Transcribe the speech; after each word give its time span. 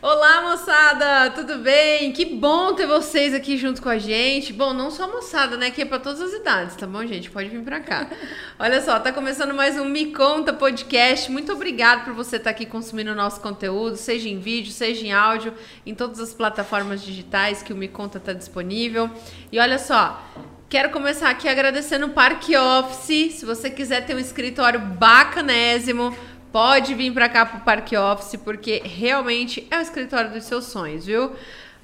Olá, 0.00 0.42
moçada, 0.42 1.30
tudo 1.32 1.58
bem? 1.58 2.12
Que 2.12 2.24
bom 2.24 2.74
ter 2.74 2.86
vocês 2.86 3.34
aqui 3.34 3.56
junto 3.56 3.82
com 3.82 3.88
a 3.88 3.98
gente. 3.98 4.52
Bom, 4.52 4.72
não 4.72 4.90
só 4.90 5.10
moçada, 5.10 5.56
né? 5.56 5.70
Que 5.70 5.82
é 5.82 5.84
para 5.84 5.98
todas 5.98 6.20
as 6.20 6.32
idades, 6.32 6.76
tá 6.76 6.86
bom, 6.86 7.04
gente? 7.04 7.30
Pode 7.30 7.48
vir 7.48 7.62
para 7.62 7.80
cá. 7.80 8.08
Olha 8.58 8.80
só, 8.80 9.00
tá 9.00 9.12
começando 9.12 9.52
mais 9.52 9.76
um 9.76 9.84
Me 9.84 10.12
Conta 10.12 10.52
podcast. 10.52 11.30
Muito 11.32 11.52
obrigado 11.52 12.04
por 12.04 12.14
você 12.14 12.36
estar 12.36 12.44
tá 12.44 12.50
aqui 12.50 12.64
consumindo 12.64 13.10
o 13.10 13.14
nosso 13.14 13.40
conteúdo, 13.40 13.96
seja 13.96 14.28
em 14.28 14.38
vídeo, 14.38 14.72
seja 14.72 15.04
em 15.04 15.12
áudio, 15.12 15.52
em 15.84 15.94
todas 15.94 16.20
as 16.20 16.32
plataformas 16.32 17.02
digitais 17.02 17.62
que 17.62 17.72
o 17.72 17.76
Me 17.76 17.88
Conta 17.88 18.20
tá 18.20 18.32
disponível. 18.32 19.10
E 19.50 19.58
olha 19.58 19.78
só, 19.78 20.22
Quero 20.68 20.90
começar 20.90 21.30
aqui 21.30 21.48
agradecendo 21.48 22.06
o 22.06 22.10
Parque 22.10 22.56
Office. 22.56 23.34
Se 23.34 23.46
você 23.46 23.70
quiser 23.70 24.04
ter 24.04 24.14
um 24.14 24.18
escritório 24.18 24.80
bacanésimo, 24.80 26.16
pode 26.50 26.94
vir 26.94 27.12
para 27.12 27.28
cá 27.28 27.46
pro 27.46 27.60
Parque 27.60 27.96
Office, 27.96 28.36
porque 28.42 28.82
realmente 28.84 29.66
é 29.70 29.78
o 29.78 29.80
escritório 29.80 30.30
dos 30.30 30.44
seus 30.44 30.64
sonhos, 30.64 31.06
viu? 31.06 31.32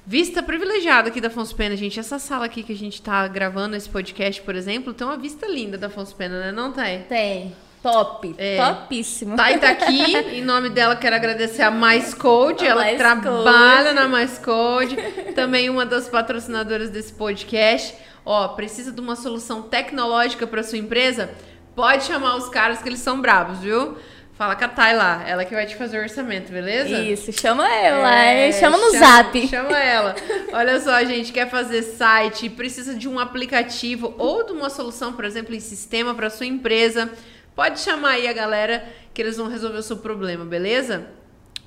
Vista 0.05 0.41
privilegiada 0.41 1.09
aqui 1.09 1.21
da 1.21 1.27
Afonso 1.27 1.55
Pena, 1.55 1.75
gente. 1.75 1.99
Essa 1.99 2.17
sala 2.17 2.45
aqui 2.45 2.63
que 2.63 2.73
a 2.73 2.75
gente 2.75 3.01
tá 3.01 3.27
gravando 3.27 3.75
esse 3.75 3.87
podcast, 3.87 4.41
por 4.41 4.55
exemplo, 4.55 4.93
tem 4.93 5.05
uma 5.05 5.17
vista 5.17 5.47
linda 5.47 5.77
da 5.77 5.87
Afonso 5.87 6.15
Pena, 6.15 6.39
né? 6.39 6.51
Não 6.51 6.71
tem? 6.71 7.03
Tem. 7.03 7.55
Top. 7.83 8.35
É. 8.37 8.57
Topíssimo. 8.57 9.35
Thay 9.35 9.57
tá 9.57 9.69
aqui. 9.69 10.15
em 10.35 10.43
nome 10.43 10.69
dela, 10.69 10.95
quero 10.95 11.15
agradecer 11.15 11.61
a 11.61 11.71
Mais 11.71 12.13
Code. 12.13 12.65
Ela 12.65 12.81
Mais 12.81 12.97
trabalha 12.97 13.85
Code. 13.85 13.95
na 13.95 14.07
Mais 14.07 14.37
Code. 14.37 14.97
Também 15.33 15.69
uma 15.69 15.85
das 15.85 16.09
patrocinadoras 16.09 16.89
desse 16.89 17.13
podcast. 17.13 17.95
Ó, 18.25 18.49
precisa 18.49 18.91
de 18.91 19.01
uma 19.01 19.15
solução 19.15 19.63
tecnológica 19.63 20.45
para 20.45 20.63
sua 20.63 20.77
empresa? 20.77 21.31
Pode 21.75 22.03
chamar 22.03 22.35
os 22.35 22.49
caras 22.49 22.81
que 22.81 22.89
eles 22.89 22.99
são 22.99 23.21
bravos, 23.21 23.59
viu? 23.59 23.97
Fala 24.33 24.55
com 24.55 24.65
a 24.65 24.67
Thay 24.67 24.95
lá, 24.95 25.23
ela 25.27 25.45
que 25.45 25.53
vai 25.53 25.65
te 25.67 25.75
fazer 25.75 25.99
o 25.99 26.01
orçamento, 26.01 26.51
beleza? 26.51 26.99
Isso, 26.99 27.31
chama 27.31 27.67
ela, 27.71 28.15
é, 28.15 28.51
chama 28.51 28.77
no 28.77 28.91
chama, 28.91 28.99
zap. 29.05 29.47
Chama 29.47 29.77
ela. 29.77 30.15
Olha 30.51 30.79
só, 30.79 31.03
gente, 31.03 31.31
quer 31.31 31.49
fazer 31.49 31.83
site, 31.83 32.49
precisa 32.49 32.95
de 32.95 33.07
um 33.07 33.19
aplicativo 33.19 34.15
ou 34.17 34.43
de 34.43 34.51
uma 34.51 34.69
solução, 34.69 35.13
por 35.13 35.25
exemplo, 35.25 35.53
em 35.53 35.59
sistema 35.59 36.15
para 36.15 36.29
sua 36.29 36.47
empresa. 36.47 37.11
Pode 37.55 37.79
chamar 37.81 38.13
aí 38.13 38.27
a 38.27 38.33
galera 38.33 38.83
que 39.13 39.21
eles 39.21 39.37
vão 39.37 39.47
resolver 39.47 39.77
o 39.77 39.83
seu 39.83 39.97
problema, 39.97 40.43
beleza? 40.43 41.05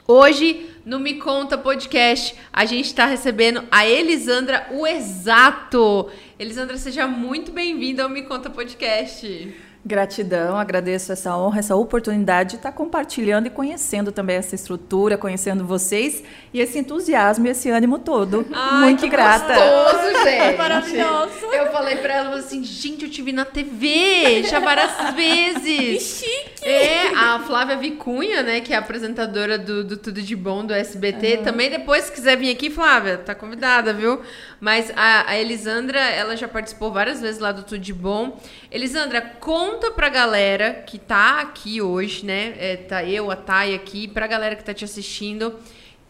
Hoje, 0.06 0.66
no 0.84 1.00
Me 1.00 1.14
Conta 1.14 1.56
Podcast, 1.56 2.34
a 2.52 2.66
gente 2.66 2.84
está 2.84 3.06
recebendo 3.06 3.64
a 3.70 3.86
Elisandra 3.86 4.66
o 4.70 4.86
Exato. 4.86 6.10
Elisandra, 6.38 6.76
seja 6.76 7.06
muito 7.06 7.50
bem-vinda 7.50 8.02
ao 8.02 8.10
Me 8.10 8.20
Conta 8.20 8.50
Podcast. 8.50 9.54
Gratidão, 9.86 10.58
agradeço 10.58 11.12
essa 11.12 11.36
honra, 11.36 11.58
essa 11.58 11.76
oportunidade 11.76 12.50
de 12.50 12.56
estar 12.56 12.72
compartilhando 12.72 13.46
e 13.46 13.50
conhecendo 13.50 14.10
também 14.12 14.36
essa 14.36 14.54
estrutura, 14.54 15.18
conhecendo 15.18 15.64
vocês 15.66 16.22
e 16.54 16.60
esse 16.60 16.78
entusiasmo 16.78 17.46
e 17.46 17.50
esse 17.50 17.68
ânimo 17.68 17.98
todo. 17.98 18.46
Ai, 18.50 18.80
Muito 18.84 19.00
que 19.00 19.08
grata. 19.10 19.54
Gostoso, 19.54 20.24
gente. 20.24 20.56
Maravilhoso. 20.56 21.46
Eu 21.52 21.70
falei 21.70 21.96
para 21.96 22.14
ela 22.14 22.36
assim, 22.36 22.64
gente, 22.64 23.04
eu 23.04 23.10
te 23.10 23.20
vi 23.20 23.32
na 23.32 23.44
TV 23.44 24.42
já 24.44 24.58
várias 24.58 24.90
vezes. 25.14 25.64
Que 25.64 26.00
chique. 26.00 26.53
É, 26.64 27.08
a 27.14 27.38
Flávia 27.40 27.76
Vicunha, 27.76 28.42
né, 28.42 28.60
que 28.60 28.72
é 28.72 28.76
apresentadora 28.76 29.58
do, 29.58 29.84
do 29.84 29.96
Tudo 29.96 30.22
de 30.22 30.34
Bom 30.34 30.64
do 30.64 30.72
SBT, 30.72 31.36
uhum. 31.36 31.44
também 31.44 31.68
depois 31.68 32.04
se 32.04 32.12
quiser 32.12 32.36
vir 32.36 32.50
aqui, 32.50 32.70
Flávia, 32.70 33.18
tá 33.18 33.34
convidada, 33.34 33.92
viu? 33.92 34.22
Mas 34.60 34.90
a, 34.96 35.30
a 35.30 35.38
Elisandra, 35.38 36.00
ela 36.00 36.36
já 36.36 36.48
participou 36.48 36.90
várias 36.90 37.20
vezes 37.20 37.38
lá 37.38 37.52
do 37.52 37.62
Tudo 37.62 37.78
de 37.78 37.92
Bom. 37.92 38.40
Elisandra, 38.70 39.20
conta 39.20 39.90
pra 39.90 40.08
galera 40.08 40.82
que 40.86 40.98
tá 40.98 41.40
aqui 41.40 41.82
hoje, 41.82 42.24
né? 42.24 42.54
É, 42.58 42.76
tá 42.76 43.04
eu, 43.04 43.30
a 43.30 43.36
Thay 43.36 43.74
aqui, 43.74 44.08
pra 44.08 44.26
galera 44.26 44.56
que 44.56 44.64
tá 44.64 44.72
te 44.72 44.84
assistindo. 44.84 45.54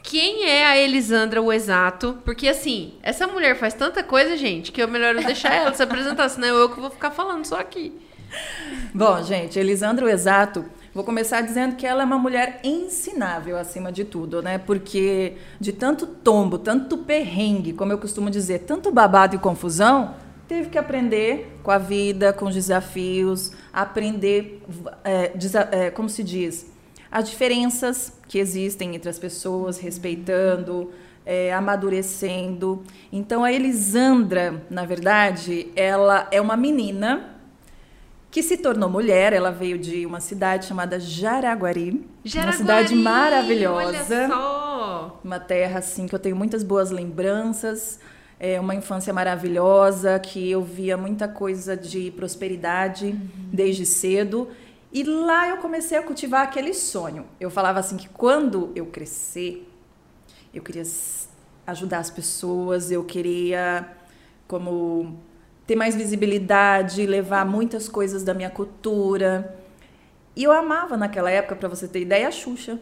Quem 0.05 0.49
é 0.49 0.67
a 0.67 0.77
Elisandra 0.77 1.41
o 1.41 1.51
exato? 1.51 2.21
Porque 2.25 2.47
assim, 2.47 2.95
essa 3.03 3.27
mulher 3.27 3.57
faz 3.57 3.73
tanta 3.73 4.03
coisa, 4.03 4.37
gente, 4.37 4.71
que 4.71 4.83
é 4.83 4.87
melhor 4.87 5.17
eu 5.17 5.25
deixar 5.25 5.53
ela 5.55 5.73
se 5.73 5.83
apresentar, 5.83 6.29
senão 6.29 6.49
eu 6.49 6.69
que 6.69 6.79
vou 6.79 6.91
ficar 6.91 7.11
falando 7.11 7.45
só 7.45 7.59
aqui. 7.59 7.93
Bom, 8.95 9.23
gente, 9.23 9.59
Elisandra 9.59 10.07
o 10.07 10.09
exato 10.09 10.65
Vou 10.95 11.03
começar 11.03 11.41
dizendo 11.41 11.75
que 11.75 11.85
ela 11.85 12.05
é 12.05 12.07
uma 12.07 12.19
mulher 12.19 12.61
ensinável 12.63 13.59
acima 13.59 13.91
de 13.91 14.05
tudo, 14.05 14.41
né? 14.41 14.59
Porque 14.59 15.33
de 15.59 15.73
tanto 15.73 16.07
tombo, 16.07 16.57
tanto 16.57 16.99
perrengue, 16.99 17.73
como 17.73 17.91
eu 17.91 17.99
costumo 17.99 18.31
dizer, 18.31 18.61
tanto 18.61 18.93
babado 18.93 19.35
e 19.35 19.39
confusão, 19.41 20.15
teve 20.47 20.71
que 20.71 20.79
aprender 20.79 21.59
com 21.65 21.73
a 21.73 21.79
vida, 21.79 22.33
com 22.33 22.45
os 22.45 22.55
desafios, 22.55 23.51
aprender, 23.73 24.63
é, 25.03 25.33
é, 25.73 25.91
como 25.91 26.09
se 26.09 26.23
diz, 26.23 26.71
as 27.11 27.29
diferenças 27.29 28.13
que 28.29 28.39
existem 28.39 28.95
entre 28.95 29.11
as 29.11 29.19
pessoas, 29.19 29.79
respeitando, 29.79 30.93
é, 31.27 31.53
amadurecendo. 31.53 32.85
Então 33.13 33.43
a 33.43 33.53
Elisandra, 33.53 34.63
na 34.71 34.85
verdade, 34.85 35.73
ela 35.75 36.29
é 36.31 36.41
uma 36.41 36.57
menina 36.57 37.34
que 38.35 38.43
se 38.43 38.57
tornou 38.57 38.91
mulher. 38.91 39.33
Ela 39.33 39.53
veio 39.53 39.79
de 39.79 40.05
uma 40.05 40.19
cidade 40.19 40.67
chamada 40.67 40.99
Jaraguari, 40.99 42.05
Jaraguari 42.25 42.51
uma 42.51 42.53
cidade 42.53 42.95
maravilhosa, 42.97 43.87
olha 43.87 44.29
só. 44.29 45.21
uma 45.23 45.39
terra 45.39 45.79
assim 45.79 46.09
que 46.09 46.15
eu 46.17 46.19
tenho 46.19 46.35
muitas 46.35 46.65
boas 46.65 46.91
lembranças. 46.91 48.01
É 48.41 48.59
uma 48.59 48.75
infância 48.75 49.13
maravilhosa 49.13 50.19
que 50.19 50.51
eu 50.51 50.65
via 50.65 50.97
muita 50.97 51.29
coisa 51.29 51.77
de 51.77 52.11
prosperidade 52.11 53.07
uhum. 53.07 53.51
desde 53.53 53.87
cedo. 53.87 54.49
E 54.93 55.05
lá 55.05 55.49
eu 55.51 55.59
comecei 55.59 55.97
a 55.97 56.03
cultivar 56.03 56.43
aquele 56.43 56.75
sonho. 56.75 57.27
Eu 57.39 57.51
falava 57.51 57.79
assim 57.79 57.97
que 57.97 58.09
quando 58.09 58.73
eu 58.75 58.87
crescer, 58.87 59.71
eu 60.53 60.61
queria 60.61 60.83
ajudar 61.69 61.99
as 61.99 62.11
pessoas, 62.11 62.91
eu 62.91 63.05
queria 63.05 63.89
como 64.49 65.21
ter 65.67 65.77
mais 65.77 65.95
visibilidade, 65.97 67.07
levar 67.07 67.45
muitas 67.45 67.89
coisas 67.89 68.23
da 68.23 68.35
minha 68.35 68.51
cultura. 68.51 69.57
E 70.37 70.43
eu 70.45 70.53
amava 70.53 70.97
naquela 70.97 71.31
época, 71.31 71.57
para 71.57 71.69
você 71.69 71.87
ter 71.89 72.01
ideia, 72.01 72.29
a 72.29 72.31
Xuxa. 72.31 72.79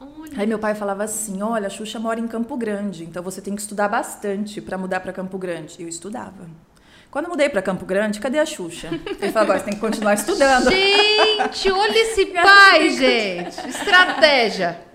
Olha. 0.00 0.32
Aí 0.36 0.46
meu 0.46 0.58
pai 0.58 0.74
falava 0.74 1.04
assim: 1.04 1.42
"Olha, 1.42 1.66
a 1.66 1.70
Xuxa 1.70 1.98
mora 1.98 2.20
em 2.20 2.28
Campo 2.28 2.56
Grande, 2.56 3.04
então 3.04 3.22
você 3.22 3.40
tem 3.40 3.54
que 3.54 3.60
estudar 3.60 3.88
bastante 3.88 4.60
para 4.60 4.76
mudar 4.78 5.00
para 5.00 5.12
Campo 5.12 5.38
Grande". 5.38 5.76
Eu 5.80 5.88
estudava. 5.88 6.48
Quando 7.10 7.24
eu 7.24 7.30
mudei 7.30 7.48
para 7.48 7.62
Campo 7.62 7.86
Grande, 7.86 8.20
cadê 8.20 8.38
a 8.38 8.46
Xuxa? 8.46 8.88
Ele 8.92 9.32
falou: 9.32 9.44
"Agora 9.44 9.58
você 9.58 9.64
tem 9.64 9.74
que 9.74 9.80
continuar 9.80 10.14
estudando". 10.14 10.70
Gente, 10.70 11.70
olha 11.70 11.98
esse 11.98 12.26
pai, 12.30 12.90
gente. 12.90 13.68
Estratégia. 13.68 14.87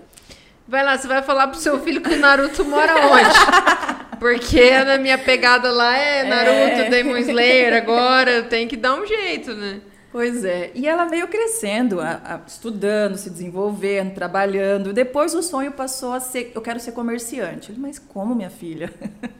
Vai 0.66 0.82
lá, 0.82 0.96
você 0.96 1.06
vai 1.06 1.22
falar 1.22 1.48
pro 1.48 1.60
seu 1.60 1.78
filho 1.80 2.00
que 2.00 2.14
o 2.14 2.18
Naruto 2.18 2.64
mora 2.64 2.94
onde? 3.06 3.28
Porque 4.18 4.70
na 4.84 4.96
minha 4.96 5.18
pegada 5.18 5.70
lá 5.70 5.96
é 5.96 6.24
Naruto, 6.24 6.80
é. 6.82 6.88
Demon 6.88 7.18
Slayer, 7.18 7.74
agora 7.74 8.42
tem 8.44 8.66
que 8.66 8.76
dar 8.76 8.94
um 8.94 9.06
jeito, 9.06 9.52
né? 9.52 9.80
Pois 10.10 10.44
é. 10.44 10.70
E 10.74 10.86
ela 10.86 11.04
veio 11.06 11.26
crescendo, 11.26 12.00
a, 12.00 12.20
a, 12.24 12.40
estudando, 12.46 13.16
se 13.16 13.28
desenvolvendo, 13.28 14.14
trabalhando. 14.14 14.92
Depois 14.92 15.34
o 15.34 15.42
sonho 15.42 15.72
passou 15.72 16.12
a 16.12 16.20
ser: 16.20 16.52
eu 16.54 16.62
quero 16.62 16.78
ser 16.78 16.92
comerciante. 16.92 17.72
Mas 17.76 17.98
como, 17.98 18.34
minha 18.34 18.50
filha? 18.50 18.92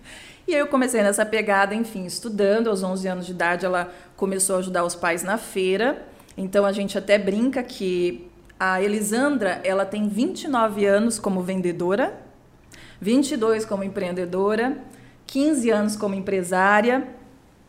E 0.47 0.53
aí 0.53 0.61
eu 0.61 0.67
comecei 0.67 1.03
nessa 1.03 1.25
pegada, 1.25 1.75
enfim, 1.75 2.05
estudando. 2.05 2.69
Aos 2.69 2.83
11 2.83 3.09
anos 3.09 3.25
de 3.25 3.33
idade, 3.33 3.65
ela 3.65 3.91
começou 4.15 4.57
a 4.57 4.59
ajudar 4.59 4.85
os 4.85 4.95
pais 4.95 5.23
na 5.23 5.39
feira. 5.39 6.07
Então 6.37 6.67
a 6.67 6.73
gente 6.73 6.99
até 6.99 7.17
brinca 7.17 7.63
que 7.63 8.31
a 8.59 8.83
Elisandra, 8.83 9.61
ela 9.65 9.85
tem 9.85 10.09
29 10.09 10.87
anos 10.87 11.19
como 11.19 11.43
vendedora 11.43 12.25
22 13.05 13.67
como 13.67 13.85
empreendedora, 13.85 14.79
15 15.27 15.71
anos 15.71 15.97
como 15.97 16.15
empresária, 16.15 17.07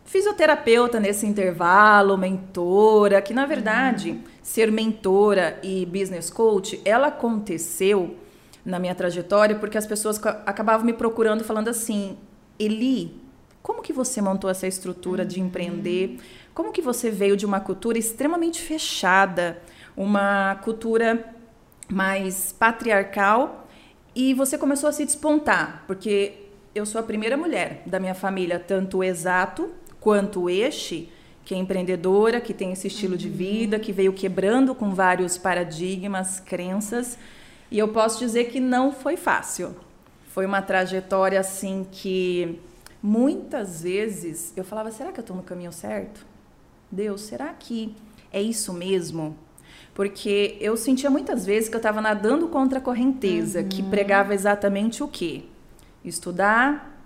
fisioterapeuta 0.06 0.98
nesse 0.98 1.26
intervalo, 1.26 2.18
mentora, 2.18 3.22
que 3.22 3.34
na 3.34 3.46
verdade 3.46 4.12
uhum. 4.12 4.24
ser 4.42 4.72
mentora 4.72 5.60
e 5.62 5.86
business 5.86 6.30
coach, 6.30 6.80
ela 6.86 7.08
aconteceu 7.08 8.16
na 8.64 8.80
minha 8.80 8.96
trajetória 8.96 9.58
porque 9.58 9.78
as 9.78 9.86
pessoas 9.86 10.20
acabavam 10.46 10.86
me 10.86 10.94
procurando 10.94 11.44
falando 11.44 11.68
assim: 11.68 12.18
"Eli, 12.58 13.20
como 13.62 13.82
que 13.82 13.92
você 13.92 14.22
montou 14.22 14.50
essa 14.50 14.68
estrutura 14.68 15.24
uhum. 15.24 15.28
de 15.28 15.42
empreender? 15.42 16.18
Como 16.54 16.72
que 16.72 16.82
você 16.82 17.12
veio 17.12 17.36
de 17.36 17.46
uma 17.46 17.60
cultura 17.60 17.98
extremamente 17.98 18.62
fechada, 18.62 19.62
uma 19.96 20.56
cultura 20.64 21.34
mais 21.90 22.52
patriarcal 22.52 23.68
e 24.16 24.34
você 24.34 24.58
começou 24.58 24.90
a 24.90 24.92
se 24.92 25.06
despontar, 25.06 25.84
porque 25.88 26.34
eu 26.74 26.86
sou 26.86 27.00
a 27.00 27.04
primeira 27.04 27.38
mulher 27.38 27.84
da 27.86 28.00
minha 28.00 28.16
família, 28.16 28.60
tanto 28.60 29.04
exato 29.04 29.72
quanto 30.00 30.50
este, 30.50 31.10
que 31.44 31.54
é 31.54 31.58
empreendedora, 31.58 32.42
que 32.42 32.54
tem 32.54 32.72
esse 32.72 32.88
estilo 32.88 33.14
uhum. 33.14 33.18
de 33.18 33.30
vida, 33.30 33.80
que 33.80 33.92
veio 33.92 34.14
quebrando 34.14 34.74
com 34.74 34.94
vários 34.94 35.38
paradigmas, 35.38 36.40
crenças. 36.40 37.18
E 37.70 37.78
eu 37.80 37.90
posso 37.90 38.20
dizer 38.20 38.46
que 38.46 38.60
não 38.60 38.92
foi 38.92 39.16
fácil. 39.16 39.76
Foi 40.28 40.46
uma 40.46 40.62
trajetória 40.62 41.40
assim 41.40 41.88
que 41.92 42.60
muitas 43.02 43.82
vezes 43.84 44.54
eu 44.56 44.64
falava: 44.64 44.92
será 44.92 45.12
que 45.12 45.20
eu 45.20 45.24
estou 45.24 45.36
no 45.36 45.44
caminho 45.44 45.72
certo? 45.72 46.26
Deus, 46.92 47.22
será 47.22 47.54
que 47.54 47.96
é 48.32 48.42
isso 48.42 48.74
mesmo? 48.74 49.38
Porque 49.96 50.58
eu 50.60 50.76
sentia 50.76 51.10
muitas 51.10 51.46
vezes 51.46 51.70
que 51.70 51.76
eu 51.76 51.80
estava 51.80 52.02
nadando 52.02 52.50
contra 52.50 52.80
a 52.80 52.82
correnteza, 52.82 53.62
uhum. 53.62 53.70
que 53.70 53.82
pregava 53.82 54.34
exatamente 54.34 55.02
o 55.02 55.08
quê? 55.08 55.44
Estudar, 56.04 57.02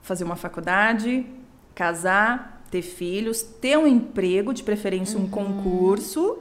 fazer 0.00 0.24
uma 0.24 0.34
faculdade, 0.34 1.26
casar, 1.74 2.64
ter 2.70 2.80
filhos, 2.80 3.42
ter 3.42 3.76
um 3.76 3.86
emprego, 3.86 4.54
de 4.54 4.62
preferência 4.62 5.18
um 5.18 5.24
uhum. 5.24 5.30
concurso, 5.30 6.38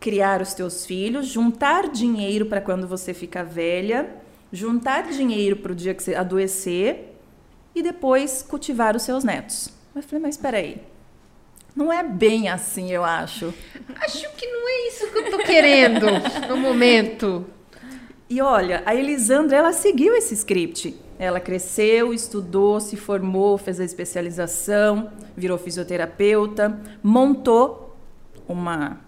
criar 0.00 0.42
os 0.42 0.54
teus 0.54 0.84
filhos, 0.84 1.28
juntar 1.28 1.88
dinheiro 1.88 2.46
para 2.46 2.60
quando 2.60 2.88
você 2.88 3.14
ficar 3.14 3.44
velha, 3.44 4.10
juntar 4.52 5.04
dinheiro 5.04 5.56
para 5.56 5.70
o 5.70 5.74
dia 5.74 5.94
que 5.94 6.02
você 6.02 6.16
adoecer 6.16 7.14
e 7.74 7.80
depois 7.80 8.42
cultivar 8.42 8.96
os 8.96 9.02
seus 9.02 9.22
netos. 9.22 9.68
Mas 9.94 10.04
falei, 10.04 10.22
mas 10.22 10.34
espera 10.34 10.56
aí. 10.56 10.82
Não 11.74 11.92
é 11.92 12.02
bem 12.02 12.48
assim, 12.48 12.90
eu 12.90 13.04
acho. 13.04 13.54
Acho 13.96 14.30
que 14.36 14.46
não 14.46 14.68
é 14.68 14.88
isso 14.88 15.10
que 15.10 15.18
eu 15.18 15.30
tô 15.30 15.38
querendo 15.38 16.06
no 16.48 16.56
momento. 16.56 17.46
E 18.28 18.40
olha, 18.40 18.82
a 18.86 18.94
Elisandra, 18.94 19.56
ela 19.56 19.72
seguiu 19.72 20.14
esse 20.14 20.34
script. 20.34 20.96
Ela 21.18 21.40
cresceu, 21.40 22.14
estudou, 22.14 22.80
se 22.80 22.96
formou, 22.96 23.58
fez 23.58 23.78
a 23.78 23.84
especialização, 23.84 25.10
virou 25.36 25.58
fisioterapeuta, 25.58 26.80
montou 27.02 27.96
uma 28.48 29.00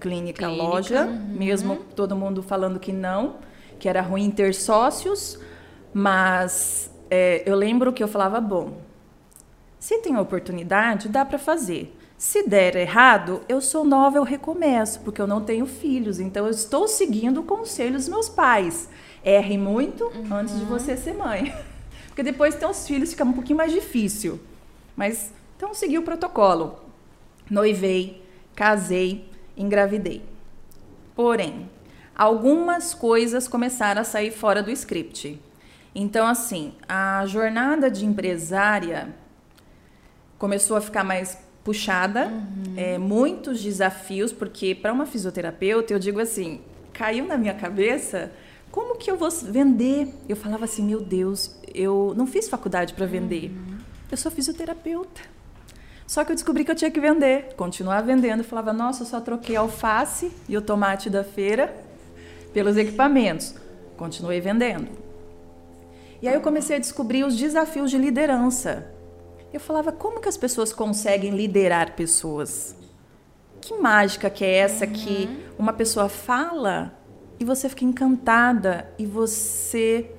clínica, 0.00 0.46
clínica 0.46 0.48
loja, 0.48 1.04
uhum. 1.04 1.36
mesmo 1.36 1.76
todo 1.94 2.16
mundo 2.16 2.42
falando 2.42 2.80
que 2.80 2.92
não, 2.92 3.36
que 3.78 3.88
era 3.88 4.00
ruim 4.00 4.30
ter 4.30 4.54
sócios, 4.54 5.38
mas 5.92 6.90
é, 7.10 7.42
eu 7.44 7.54
lembro 7.54 7.92
que 7.92 8.02
eu 8.02 8.08
falava, 8.08 8.40
bom, 8.40 8.80
se 9.78 9.98
tem 9.98 10.16
oportunidade, 10.16 11.08
dá 11.08 11.24
para 11.24 11.38
fazer. 11.38 11.97
Se 12.28 12.42
der 12.42 12.76
errado, 12.76 13.40
eu 13.48 13.58
sou 13.58 13.86
nova, 13.86 14.18
eu 14.18 14.22
recomeço, 14.22 15.00
porque 15.00 15.18
eu 15.18 15.26
não 15.26 15.42
tenho 15.42 15.64
filhos, 15.64 16.20
então 16.20 16.44
eu 16.44 16.50
estou 16.50 16.86
seguindo 16.86 17.40
o 17.40 17.42
conselho 17.42 17.94
dos 17.94 18.06
meus 18.06 18.28
pais. 18.28 18.86
Erre 19.24 19.56
muito 19.56 20.04
uhum. 20.04 20.34
antes 20.36 20.58
de 20.58 20.66
você 20.66 20.94
ser 20.94 21.14
mãe. 21.14 21.54
Porque 22.08 22.22
depois 22.22 22.54
ter 22.54 22.66
os 22.66 22.86
filhos 22.86 23.12
fica 23.12 23.24
um 23.24 23.32
pouquinho 23.32 23.56
mais 23.56 23.72
difícil. 23.72 24.38
Mas 24.94 25.32
então 25.56 25.72
segui 25.72 25.96
o 25.96 26.02
protocolo. 26.02 26.78
Noivei, 27.48 28.22
casei, 28.54 29.26
engravidei. 29.56 30.22
Porém, 31.16 31.70
algumas 32.14 32.92
coisas 32.92 33.48
começaram 33.48 34.02
a 34.02 34.04
sair 34.04 34.32
fora 34.32 34.62
do 34.62 34.70
script. 34.70 35.40
Então, 35.94 36.26
assim, 36.26 36.74
a 36.86 37.24
jornada 37.24 37.90
de 37.90 38.04
empresária 38.04 39.14
começou 40.38 40.76
a 40.76 40.80
ficar 40.82 41.02
mais 41.02 41.47
puxada, 41.68 42.28
uhum. 42.28 42.74
é, 42.78 42.96
muitos 42.96 43.62
desafios, 43.62 44.32
porque 44.32 44.74
para 44.74 44.90
uma 44.90 45.04
fisioterapeuta, 45.04 45.92
eu 45.92 45.98
digo 45.98 46.18
assim, 46.18 46.62
caiu 46.94 47.26
na 47.26 47.36
minha 47.36 47.52
cabeça 47.52 48.32
como 48.70 48.96
que 48.96 49.10
eu 49.10 49.18
vou 49.18 49.30
vender? 49.30 50.08
Eu 50.26 50.34
falava 50.34 50.64
assim, 50.64 50.82
meu 50.82 51.00
Deus, 51.00 51.54
eu 51.74 52.14
não 52.16 52.26
fiz 52.26 52.48
faculdade 52.48 52.94
para 52.94 53.04
vender. 53.04 53.50
Uhum. 53.50 53.78
Eu 54.10 54.16
sou 54.16 54.32
fisioterapeuta. 54.32 55.20
Só 56.06 56.24
que 56.24 56.32
eu 56.32 56.34
descobri 56.34 56.64
que 56.64 56.70
eu 56.70 56.74
tinha 56.74 56.90
que 56.90 57.00
vender, 57.00 57.54
continuar 57.54 58.00
vendendo. 58.00 58.40
Eu 58.40 58.44
falava, 58.44 58.72
nossa, 58.72 59.02
eu 59.02 59.06
só 59.06 59.20
troquei 59.20 59.56
a 59.56 59.60
alface 59.60 60.32
e 60.48 60.56
o 60.56 60.62
tomate 60.62 61.10
da 61.10 61.22
feira 61.22 61.74
pelos 62.54 62.78
equipamentos. 62.78 63.54
Continuei 63.98 64.40
vendendo. 64.40 64.88
E 66.22 66.28
aí 66.28 66.34
eu 66.34 66.40
comecei 66.40 66.76
a 66.76 66.78
descobrir 66.78 67.24
os 67.24 67.36
desafios 67.36 67.90
de 67.90 67.98
liderança. 67.98 68.90
Eu 69.52 69.60
falava, 69.60 69.92
como 69.92 70.20
que 70.20 70.28
as 70.28 70.36
pessoas 70.36 70.72
conseguem 70.72 71.30
liderar 71.30 71.94
pessoas? 71.94 72.76
Que 73.60 73.74
mágica 73.74 74.28
que 74.28 74.44
é 74.44 74.56
essa 74.58 74.84
uhum. 74.84 74.92
que 74.92 75.28
uma 75.58 75.72
pessoa 75.72 76.08
fala 76.08 76.94
e 77.40 77.44
você 77.44 77.68
fica 77.68 77.84
encantada 77.84 78.92
e 78.98 79.06
você 79.06 80.10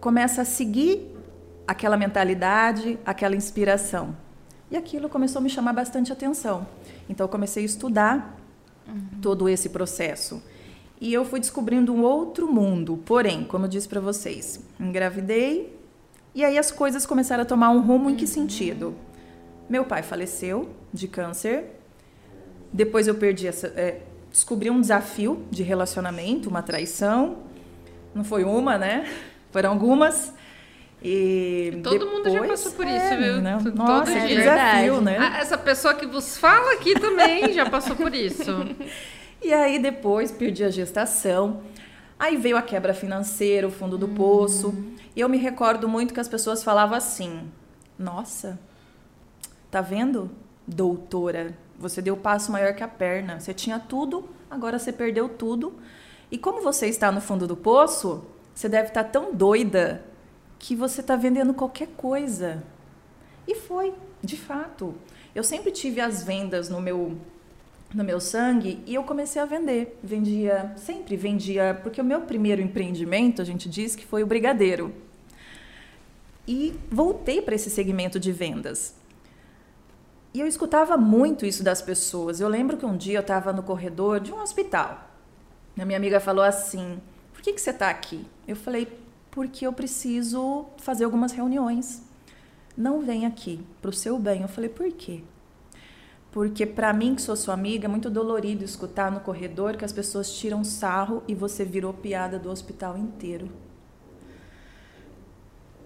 começa 0.00 0.42
a 0.42 0.44
seguir 0.44 1.08
aquela 1.66 1.96
mentalidade, 1.96 2.98
aquela 3.06 3.36
inspiração. 3.36 4.16
E 4.70 4.76
aquilo 4.76 5.08
começou 5.08 5.40
a 5.40 5.42
me 5.42 5.50
chamar 5.50 5.72
bastante 5.72 6.12
atenção. 6.12 6.66
Então 7.08 7.24
eu 7.24 7.28
comecei 7.28 7.62
a 7.62 7.66
estudar 7.66 8.38
uhum. 8.86 9.20
todo 9.20 9.48
esse 9.48 9.68
processo. 9.68 10.42
E 11.00 11.12
eu 11.12 11.24
fui 11.24 11.40
descobrindo 11.40 11.92
um 11.92 12.02
outro 12.02 12.50
mundo. 12.50 12.96
Porém, 13.04 13.44
como 13.44 13.64
eu 13.64 13.68
disse 13.68 13.88
para 13.88 14.00
vocês, 14.00 14.60
engravidei 14.78 15.81
e 16.34 16.44
aí 16.44 16.58
as 16.58 16.70
coisas 16.70 17.04
começaram 17.04 17.42
a 17.42 17.46
tomar 17.46 17.70
um 17.70 17.80
rumo 17.80 18.08
em 18.08 18.16
que 18.16 18.26
sentido? 18.26 18.94
Meu 19.68 19.84
pai 19.84 20.02
faleceu 20.02 20.70
de 20.92 21.06
câncer. 21.06 21.64
Depois 22.72 23.06
eu 23.06 23.14
perdi 23.14 23.46
essa, 23.46 23.66
é, 23.68 24.00
descobri 24.30 24.70
um 24.70 24.80
desafio 24.80 25.44
de 25.50 25.62
relacionamento, 25.62 26.48
uma 26.48 26.62
traição. 26.62 27.38
Não 28.14 28.24
foi 28.24 28.44
uma, 28.44 28.78
né? 28.78 29.10
Foram 29.50 29.70
algumas. 29.70 30.32
E 31.02 31.80
Todo 31.82 31.98
depois, 31.98 32.12
mundo 32.12 32.30
já 32.30 32.46
passou 32.46 32.72
por 32.72 32.86
isso, 32.86 32.94
é, 32.94 33.16
viu? 33.16 33.42
Né? 33.42 33.58
Todo 33.62 33.76
Nossa, 33.76 34.12
dia. 34.12 34.22
É 34.22 34.26
desafio, 34.26 35.00
né? 35.00 35.16
Ah, 35.20 35.38
essa 35.38 35.58
pessoa 35.58 35.94
que 35.94 36.06
vos 36.06 36.36
fala 36.38 36.72
aqui 36.74 36.98
também 36.98 37.52
já 37.52 37.68
passou 37.68 37.96
por 37.96 38.14
isso. 38.14 38.64
e 39.42 39.52
aí 39.52 39.78
depois 39.78 40.30
perdi 40.30 40.64
a 40.64 40.70
gestação. 40.70 41.60
Aí 42.22 42.36
veio 42.36 42.56
a 42.56 42.62
quebra 42.62 42.94
financeira, 42.94 43.66
o 43.66 43.70
fundo 43.72 43.98
do 43.98 44.06
poço. 44.06 44.72
E 45.16 45.18
eu 45.20 45.28
me 45.28 45.38
recordo 45.38 45.88
muito 45.88 46.14
que 46.14 46.20
as 46.20 46.28
pessoas 46.28 46.62
falavam 46.62 46.96
assim: 46.96 47.50
Nossa, 47.98 48.60
tá 49.72 49.80
vendo, 49.80 50.30
doutora? 50.64 51.58
Você 51.80 52.00
deu 52.00 52.16
passo 52.16 52.52
maior 52.52 52.76
que 52.76 52.84
a 52.84 52.86
perna. 52.86 53.40
Você 53.40 53.52
tinha 53.52 53.80
tudo, 53.80 54.28
agora 54.48 54.78
você 54.78 54.92
perdeu 54.92 55.30
tudo. 55.30 55.74
E 56.30 56.38
como 56.38 56.62
você 56.62 56.86
está 56.86 57.10
no 57.10 57.20
fundo 57.20 57.44
do 57.44 57.56
poço, 57.56 58.24
você 58.54 58.68
deve 58.68 58.90
estar 58.90 59.02
tão 59.02 59.34
doida 59.34 60.04
que 60.60 60.76
você 60.76 61.00
está 61.00 61.16
vendendo 61.16 61.52
qualquer 61.52 61.88
coisa. 61.88 62.62
E 63.48 63.56
foi, 63.56 63.92
de 64.22 64.36
fato. 64.36 64.94
Eu 65.34 65.42
sempre 65.42 65.72
tive 65.72 66.00
as 66.00 66.22
vendas 66.22 66.68
no 66.68 66.80
meu 66.80 67.16
no 67.94 68.02
meu 68.02 68.20
sangue 68.20 68.82
e 68.86 68.94
eu 68.94 69.02
comecei 69.04 69.40
a 69.40 69.44
vender. 69.44 69.98
Vendia, 70.02 70.72
sempre 70.76 71.16
vendia, 71.16 71.78
porque 71.82 72.00
o 72.00 72.04
meu 72.04 72.22
primeiro 72.22 72.62
empreendimento, 72.62 73.42
a 73.42 73.44
gente 73.44 73.68
diz 73.68 73.94
que 73.94 74.06
foi 74.06 74.22
o 74.22 74.26
brigadeiro. 74.26 74.92
E 76.46 76.74
voltei 76.90 77.40
para 77.40 77.54
esse 77.54 77.70
segmento 77.70 78.18
de 78.18 78.32
vendas. 78.32 78.94
E 80.34 80.40
eu 80.40 80.46
escutava 80.46 80.96
muito 80.96 81.44
isso 81.44 81.62
das 81.62 81.82
pessoas. 81.82 82.40
Eu 82.40 82.48
lembro 82.48 82.76
que 82.76 82.86
um 82.86 82.96
dia 82.96 83.18
eu 83.18 83.20
estava 83.20 83.52
no 83.52 83.62
corredor 83.62 84.18
de 84.18 84.32
um 84.32 84.40
hospital. 84.40 85.10
A 85.78 85.84
minha 85.84 85.96
amiga 85.96 86.18
falou 86.20 86.44
assim: 86.44 87.00
Por 87.32 87.42
que, 87.42 87.52
que 87.52 87.60
você 87.60 87.70
está 87.70 87.90
aqui? 87.90 88.26
Eu 88.48 88.56
falei: 88.56 88.88
Porque 89.30 89.66
eu 89.66 89.72
preciso 89.72 90.66
fazer 90.78 91.04
algumas 91.04 91.32
reuniões. 91.32 92.02
Não 92.74 93.02
vem 93.02 93.26
aqui, 93.26 93.60
para 93.80 93.90
o 93.90 93.92
seu 93.92 94.18
bem. 94.18 94.42
Eu 94.42 94.48
falei: 94.48 94.70
Por 94.70 94.90
quê? 94.92 95.22
Porque 96.32 96.64
para 96.64 96.92
mim, 96.94 97.14
que 97.14 97.20
sou 97.20 97.36
sua 97.36 97.52
amiga, 97.52 97.84
é 97.84 97.88
muito 97.88 98.08
dolorido 98.08 98.64
escutar 98.64 99.12
no 99.12 99.20
corredor 99.20 99.76
que 99.76 99.84
as 99.84 99.92
pessoas 99.92 100.32
tiram 100.32 100.64
sarro 100.64 101.22
e 101.28 101.34
você 101.34 101.62
virou 101.62 101.92
piada 101.92 102.38
do 102.38 102.50
hospital 102.50 102.96
inteiro. 102.96 103.50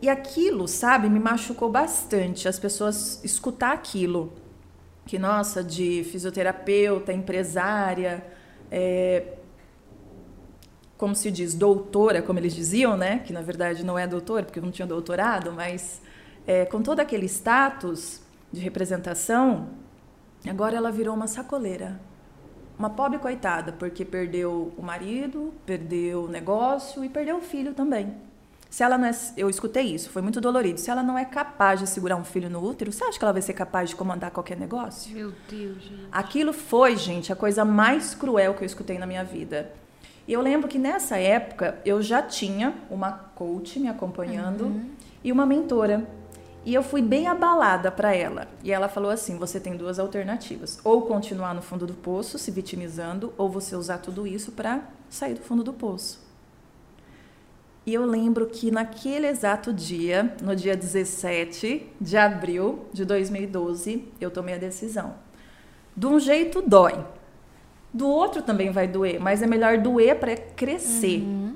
E 0.01 0.09
aquilo, 0.09 0.69
sabe, 0.69 1.09
me 1.09 1.19
machucou 1.19 1.69
bastante. 1.69 2.47
As 2.47 2.61
pessoas 2.61 3.21
escutar 3.25 3.73
aquilo. 3.73 4.33
Que, 5.05 5.19
nossa, 5.19 5.65
de 5.65 6.05
fisioterapeuta, 6.05 7.13
empresária, 7.13 8.25
é, 8.71 9.37
como 10.97 11.15
se 11.15 11.31
diz, 11.31 11.55
doutora, 11.55 12.23
como 12.23 12.39
eles 12.39 12.55
diziam, 12.55 12.97
né? 12.97 13.19
Que 13.21 13.33
na 13.33 13.41
verdade 13.41 13.85
não 13.85 13.99
é 13.99 14.07
doutora, 14.07 14.45
porque 14.45 14.61
não 14.61 14.71
tinha 14.71 14.87
doutorado, 14.87 15.53
mas 15.53 16.01
é, 16.47 16.65
com 16.65 16.83
todo 16.83 17.01
aquele 17.01 17.27
status 17.27 18.21
de 18.53 18.61
representação, 18.61 19.69
agora 20.51 20.77
ela 20.77 20.91
virou 20.91 21.15
uma 21.15 21.27
sacoleira. 21.27 22.01
Uma 22.79 22.91
pobre 22.91 23.19
coitada, 23.19 23.73
porque 23.73 24.05
perdeu 24.05 24.73
o 24.77 24.83
marido, 24.83 25.53
perdeu 25.65 26.25
o 26.25 26.29
negócio 26.29 27.05
e 27.05 27.09
perdeu 27.09 27.39
o 27.39 27.41
filho 27.41 27.73
também. 27.73 28.15
Se 28.69 28.83
ela 28.83 28.99
não 28.99 29.07
é, 29.07 29.13
eu 29.37 29.49
escutei 29.49 29.85
isso, 29.85 30.11
foi 30.11 30.21
muito 30.21 30.41
dolorido. 30.41 30.79
Se 30.79 30.91
ela 30.91 31.03
não 31.03 31.17
é 31.17 31.25
capaz 31.25 31.81
de 31.81 31.89
segurar 31.89 32.17
um 32.17 32.25
filho 32.25 32.51
no 32.51 32.63
útero, 32.63 32.93
você 32.93 33.05
acha 33.05 33.19
que 33.19 33.25
ela 33.25 33.33
vai 33.33 33.41
ser 33.41 33.55
capaz 33.55 33.89
de 33.89 33.97
comandar 33.97 34.31
qualquer 34.31 34.59
negócio? 34.59 35.15
Meu 35.15 35.33
Deus, 35.49 35.83
gente. 35.83 36.09
Aquilo 36.13 36.53
foi, 36.53 36.97
gente, 36.97 37.33
a 37.33 37.37
coisa 37.37 37.65
mais 37.65 38.15
cruel 38.15 38.55
que 38.55 38.63
eu 38.63 38.67
escutei 38.67 38.99
na 38.99 39.07
minha 39.07 39.25
vida. 39.25 39.73
E 40.29 40.33
eu 40.33 40.43
lembro 40.43 40.69
que 40.69 40.79
nessa 40.79 41.17
época 41.17 41.79
eu 41.85 42.03
já 42.03 42.21
tinha 42.21 42.75
uma 42.91 43.13
coach 43.13 43.79
me 43.79 43.89
acompanhando 43.89 44.65
uhum. 44.65 44.91
e 45.23 45.31
uma 45.31 45.47
mentora. 45.47 46.07
E 46.67 46.75
eu 46.75 46.83
fui 46.83 47.01
bem 47.01 47.29
abalada 47.29 47.93
para 47.93 48.13
ela. 48.13 48.49
E 48.65 48.73
ela 48.73 48.89
falou 48.89 49.13
assim: 49.13 49.39
você 49.39 49.61
tem 49.61 49.77
duas 49.77 50.01
alternativas. 50.01 50.81
Ou 50.83 51.03
continuar 51.03 51.55
no 51.55 51.63
fundo 51.63 51.87
do 51.87 51.95
poço, 51.95 52.41
se 52.41 52.51
vitimizando, 52.51 53.33
ou 53.39 53.49
você 53.49 53.77
usar 53.77 53.99
tudo 53.99 54.27
isso 54.27 54.51
para 54.51 54.83
sair 55.09 55.35
do 55.35 55.43
fundo 55.43 55.63
do 55.63 55.73
poço. 55.73 56.27
E 57.87 57.95
eu 57.95 58.05
lembro 58.05 58.47
que 58.47 58.73
naquele 58.73 59.29
exato 59.29 59.73
dia, 59.73 60.35
no 60.43 60.57
dia 60.57 60.77
17 60.77 61.87
de 62.01 62.17
abril 62.17 62.87
de 62.93 63.05
2012, 63.05 64.09
eu 64.21 64.29
tomei 64.29 64.57
a 64.57 64.59
decisão. 64.59 65.15
De 65.97 66.05
um 66.05 66.19
jeito 66.19 66.61
dói. 66.61 66.99
Do 67.95 68.09
outro 68.09 68.43
também 68.43 68.73
vai 68.73 68.89
doer, 68.89 69.21
mas 69.21 69.41
é 69.41 69.47
melhor 69.47 69.79
doer 69.79 70.19
para 70.19 70.37
crescer. 70.37 71.21
Uhum. 71.21 71.55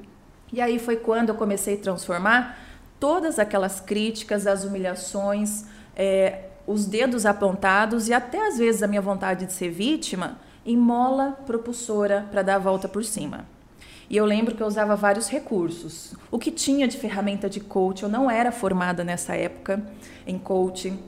E 0.52 0.61
aí 0.61 0.79
foi 0.79 0.95
quando 0.95 1.31
eu 1.31 1.35
comecei 1.35 1.75
a 1.75 1.79
transformar 1.79 2.70
todas 3.00 3.38
aquelas 3.38 3.80
críticas, 3.80 4.47
as 4.47 4.62
humilhações, 4.62 5.64
é, 5.97 6.45
os 6.66 6.85
dedos 6.85 7.26
apontados 7.26 8.09
e 8.09 8.12
até 8.12 8.47
às 8.47 8.59
vezes 8.59 8.83
a 8.83 8.87
minha 8.87 9.00
vontade 9.00 9.47
de 9.47 9.52
ser 9.52 9.71
vítima 9.71 10.38
em 10.64 10.76
mola 10.76 11.38
propulsora 11.47 12.28
para 12.30 12.42
dar 12.42 12.57
a 12.57 12.59
volta 12.59 12.87
por 12.87 13.02
cima. 13.02 13.47
E 14.09 14.16
eu 14.16 14.25
lembro 14.25 14.54
que 14.54 14.62
eu 14.62 14.66
usava 14.66 14.95
vários 14.97 15.28
recursos. 15.28 16.14
O 16.30 16.38
que 16.38 16.50
tinha 16.50 16.87
de 16.87 16.99
ferramenta 16.99 17.49
de 17.49 17.61
coach, 17.61 18.02
eu 18.02 18.09
não 18.09 18.30
era 18.30 18.52
formada 18.52 19.02
nessa 19.02 19.35
época 19.35 19.83
em 20.26 20.37
coaching. 20.37 20.99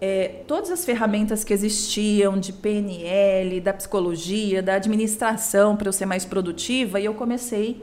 É, 0.00 0.42
todas 0.46 0.70
as 0.70 0.84
ferramentas 0.84 1.44
que 1.44 1.52
existiam 1.52 2.38
de 2.38 2.52
PNL, 2.52 3.60
da 3.60 3.72
psicologia, 3.72 4.62
da 4.62 4.74
administração 4.74 5.76
para 5.76 5.88
eu 5.88 5.92
ser 5.92 6.06
mais 6.06 6.24
produtiva, 6.24 7.00
e 7.00 7.06
eu 7.06 7.14
comecei 7.14 7.82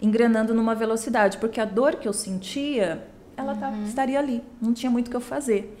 engrenando 0.00 0.54
numa 0.54 0.74
velocidade, 0.74 1.38
porque 1.38 1.60
a 1.60 1.64
dor 1.64 1.96
que 1.96 2.06
eu 2.06 2.12
sentia, 2.12 3.08
ela 3.36 3.54
tá, 3.54 3.68
uhum. 3.68 3.84
estaria 3.84 4.18
ali, 4.18 4.42
não 4.60 4.72
tinha 4.72 4.90
muito 4.90 5.08
o 5.08 5.10
que 5.10 5.16
eu 5.16 5.20
fazer. 5.20 5.76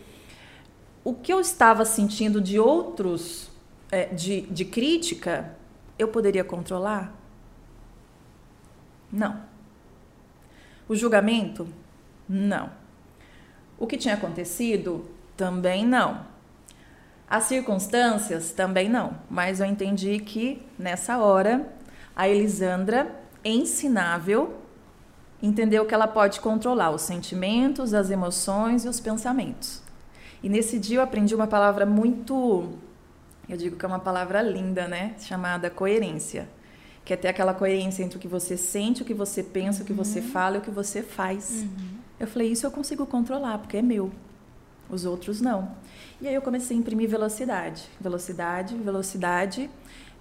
O 1.04 1.14
que 1.14 1.32
eu 1.32 1.40
estava 1.40 1.84
sentindo 1.84 2.40
de 2.40 2.58
outros, 2.58 3.50
é, 3.90 4.06
de, 4.06 4.42
de 4.42 4.64
crítica, 4.64 5.56
eu 5.98 6.08
poderia 6.08 6.44
controlar? 6.44 7.14
Não. 9.10 9.40
O 10.88 10.94
julgamento? 10.94 11.66
Não. 12.28 12.70
O 13.78 13.86
que 13.86 13.96
tinha 13.96 14.14
acontecido? 14.14 15.08
Também 15.36 15.86
não. 15.86 16.26
As 17.28 17.44
circunstâncias? 17.44 18.52
Também 18.52 18.88
não. 18.88 19.16
Mas 19.30 19.60
eu 19.60 19.66
entendi 19.66 20.18
que 20.18 20.62
nessa 20.78 21.18
hora 21.18 21.72
a 22.14 22.28
Elisandra, 22.28 23.14
ensinável, 23.44 24.58
entendeu 25.42 25.84
que 25.86 25.94
ela 25.94 26.06
pode 26.06 26.40
controlar 26.40 26.90
os 26.90 27.02
sentimentos, 27.02 27.94
as 27.94 28.10
emoções 28.10 28.84
e 28.84 28.88
os 28.88 29.00
pensamentos. 29.00 29.82
E 30.42 30.48
nesse 30.48 30.78
dia 30.78 30.98
eu 30.98 31.02
aprendi 31.02 31.34
uma 31.34 31.46
palavra 31.46 31.84
muito, 31.84 32.70
eu 33.48 33.56
digo 33.56 33.76
que 33.76 33.84
é 33.84 33.88
uma 33.88 33.98
palavra 33.98 34.40
linda, 34.42 34.86
né? 34.86 35.14
Chamada 35.18 35.68
coerência 35.68 36.48
que 37.08 37.14
é 37.14 37.16
ter 37.16 37.28
aquela 37.28 37.54
coerência 37.54 38.02
entre 38.02 38.18
o 38.18 38.20
que 38.20 38.28
você 38.28 38.54
sente, 38.54 39.00
o 39.00 39.04
que 39.04 39.14
você 39.14 39.42
pensa, 39.42 39.82
o 39.82 39.86
que 39.86 39.94
você 39.94 40.20
uhum. 40.20 40.28
fala 40.28 40.56
e 40.56 40.58
o 40.58 40.60
que 40.60 40.70
você 40.70 41.02
faz. 41.02 41.62
Uhum. 41.62 41.96
Eu 42.20 42.26
falei, 42.26 42.52
isso 42.52 42.66
eu 42.66 42.70
consigo 42.70 43.06
controlar, 43.06 43.56
porque 43.56 43.78
é 43.78 43.82
meu. 43.82 44.12
Os 44.90 45.06
outros 45.06 45.40
não. 45.40 45.70
E 46.20 46.28
aí 46.28 46.34
eu 46.34 46.42
comecei 46.42 46.76
a 46.76 46.80
imprimir 46.80 47.08
velocidade, 47.08 47.84
velocidade, 47.98 48.76
velocidade, 48.76 49.70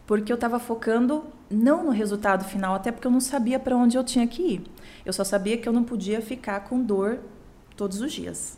porque 0.07 0.31
eu 0.31 0.35
estava 0.35 0.57
focando 0.57 1.25
não 1.49 1.83
no 1.83 1.91
resultado 1.91 2.45
final, 2.45 2.73
até 2.73 2.91
porque 2.91 3.05
eu 3.05 3.11
não 3.11 3.19
sabia 3.19 3.59
para 3.59 3.75
onde 3.75 3.97
eu 3.97 4.03
tinha 4.05 4.25
que 4.25 4.41
ir. 4.41 4.61
Eu 5.05 5.11
só 5.11 5.23
sabia 5.23 5.57
que 5.57 5.67
eu 5.67 5.73
não 5.73 5.83
podia 5.83 6.21
ficar 6.21 6.61
com 6.61 6.81
dor 6.81 7.19
todos 7.75 7.99
os 7.99 8.11
dias. 8.11 8.57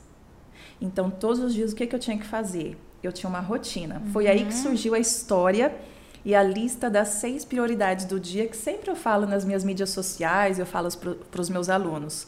Então, 0.80 1.10
todos 1.10 1.40
os 1.40 1.54
dias, 1.54 1.74
o 1.74 1.76
que, 1.76 1.88
que 1.88 1.96
eu 1.96 2.00
tinha 2.00 2.18
que 2.18 2.26
fazer? 2.26 2.78
Eu 3.02 3.12
tinha 3.12 3.28
uma 3.28 3.40
rotina. 3.40 3.96
Uhum. 3.96 4.12
Foi 4.12 4.28
aí 4.28 4.46
que 4.46 4.54
uhum. 4.54 4.62
surgiu 4.62 4.94
a 4.94 5.00
história 5.00 5.76
e 6.24 6.36
a 6.36 6.44
lista 6.44 6.88
das 6.88 7.10
seis 7.10 7.44
prioridades 7.44 8.06
do 8.06 8.20
dia, 8.20 8.48
que 8.48 8.56
sempre 8.56 8.92
eu 8.92 8.96
falo 8.96 9.26
nas 9.26 9.44
minhas 9.44 9.64
mídias 9.64 9.90
sociais, 9.90 10.60
eu 10.60 10.68
falo 10.68 10.88
para 11.32 11.42
os 11.42 11.50
meus 11.50 11.68
alunos. 11.68 12.28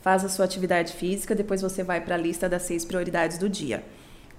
Faz 0.00 0.24
a 0.24 0.28
sua 0.28 0.44
atividade 0.44 0.92
física, 0.92 1.36
depois 1.36 1.62
você 1.62 1.84
vai 1.84 2.00
para 2.00 2.16
a 2.16 2.18
lista 2.18 2.48
das 2.48 2.62
seis 2.62 2.84
prioridades 2.84 3.38
do 3.38 3.48
dia. 3.48 3.84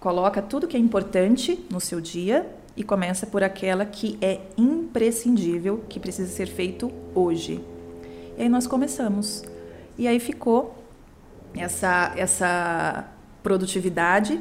Coloca 0.01 0.41
tudo 0.41 0.67
que 0.67 0.75
é 0.75 0.79
importante 0.79 1.65
no 1.72 1.79
seu 1.79 2.01
dia 2.01 2.46
e 2.77 2.84
começa 2.84 3.25
por 3.25 3.43
aquela 3.43 3.86
que 3.86 4.19
é 4.22 4.39
imprescindível, 4.55 5.84
que 5.89 6.00
precisa 6.00 6.31
ser 6.31 6.46
feito 6.46 6.91
hoje. 7.15 7.60
E 8.38 8.43
aí 8.43 8.48
nós 8.48 8.67
começamos. 8.67 9.43
E 9.98 10.07
aí 10.07 10.19
ficou 10.19 10.75
essa, 11.55 12.13
essa 12.15 13.10
produtividade. 13.41 14.39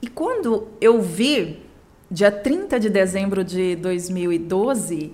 E 0.00 0.08
quando 0.08 0.68
eu 0.80 1.02
vi 1.02 1.62
dia 2.10 2.32
30 2.32 2.80
de 2.80 2.88
dezembro 2.88 3.44
de 3.44 3.76
2012, 3.76 5.12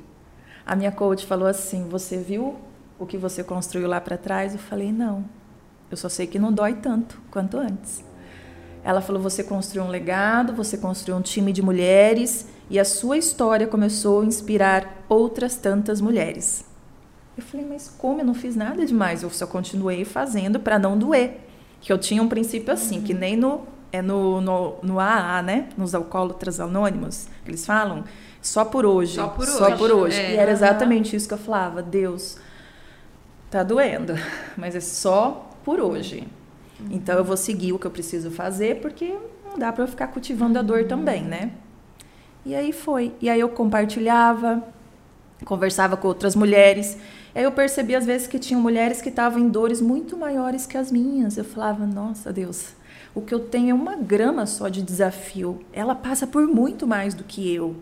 a 0.64 0.76
minha 0.76 0.92
coach 0.92 1.26
falou 1.26 1.48
assim: 1.48 1.88
Você 1.88 2.16
viu 2.16 2.56
o 2.96 3.06
que 3.06 3.18
você 3.18 3.42
construiu 3.42 3.88
lá 3.88 4.00
para 4.00 4.16
trás? 4.16 4.52
Eu 4.52 4.60
falei: 4.60 4.92
Não. 4.92 5.24
Eu 5.90 5.96
só 5.96 6.08
sei 6.08 6.28
que 6.28 6.38
não 6.38 6.52
dói 6.52 6.74
tanto 6.74 7.20
quanto 7.28 7.56
antes. 7.56 8.04
Ela 8.84 9.00
falou: 9.00 9.20
Você 9.22 9.42
construiu 9.42 9.84
um 9.84 9.90
legado, 9.90 10.52
você 10.52 10.76
construiu 10.76 11.18
um 11.18 11.22
time 11.22 11.52
de 11.52 11.62
mulheres 11.62 12.46
e 12.70 12.78
a 12.78 12.84
sua 12.84 13.16
história 13.16 13.66
começou 13.66 14.20
a 14.22 14.24
inspirar 14.24 15.04
outras 15.08 15.56
tantas 15.56 16.00
mulheres. 16.00 16.64
Eu 17.36 17.42
falei: 17.42 17.66
Mas 17.68 17.88
como 17.98 18.20
eu 18.20 18.24
não 18.24 18.34
fiz 18.34 18.56
nada 18.56 18.84
demais? 18.84 19.22
Eu 19.22 19.30
só 19.30 19.46
continuei 19.46 20.04
fazendo 20.04 20.60
para 20.60 20.78
não 20.78 20.98
doer. 20.98 21.40
Que 21.80 21.92
eu 21.92 21.98
tinha 21.98 22.20
um 22.20 22.28
princípio 22.28 22.72
assim, 22.72 23.00
que 23.00 23.14
nem 23.14 23.36
no 23.36 23.62
é 23.92 24.02
no, 24.02 24.40
no, 24.40 24.76
no 24.82 25.00
AA, 25.00 25.42
né? 25.42 25.68
Nos 25.76 25.94
alcoólatras 25.94 26.60
anônimos, 26.60 27.26
eles 27.46 27.64
falam, 27.64 28.04
só 28.40 28.64
por 28.64 28.84
hoje. 28.84 29.14
Só 29.14 29.28
por 29.28 29.46
só 29.46 29.66
hoje. 29.66 29.76
Por 29.76 29.90
hoje. 29.90 30.20
É. 30.20 30.34
E 30.34 30.36
era 30.36 30.50
exatamente 30.50 31.16
isso 31.16 31.26
que 31.26 31.34
eu 31.34 31.38
falava, 31.38 31.82
Deus, 31.82 32.38
tá 33.50 33.62
doendo, 33.62 34.14
mas 34.56 34.74
é 34.74 34.80
só 34.80 35.50
por 35.64 35.80
hoje. 35.80 36.26
Uhum. 36.80 36.88
Então 36.90 37.16
eu 37.16 37.24
vou 37.24 37.36
seguir 37.36 37.72
o 37.72 37.78
que 37.78 37.86
eu 37.86 37.90
preciso 37.90 38.30
fazer, 38.30 38.80
porque 38.80 39.16
não 39.44 39.58
dá 39.58 39.72
para 39.72 39.84
eu 39.84 39.88
ficar 39.88 40.08
cultivando 40.08 40.58
a 40.58 40.62
dor 40.62 40.82
uhum. 40.82 40.88
também, 40.88 41.22
né? 41.22 41.52
E 42.44 42.54
aí 42.54 42.72
foi. 42.72 43.12
E 43.20 43.28
aí 43.28 43.40
eu 43.40 43.48
compartilhava, 43.48 44.62
conversava 45.44 45.96
com 45.96 46.08
outras 46.08 46.34
mulheres. 46.34 46.96
Aí 47.34 47.42
eu 47.42 47.52
percebi 47.52 47.94
às 47.94 48.06
vezes 48.06 48.26
que 48.26 48.38
tinham 48.38 48.60
mulheres 48.60 49.02
que 49.02 49.08
estavam 49.08 49.38
em 49.38 49.48
dores 49.48 49.80
muito 49.80 50.16
maiores 50.16 50.66
que 50.66 50.76
as 50.76 50.90
minhas. 50.90 51.36
Eu 51.36 51.44
falava, 51.44 51.86
nossa 51.86 52.32
Deus, 52.32 52.74
o 53.14 53.20
que 53.20 53.34
eu 53.34 53.40
tenho 53.40 53.70
é 53.70 53.74
uma 53.74 53.96
grama 53.96 54.46
só 54.46 54.68
de 54.68 54.82
desafio. 54.82 55.60
Ela 55.72 55.94
passa 55.94 56.26
por 56.26 56.46
muito 56.46 56.86
mais 56.86 57.14
do 57.14 57.24
que 57.24 57.52
eu. 57.52 57.76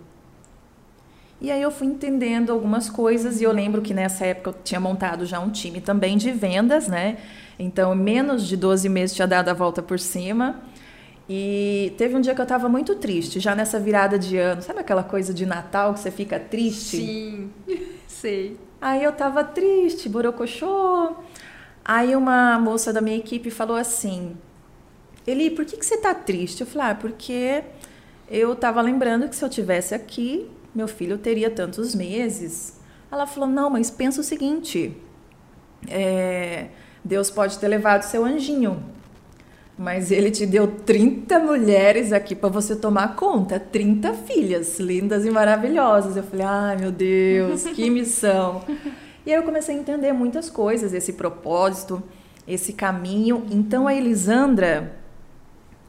E 1.40 1.50
aí 1.50 1.60
eu 1.60 1.70
fui 1.70 1.86
entendendo 1.86 2.50
algumas 2.50 2.88
coisas 2.88 3.40
e 3.40 3.44
eu 3.44 3.52
lembro 3.52 3.82
que 3.82 3.92
nessa 3.92 4.24
época 4.24 4.50
eu 4.50 4.54
tinha 4.64 4.80
montado 4.80 5.26
já 5.26 5.38
um 5.38 5.50
time 5.50 5.80
também 5.80 6.16
de 6.16 6.32
vendas, 6.32 6.88
né? 6.88 7.18
Então, 7.58 7.94
menos 7.94 8.46
de 8.46 8.56
12 8.56 8.88
meses 8.88 9.14
tinha 9.14 9.26
dado 9.26 9.48
a 9.48 9.54
volta 9.54 9.82
por 9.82 9.98
cima. 9.98 10.62
E 11.28 11.92
teve 11.98 12.14
um 12.14 12.20
dia 12.20 12.34
que 12.34 12.40
eu 12.40 12.44
estava 12.44 12.68
muito 12.68 12.94
triste, 12.94 13.40
já 13.40 13.54
nessa 13.54 13.80
virada 13.80 14.18
de 14.18 14.36
ano. 14.36 14.62
Sabe 14.62 14.80
aquela 14.80 15.02
coisa 15.02 15.34
de 15.34 15.44
Natal 15.44 15.92
que 15.94 16.00
você 16.00 16.10
fica 16.10 16.38
triste? 16.38 16.98
Sim, 16.98 17.50
sei. 18.06 18.56
Aí 18.80 19.02
eu 19.02 19.10
estava 19.10 19.42
triste, 19.42 20.08
borocochô. 20.08 21.16
Aí 21.84 22.14
uma 22.14 22.58
moça 22.58 22.92
da 22.92 23.00
minha 23.00 23.16
equipe 23.16 23.50
falou 23.50 23.76
assim: 23.76 24.36
Eli, 25.26 25.50
por 25.50 25.64
que, 25.64 25.76
que 25.76 25.84
você 25.84 25.96
está 25.96 26.14
triste? 26.14 26.60
Eu 26.60 26.66
falei, 26.66 26.92
ah, 26.92 26.94
porque 26.94 27.64
eu 28.30 28.52
estava 28.52 28.80
lembrando 28.80 29.28
que 29.28 29.34
se 29.34 29.44
eu 29.44 29.48
tivesse 29.48 29.94
aqui, 29.94 30.48
meu 30.72 30.86
filho 30.86 31.18
teria 31.18 31.50
tantos 31.50 31.94
meses. 31.94 32.80
Ela 33.10 33.26
falou, 33.26 33.48
não, 33.48 33.68
mas 33.68 33.90
pensa 33.90 34.20
o 34.20 34.24
seguinte, 34.24 34.96
é, 35.88 36.68
Deus 37.06 37.30
pode 37.30 37.56
ter 37.58 37.68
levado 37.68 38.02
seu 38.02 38.24
anjinho, 38.24 38.82
mas 39.78 40.10
ele 40.10 40.28
te 40.28 40.44
deu 40.44 40.66
30 40.66 41.38
mulheres 41.38 42.12
aqui 42.12 42.34
para 42.34 42.48
você 42.48 42.74
tomar 42.74 43.14
conta, 43.14 43.60
30 43.60 44.12
filhas 44.12 44.80
lindas 44.80 45.24
e 45.24 45.30
maravilhosas. 45.30 46.16
Eu 46.16 46.24
falei, 46.24 46.44
ai 46.44 46.76
meu 46.76 46.90
Deus, 46.90 47.62
que 47.62 47.88
missão. 47.90 48.64
e 49.24 49.32
aí 49.32 49.38
eu 49.38 49.44
comecei 49.44 49.76
a 49.76 49.78
entender 49.78 50.12
muitas 50.12 50.50
coisas, 50.50 50.92
esse 50.92 51.12
propósito, 51.12 52.02
esse 52.46 52.72
caminho. 52.72 53.46
Então 53.52 53.86
a 53.86 53.94
Elisandra, 53.94 54.96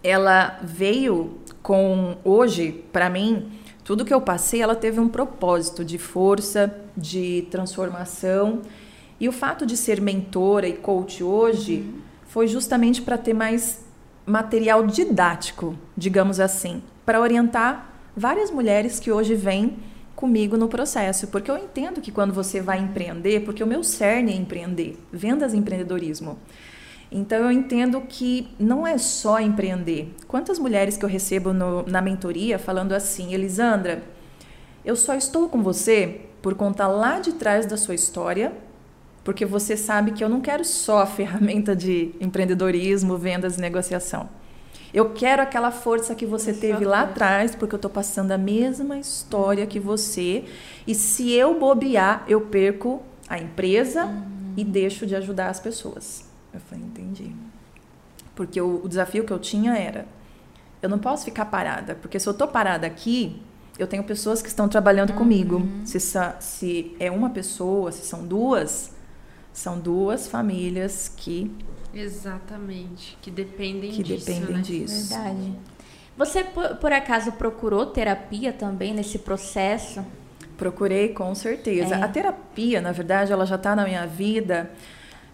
ela 0.04 0.60
veio 0.62 1.40
com 1.64 2.18
hoje 2.24 2.84
para 2.94 3.10
mim 3.10 3.52
tudo 3.84 4.06
que 4.06 4.14
eu 4.14 4.22
passei 4.22 4.62
ela 4.62 4.76
teve 4.76 5.00
um 5.00 5.08
propósito 5.10 5.84
de 5.84 5.98
força 5.98 6.74
de 6.96 7.48
transformação 7.50 8.62
e 9.20 9.28
o 9.28 9.32
fato 9.32 9.66
de 9.66 9.76
ser 9.76 10.00
mentora 10.00 10.68
e 10.68 10.74
coach 10.74 11.24
hoje 11.24 11.78
uhum. 11.78 12.02
foi 12.28 12.48
justamente 12.48 13.02
para 13.02 13.18
ter 13.18 13.34
mais 13.34 13.86
material 14.26 14.86
didático 14.86 15.78
digamos 15.96 16.40
assim 16.40 16.82
para 17.06 17.22
orientar 17.22 17.94
várias 18.16 18.52
mulheres 18.52 19.00
que 19.00 19.12
hoje 19.12 19.36
vêm 19.36 19.78
comigo 20.18 20.58
no 20.58 20.68
processo, 20.68 21.28
porque 21.28 21.50
eu 21.50 21.56
entendo 21.56 22.02
que 22.02 22.12
quando 22.12 22.34
você 22.34 22.60
vai 22.60 22.80
empreender, 22.80 23.42
porque 23.42 23.64
o 23.64 23.68
meu 23.68 23.84
cerne 23.84 24.34
é 24.34 24.36
empreender, 24.36 24.98
vendas 25.14 25.54
e 25.54 25.58
empreendedorismo. 25.58 26.40
Então 27.12 27.38
eu 27.38 27.52
entendo 27.52 28.02
que 28.02 28.50
não 28.60 28.86
é 28.86 28.98
só 28.98 29.40
empreender. 29.40 30.12
Quantas 30.28 30.58
mulheres 30.58 30.98
que 30.98 31.06
eu 31.06 31.10
recebo 31.10 31.54
no, 31.54 31.84
na 31.84 32.02
mentoria 32.02 32.58
falando 32.58 32.94
assim, 32.94 33.36
Elisandra, 33.36 34.02
eu 34.84 34.96
só 34.96 35.14
estou 35.14 35.48
com 35.48 35.62
você 35.62 36.22
por 36.42 36.56
conta 36.56 36.88
lá 36.88 37.20
de 37.20 37.34
trás 37.34 37.68
da 37.68 37.78
sua 37.78 37.94
história, 37.94 38.52
porque 39.28 39.46
você 39.46 39.76
sabe 39.76 40.12
que 40.12 40.24
eu 40.24 40.30
não 40.30 40.40
quero 40.40 40.64
só 40.64 41.00
a 41.00 41.06
ferramenta 41.06 41.76
de 41.76 42.16
empreendedorismo, 42.18 43.18
vendas 43.18 43.58
e 43.58 43.60
negociação. 43.60 44.30
Eu 44.94 45.10
quero 45.10 45.42
aquela 45.42 45.70
força 45.70 46.16
que 46.16 46.26
você 46.26 46.54
teve 46.54 46.86
lá 46.86 47.02
atrás, 47.02 47.54
porque 47.54 47.76
eu 47.76 47.78
estou 47.78 47.92
passando 47.92 48.32
a 48.32 48.38
mesma 48.38 48.98
história 48.98 49.68
que 49.68 49.82
você. 49.82 50.46
E 50.88 50.96
se 50.96 51.30
eu 51.34 51.60
bobear, 51.60 52.24
eu 52.26 52.40
perco 52.40 53.04
a 53.28 53.38
empresa 53.38 54.06
uhum. 54.06 54.54
e 54.56 54.64
deixo 54.64 55.06
de 55.06 55.14
ajudar 55.14 55.50
as 55.50 55.60
pessoas. 55.60 56.24
Eu 56.54 56.62
falei, 56.62 56.86
entendi. 56.86 57.36
Porque 58.34 58.62
o, 58.62 58.86
o 58.86 58.88
desafio 58.88 59.26
que 59.26 59.34
eu 59.34 59.40
tinha 59.40 59.78
era: 59.78 60.06
eu 60.82 60.88
não 60.88 61.00
posso 61.00 61.26
ficar 61.26 61.44
parada, 61.44 61.96
porque 61.96 62.18
se 62.18 62.30
eu 62.30 62.32
estou 62.32 62.48
parada 62.48 62.88
aqui, 62.88 63.42
eu 63.78 63.88
tenho 63.88 64.06
pessoas 64.06 64.42
que 64.42 64.48
estão 64.48 64.70
trabalhando 64.70 65.10
uhum. 65.10 65.18
comigo. 65.18 65.68
Se, 65.84 66.00
se 66.40 66.96
é 66.98 67.12
uma 67.12 67.30
pessoa, 67.30 67.92
se 67.92 68.06
são 68.06 68.26
duas, 68.26 68.96
são 69.58 69.80
duas 69.80 70.28
famílias 70.28 71.12
que 71.18 71.52
Exatamente, 71.92 73.18
que 73.20 73.32
dependem 73.32 73.92
que 73.92 74.04
disso. 74.04 74.26
dependem 74.28 74.56
né? 74.58 74.62
disso. 74.62 75.10
Verdade. 75.10 75.54
Você, 76.16 76.44
por, 76.44 76.76
por, 76.76 76.94
acaso, 76.94 77.32
procurou 77.32 77.88
terapia 77.88 78.54
também 78.54 78.94
nesse 78.94 79.18
processo? 79.18 80.06
Procurei, 80.58 81.10
com 81.10 81.34
certeza. 81.34 81.96
É. 81.96 82.04
A 82.04 82.08
terapia, 82.08 82.80
na 82.82 82.92
verdade, 82.92 83.32
ela 83.32 83.48
já 83.48 83.56
está 83.56 83.76
na 83.76 83.84
minha 83.84 84.06
vida 84.06 84.70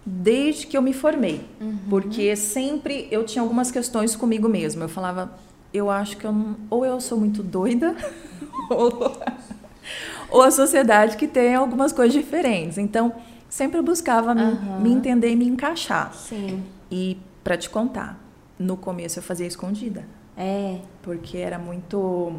desde 0.06 0.68
que 0.68 0.78
eu 0.78 0.82
me 0.82 0.94
formei. 0.94 1.42
Uhum. 1.60 1.78
Porque 1.90 2.34
sempre 2.38 3.10
eu 3.12 3.26
tinha 3.26 3.42
algumas 3.42 3.72
questões 3.72 4.16
comigo 4.16 4.48
mesma. 4.48 4.86
Eu 4.86 4.90
falava, 4.90 5.38
eu 5.74 5.92
acho 5.92 6.16
que 6.16 6.24
eu 6.24 6.32
não, 6.32 6.56
ou 6.70 6.86
eu 6.86 7.02
sou 7.02 7.20
muito 7.20 7.44
doida, 7.44 7.94
ou, 8.72 9.22
ou 10.30 10.42
a 10.42 10.50
sociedade 10.50 11.18
que 11.18 11.28
tem 11.28 11.56
algumas 11.56 11.92
coisas 11.92 12.14
diferentes. 12.14 12.78
Então, 12.78 13.14
sempre 13.54 13.78
eu 13.78 13.84
buscava 13.84 14.34
uhum. 14.34 14.80
me, 14.80 14.90
me, 14.90 14.96
entender 14.96 15.30
e 15.30 15.36
me 15.36 15.46
encaixar. 15.46 16.12
Sim. 16.16 16.64
E 16.90 17.20
para 17.44 17.56
te 17.56 17.70
contar, 17.70 18.20
no 18.58 18.76
começo 18.76 19.20
eu 19.20 19.24
fazia 19.24 19.46
escondida. 19.46 20.04
É. 20.36 20.80
Porque 21.04 21.38
era 21.38 21.60
muito. 21.60 22.34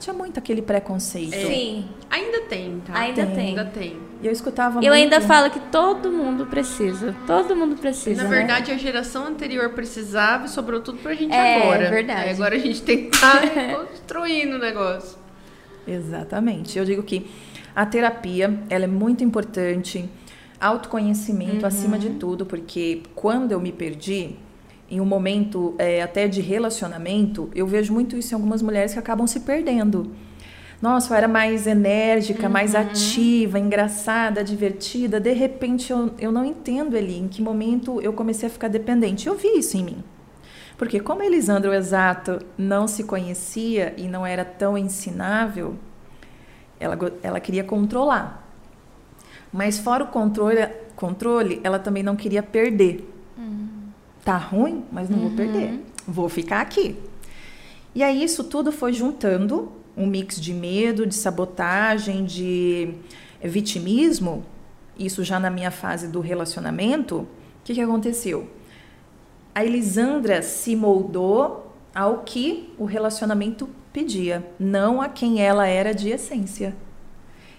Tinha 0.00 0.12
muito 0.12 0.38
aquele 0.38 0.60
preconceito. 0.60 1.34
É. 1.34 1.46
Sim. 1.46 1.88
Ainda 2.10 2.40
tem, 2.42 2.80
tá? 2.80 2.98
Ainda 2.98 3.26
tem. 3.26 3.48
Ainda 3.48 3.64
tem. 3.66 3.96
E 4.20 4.26
eu 4.26 4.32
escutava 4.32 4.78
Eu 4.78 4.92
muito... 4.92 4.94
ainda 4.94 5.20
falo 5.20 5.50
que 5.50 5.60
todo 5.70 6.10
mundo 6.10 6.46
precisa. 6.46 7.14
Todo 7.28 7.54
mundo 7.54 7.76
precisa. 7.76 8.24
Na 8.24 8.28
né? 8.28 8.36
verdade, 8.38 8.72
a 8.72 8.76
geração 8.76 9.26
anterior 9.28 9.70
precisava 9.70 10.46
e 10.46 10.48
sobrou 10.48 10.80
tudo 10.80 10.98
pra 10.98 11.14
gente 11.14 11.32
é, 11.32 11.62
agora. 11.62 11.84
É 11.84 11.90
verdade. 11.90 12.20
Aí 12.22 12.30
agora 12.30 12.56
a 12.56 12.58
gente 12.58 12.82
tem 12.82 13.08
que 13.08 13.14
estar 13.14 13.40
construindo 13.76 14.54
o 14.54 14.58
negócio. 14.58 15.16
Exatamente. 15.86 16.76
Eu 16.76 16.84
digo 16.84 17.04
que 17.04 17.30
a 17.74 17.86
terapia, 17.86 18.58
ela 18.68 18.84
é 18.84 18.88
muito 18.88 19.22
importante 19.22 20.08
autoconhecimento 20.60 21.60
uhum. 21.60 21.66
acima 21.66 21.98
de 21.98 22.10
tudo, 22.10 22.44
porque 22.44 23.02
quando 23.14 23.52
eu 23.52 23.60
me 23.60 23.72
perdi, 23.72 24.36
em 24.90 25.00
um 25.00 25.04
momento 25.04 25.74
é, 25.78 26.02
até 26.02 26.26
de 26.26 26.40
relacionamento, 26.40 27.48
eu 27.54 27.66
vejo 27.66 27.92
muito 27.92 28.16
isso 28.16 28.34
em 28.34 28.36
algumas 28.36 28.60
mulheres 28.60 28.92
que 28.92 28.98
acabam 28.98 29.26
se 29.26 29.40
perdendo. 29.40 30.12
Nossa, 30.82 31.12
eu 31.12 31.16
era 31.18 31.28
mais 31.28 31.66
enérgica, 31.66 32.46
uhum. 32.46 32.52
mais 32.52 32.74
ativa, 32.74 33.58
engraçada, 33.58 34.42
divertida. 34.42 35.20
De 35.20 35.32
repente, 35.32 35.92
eu, 35.92 36.10
eu 36.18 36.32
não 36.32 36.44
entendo 36.44 36.96
ali 36.96 37.18
em 37.18 37.28
que 37.28 37.42
momento 37.42 38.00
eu 38.00 38.12
comecei 38.12 38.48
a 38.48 38.50
ficar 38.50 38.68
dependente. 38.68 39.26
Eu 39.26 39.36
vi 39.36 39.58
isso 39.58 39.76
em 39.76 39.84
mim. 39.84 40.04
Porque 40.78 40.98
como 40.98 41.22
Elisandro 41.22 41.74
Exato 41.74 42.38
não 42.56 42.88
se 42.88 43.04
conhecia 43.04 43.92
e 43.98 44.08
não 44.08 44.24
era 44.24 44.44
tão 44.44 44.78
ensinável, 44.78 45.76
ela, 46.80 46.96
ela 47.22 47.38
queria 47.38 47.62
controlar. 47.62 48.49
Mas 49.52 49.78
fora 49.78 50.04
o 50.04 50.06
controle, 50.08 50.66
controle 50.94 51.60
ela 51.64 51.78
também 51.78 52.02
não 52.02 52.16
queria 52.16 52.42
perder. 52.42 53.08
Uhum. 53.36 53.68
Tá 54.24 54.36
ruim, 54.36 54.84
mas 54.92 55.08
não 55.08 55.18
uhum. 55.18 55.28
vou 55.28 55.36
perder. 55.36 55.80
Vou 56.06 56.28
ficar 56.28 56.60
aqui. 56.60 56.96
E 57.94 58.02
aí 58.02 58.22
isso 58.22 58.44
tudo 58.44 58.70
foi 58.70 58.92
juntando 58.92 59.72
um 59.96 60.06
mix 60.06 60.40
de 60.40 60.54
medo, 60.54 61.06
de 61.06 61.14
sabotagem, 61.14 62.24
de 62.24 62.94
vitimismo. 63.42 64.44
Isso 64.98 65.24
já 65.24 65.40
na 65.40 65.50
minha 65.50 65.70
fase 65.70 66.06
do 66.06 66.20
relacionamento. 66.20 67.16
O 67.16 67.28
que, 67.64 67.74
que 67.74 67.80
aconteceu? 67.80 68.48
A 69.54 69.64
Elisandra 69.64 70.42
se 70.42 70.76
moldou 70.76 71.74
ao 71.94 72.18
que 72.18 72.72
o 72.78 72.84
relacionamento 72.84 73.68
pedia, 73.92 74.46
não 74.58 75.02
a 75.02 75.08
quem 75.08 75.40
ela 75.40 75.66
era 75.66 75.92
de 75.92 76.10
essência. 76.10 76.74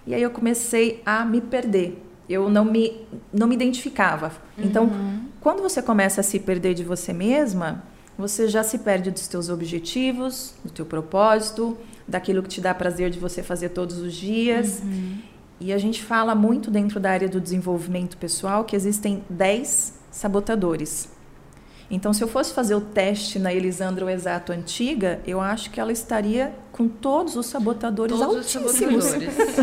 E 0.06 0.14
aí 0.16 0.22
eu 0.22 0.32
comecei 0.32 1.02
a 1.06 1.24
me 1.26 1.42
perder. 1.42 2.02
Eu 2.30 2.50
não 2.50 2.66
me, 2.66 3.06
não 3.32 3.48
me 3.48 3.56
identificava. 3.56 4.32
Então, 4.58 4.86
uhum. 4.86 5.26
quando 5.42 5.62
você 5.62 5.82
começa 5.82 6.22
a 6.22 6.24
se 6.24 6.40
perder 6.40 6.74
de 6.74 6.84
você 6.84 7.12
mesma, 7.12 7.84
você 8.18 8.48
já 8.48 8.64
se 8.64 8.78
perde 8.80 9.12
dos 9.12 9.28
teus 9.28 9.50
objetivos, 9.50 10.54
do 10.64 10.72
teu 10.72 10.86
propósito, 10.86 11.78
daquilo 12.08 12.42
que 12.42 12.50
te 12.50 12.62
dá 12.62 12.74
prazer 12.74 13.10
de 13.10 13.20
você 13.20 13.44
fazer 13.44 13.70
todos 13.70 13.98
os 13.98 14.14
dias. 14.14 14.82
Uhum. 14.84 15.18
E 15.60 15.72
a 15.74 15.78
gente 15.78 16.04
fala 16.04 16.34
muito 16.34 16.72
dentro 16.72 17.00
da 17.00 17.12
área 17.12 17.30
do 17.30 17.40
desenvolvimento 17.40 18.18
pessoal 18.18 18.64
que 18.64 18.76
existem 18.76 19.24
10 19.30 20.00
sabotadores. 20.10 21.10
Então, 21.92 22.14
se 22.14 22.24
eu 22.24 22.28
fosse 22.28 22.54
fazer 22.54 22.74
o 22.74 22.80
teste 22.80 23.38
na 23.38 23.54
Elisandra 23.54 24.06
o 24.06 24.10
Exato 24.10 24.54
antiga, 24.54 25.20
eu 25.28 25.42
acho 25.42 25.70
que 25.70 25.80
ela 25.80 25.92
estaria 25.92 26.54
com 26.72 26.88
todos 26.88 27.36
os 27.36 27.48
sabotadores 27.48 28.18
todos 28.18 28.56
altíssimos. 28.56 29.04
Os 29.04 29.12
sabotadores. 29.12 29.58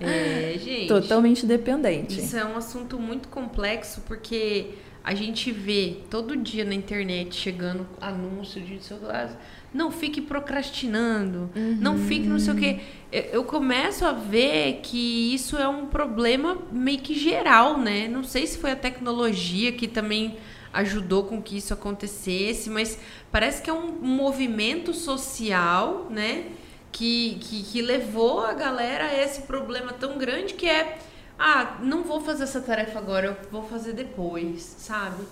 é, 0.00 0.58
gente. 0.58 0.88
Totalmente 0.88 1.44
dependente. 1.44 2.18
Isso 2.18 2.34
é 2.34 2.44
um 2.46 2.56
assunto 2.56 2.98
muito 2.98 3.28
complexo 3.28 4.00
porque 4.06 4.70
a 5.04 5.14
gente 5.14 5.52
vê 5.52 5.98
todo 6.10 6.34
dia 6.34 6.64
na 6.64 6.74
internet 6.74 7.36
chegando 7.36 7.86
anúncio 8.00 8.60
de 8.62 8.82
celular. 8.82 9.38
Não 9.74 9.90
fique 9.90 10.22
procrastinando, 10.22 11.50
uhum. 11.54 11.76
não 11.78 11.98
fique 11.98 12.26
não 12.26 12.38
sei 12.38 12.54
o 12.54 12.56
quê. 12.56 12.80
Eu 13.12 13.44
começo 13.44 14.06
a 14.06 14.12
ver 14.12 14.80
que 14.82 15.34
isso 15.34 15.58
é 15.58 15.68
um 15.68 15.86
problema 15.86 16.56
meio 16.72 16.98
que 16.98 17.14
geral, 17.14 17.78
né? 17.78 18.08
Não 18.08 18.24
sei 18.24 18.46
se 18.46 18.56
foi 18.56 18.70
a 18.70 18.76
tecnologia 18.76 19.70
que 19.72 19.86
também 19.86 20.38
ajudou 20.76 21.24
com 21.24 21.42
que 21.42 21.56
isso 21.56 21.72
acontecesse, 21.72 22.70
mas 22.70 22.98
parece 23.30 23.62
que 23.62 23.70
é 23.70 23.72
um 23.72 23.92
movimento 23.92 24.92
social, 24.94 26.06
né? 26.10 26.46
Que, 26.92 27.38
que, 27.40 27.62
que 27.62 27.82
levou 27.82 28.40
a 28.40 28.54
galera 28.54 29.04
a 29.06 29.22
esse 29.22 29.42
problema 29.42 29.92
tão 29.92 30.16
grande 30.16 30.54
que 30.54 30.66
é 30.66 30.98
ah, 31.38 31.76
não 31.82 32.02
vou 32.02 32.20
fazer 32.20 32.44
essa 32.44 32.60
tarefa 32.60 32.98
agora, 32.98 33.26
eu 33.26 33.36
vou 33.50 33.62
fazer 33.62 33.92
depois, 33.92 34.62
sabe? 34.78 35.24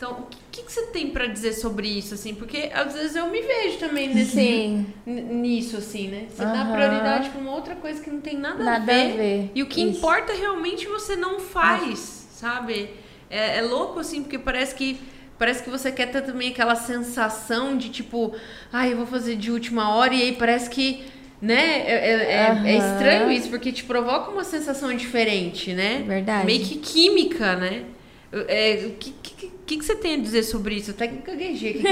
Então, 0.00 0.12
o 0.12 0.26
que, 0.50 0.62
que 0.62 0.72
você 0.72 0.86
tem 0.86 1.10
para 1.10 1.26
dizer 1.26 1.52
sobre 1.52 1.86
isso, 1.86 2.14
assim? 2.14 2.34
Porque 2.34 2.70
às 2.72 2.94
vezes 2.94 3.14
eu 3.14 3.26
me 3.26 3.42
vejo 3.42 3.78
também 3.78 4.08
nesse, 4.08 4.30
Sim. 4.30 4.86
nisso, 5.04 5.76
assim, 5.76 6.08
né? 6.08 6.26
Você 6.30 6.42
uhum. 6.42 6.52
dá 6.54 6.64
prioridade 6.72 7.28
para 7.28 7.38
uma 7.38 7.54
outra 7.54 7.76
coisa 7.76 8.02
que 8.02 8.08
não 8.08 8.22
tem 8.22 8.38
nada, 8.38 8.64
nada 8.64 8.80
a, 8.90 8.96
ver, 8.96 9.12
a, 9.12 9.16
ver, 9.16 9.50
E 9.54 9.62
o 9.62 9.66
que 9.66 9.82
isso. 9.82 9.98
importa 9.98 10.32
realmente 10.32 10.86
você 10.86 11.16
não 11.16 11.38
faz, 11.38 12.26
ah. 12.30 12.34
sabe? 12.34 12.88
É, 13.30 13.58
é 13.58 13.62
louco, 13.62 14.00
assim, 14.00 14.22
porque 14.22 14.38
parece 14.38 14.74
que 14.74 14.98
parece 15.38 15.62
que 15.62 15.70
você 15.70 15.90
quer 15.90 16.10
ter 16.10 16.20
também 16.20 16.50
aquela 16.50 16.76
sensação 16.76 17.74
de 17.74 17.88
tipo, 17.88 18.34
ai, 18.70 18.88
ah, 18.88 18.90
eu 18.90 18.98
vou 18.98 19.06
fazer 19.06 19.36
de 19.36 19.50
última 19.50 19.94
hora, 19.94 20.12
e 20.12 20.20
aí 20.20 20.32
parece 20.32 20.68
que, 20.68 21.02
né, 21.40 21.82
é, 21.86 22.52
uhum. 22.52 22.66
é, 22.66 22.76
estranho 22.76 23.30
isso, 23.30 23.48
porque 23.48 23.72
te 23.72 23.84
provoca 23.84 24.30
uma 24.30 24.44
sensação 24.44 24.94
diferente, 24.94 25.72
né? 25.72 26.04
Verdade. 26.06 26.44
Meio 26.44 26.62
que 26.62 26.76
química, 26.76 27.56
né? 27.56 27.84
É, 28.32 28.84
o 28.86 28.90
que, 28.90 29.14
que, 29.22 29.34
que, 29.34 29.50
que, 29.66 29.82
você 29.82 29.96
tem 29.96 30.16
a 30.16 30.18
dizer 30.18 30.42
sobre 30.42 30.74
isso? 30.74 30.90
Até 30.90 31.08
que 31.08 31.16
gaguejei. 31.16 31.78
O 31.78 31.80
que, 31.80 31.86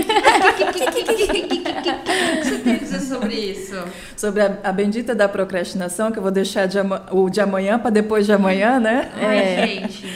você 2.45 2.59
tem 2.59 2.75
a 2.75 2.79
dizer 2.79 3.01
sobre 3.01 3.35
isso? 3.35 3.75
Sobre 4.15 4.43
a, 4.43 4.59
a, 4.63 4.71
bendita 4.71 5.15
da 5.15 5.27
procrastinação, 5.29 6.13
que 6.13 6.19
eu 6.19 6.23
vou 6.23 6.31
deixar 6.31 6.67
de, 6.67 6.77
o 7.11 7.31
de 7.31 7.41
amanhã 7.41 7.79
para 7.79 7.91
depois 7.91 8.27
de 8.27 8.33
amanhã, 8.33 8.79
né? 8.79 9.11
Ai, 9.17 9.39
é. 9.39 9.67
gente. 9.67 10.07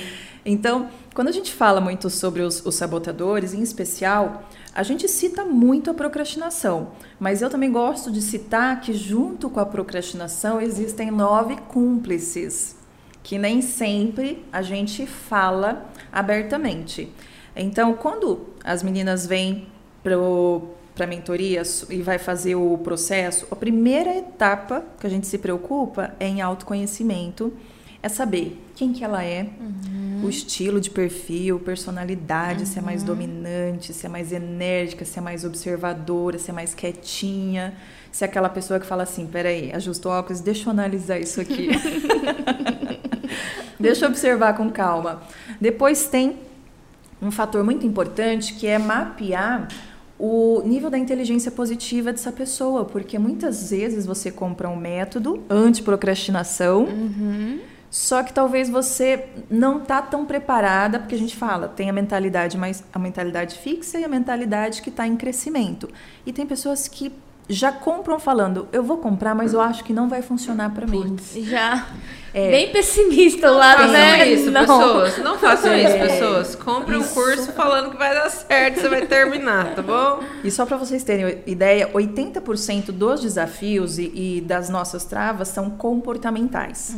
Então, 0.45 0.91
quando 1.14 1.29
a 1.29 1.33
gente 1.33 1.53
fala 1.53 1.81
muito 1.81 2.09
sobre 2.09 2.42
os, 2.42 2.64
os, 2.64 2.75
sabotadores, 2.75 3.53
em 3.53 3.61
especial, 3.61 4.44
a 4.75 4.83
gente 4.83 5.07
cita 5.09 5.44
muito 5.44 5.90
a 5.90 5.94
procrastinação, 5.94 6.92
mas 7.20 7.42
eu 7.42 7.51
também 7.51 7.70
gosto 7.70 8.11
de 8.11 8.22
citar 8.22 8.81
que, 8.81 8.94
junto 8.94 9.51
com 9.51 9.61
a 9.61 9.66
procrastinação, 9.66 10.61
existem 10.61 11.11
nove 11.11 11.57
cúmplices, 11.68 12.77
que 13.22 13.38
nem 13.38 13.61
sempre 13.61 14.44
a 14.51 14.62
gente 14.62 15.07
fala 15.07 15.87
abertamente. 16.11 17.12
Então, 17.55 17.92
quando 17.92 18.46
as 18.64 18.83
meninas 18.83 19.27
vêm 19.27 19.68
para 20.03 20.16
a 21.05 21.07
mentoria 21.07 21.62
e 21.90 22.01
vai 22.01 22.18
fazer 22.18 22.55
o 22.55 22.79
processo, 22.79 23.46
a 23.51 23.57
primeira 23.57 24.16
etapa 24.16 24.83
que 24.98 25.07
a 25.07 25.11
gente 25.11 25.27
se 25.27 25.37
preocupa 25.37 26.14
é 26.18 26.27
em 26.27 26.40
autoconhecimento 26.40 27.53
é 28.03 28.09
saber 28.09 28.59
quem 28.83 28.92
que 28.92 29.05
ela 29.05 29.23
é, 29.23 29.47
uhum. 29.61 30.23
o 30.25 30.29
estilo 30.29 30.81
de 30.81 30.90
perfil, 30.90 31.61
personalidade, 31.61 32.61
uhum. 32.61 32.66
se 32.66 32.79
é 32.81 32.83
mais 32.83 33.03
uhum. 33.03 33.07
dominante, 33.07 33.92
se 33.92 34.07
é 34.07 34.09
mais 34.09 34.33
enérgica, 34.33 35.05
se 35.05 35.21
é 35.21 35.23
mais 35.23 35.45
observadora, 35.45 36.37
se 36.37 36.51
é 36.51 36.53
mais 36.53 36.75
quietinha, 36.75 37.75
se 38.11 38.25
é 38.25 38.27
aquela 38.27 38.49
pessoa 38.49 38.81
que 38.81 38.87
fala 38.87 39.05
assim, 39.05 39.25
peraí, 39.27 39.73
ajusta 39.73 40.09
o 40.09 40.11
óculos, 40.11 40.40
deixa 40.40 40.68
eu 40.68 40.73
analisar 40.73 41.21
isso 41.21 41.40
aqui. 41.40 41.68
deixa 43.79 44.05
eu 44.05 44.09
observar 44.09 44.57
com 44.57 44.68
calma. 44.68 45.23
Depois 45.61 46.09
tem 46.09 46.38
um 47.21 47.31
fator 47.31 47.62
muito 47.62 47.87
importante 47.87 48.55
que 48.55 48.66
é 48.66 48.79
mapear 48.79 49.68
o 50.18 50.61
nível 50.64 50.90
da 50.90 50.99
inteligência 50.99 51.53
positiva 51.53 52.11
dessa 52.11 52.33
pessoa, 52.33 52.85
porque 52.85 53.16
muitas 53.16 53.71
vezes 53.71 54.07
você 54.07 54.31
compra 54.33 54.68
um 54.68 54.77
método 54.77 55.40
anti-procrastinação, 55.49 56.85
Uhum. 56.85 57.72
Só 57.93 58.23
que 58.23 58.33
talvez 58.33 58.71
você 58.71 59.27
não 59.51 59.79
tá 59.79 60.01
tão 60.01 60.25
preparada, 60.25 60.99
porque 60.99 61.15
a 61.15 61.19
gente 61.19 61.37
fala, 61.37 61.69
tem 61.69 61.91
a 61.91 61.93
mentalidade 61.93 62.57
mais 62.57 62.83
a 62.91 62.99
mentalidade 62.99 63.59
fixa 63.59 63.99
e 63.99 64.05
a 64.05 64.09
mentalidade 64.09 64.81
que 64.81 64.89
está 64.89 65.07
em 65.07 65.15
crescimento. 65.15 65.91
E 66.25 66.33
tem 66.33 66.47
pessoas 66.47 66.89
que 66.89 67.13
já 67.51 67.71
compram 67.71 68.19
falando, 68.19 68.67
eu 68.73 68.83
vou 68.83 68.97
comprar, 68.97 69.35
mas 69.35 69.53
eu 69.53 69.61
acho 69.61 69.85
que 69.85 69.93
não 69.93 70.09
vai 70.09 70.23
funcionar 70.23 70.71
para 70.71 70.87
mim. 70.87 71.17
Já. 71.43 71.87
É. 72.33 72.51
Bem 72.51 72.73
pessimista 72.73 73.49
o 73.49 73.51
Não 73.51 73.59
lado, 73.59 73.79
façam 73.81 73.93
né? 73.93 74.29
isso, 74.31 74.51
não. 74.51 74.61
pessoas. 74.63 75.19
Não 75.19 75.39
façam 75.39 75.77
isso, 75.77 75.89
É. 75.89 76.07
pessoas. 76.09 76.55
Compre 76.55 76.97
um 76.97 77.03
Isso. 77.03 77.13
curso 77.13 77.53
falando 77.53 77.91
que 77.91 77.99
vai 77.99 78.15
dar 78.15 78.31
certo, 78.31 78.81
você 78.81 78.89
vai 78.89 79.05
terminar, 79.07 79.75
tá 79.75 79.83
bom? 79.83 80.21
E 80.43 80.51
só 80.51 80.65
para 80.65 80.79
vocês 80.79 81.05
terem 81.05 81.43
ideia, 81.47 81.91
80% 81.93 82.87
dos 82.91 83.21
desafios 83.21 83.99
e, 83.99 84.11
e 84.15 84.41
das 84.41 84.71
nossas 84.71 85.05
travas 85.05 85.49
são 85.49 85.69
comportamentais. 85.69 86.97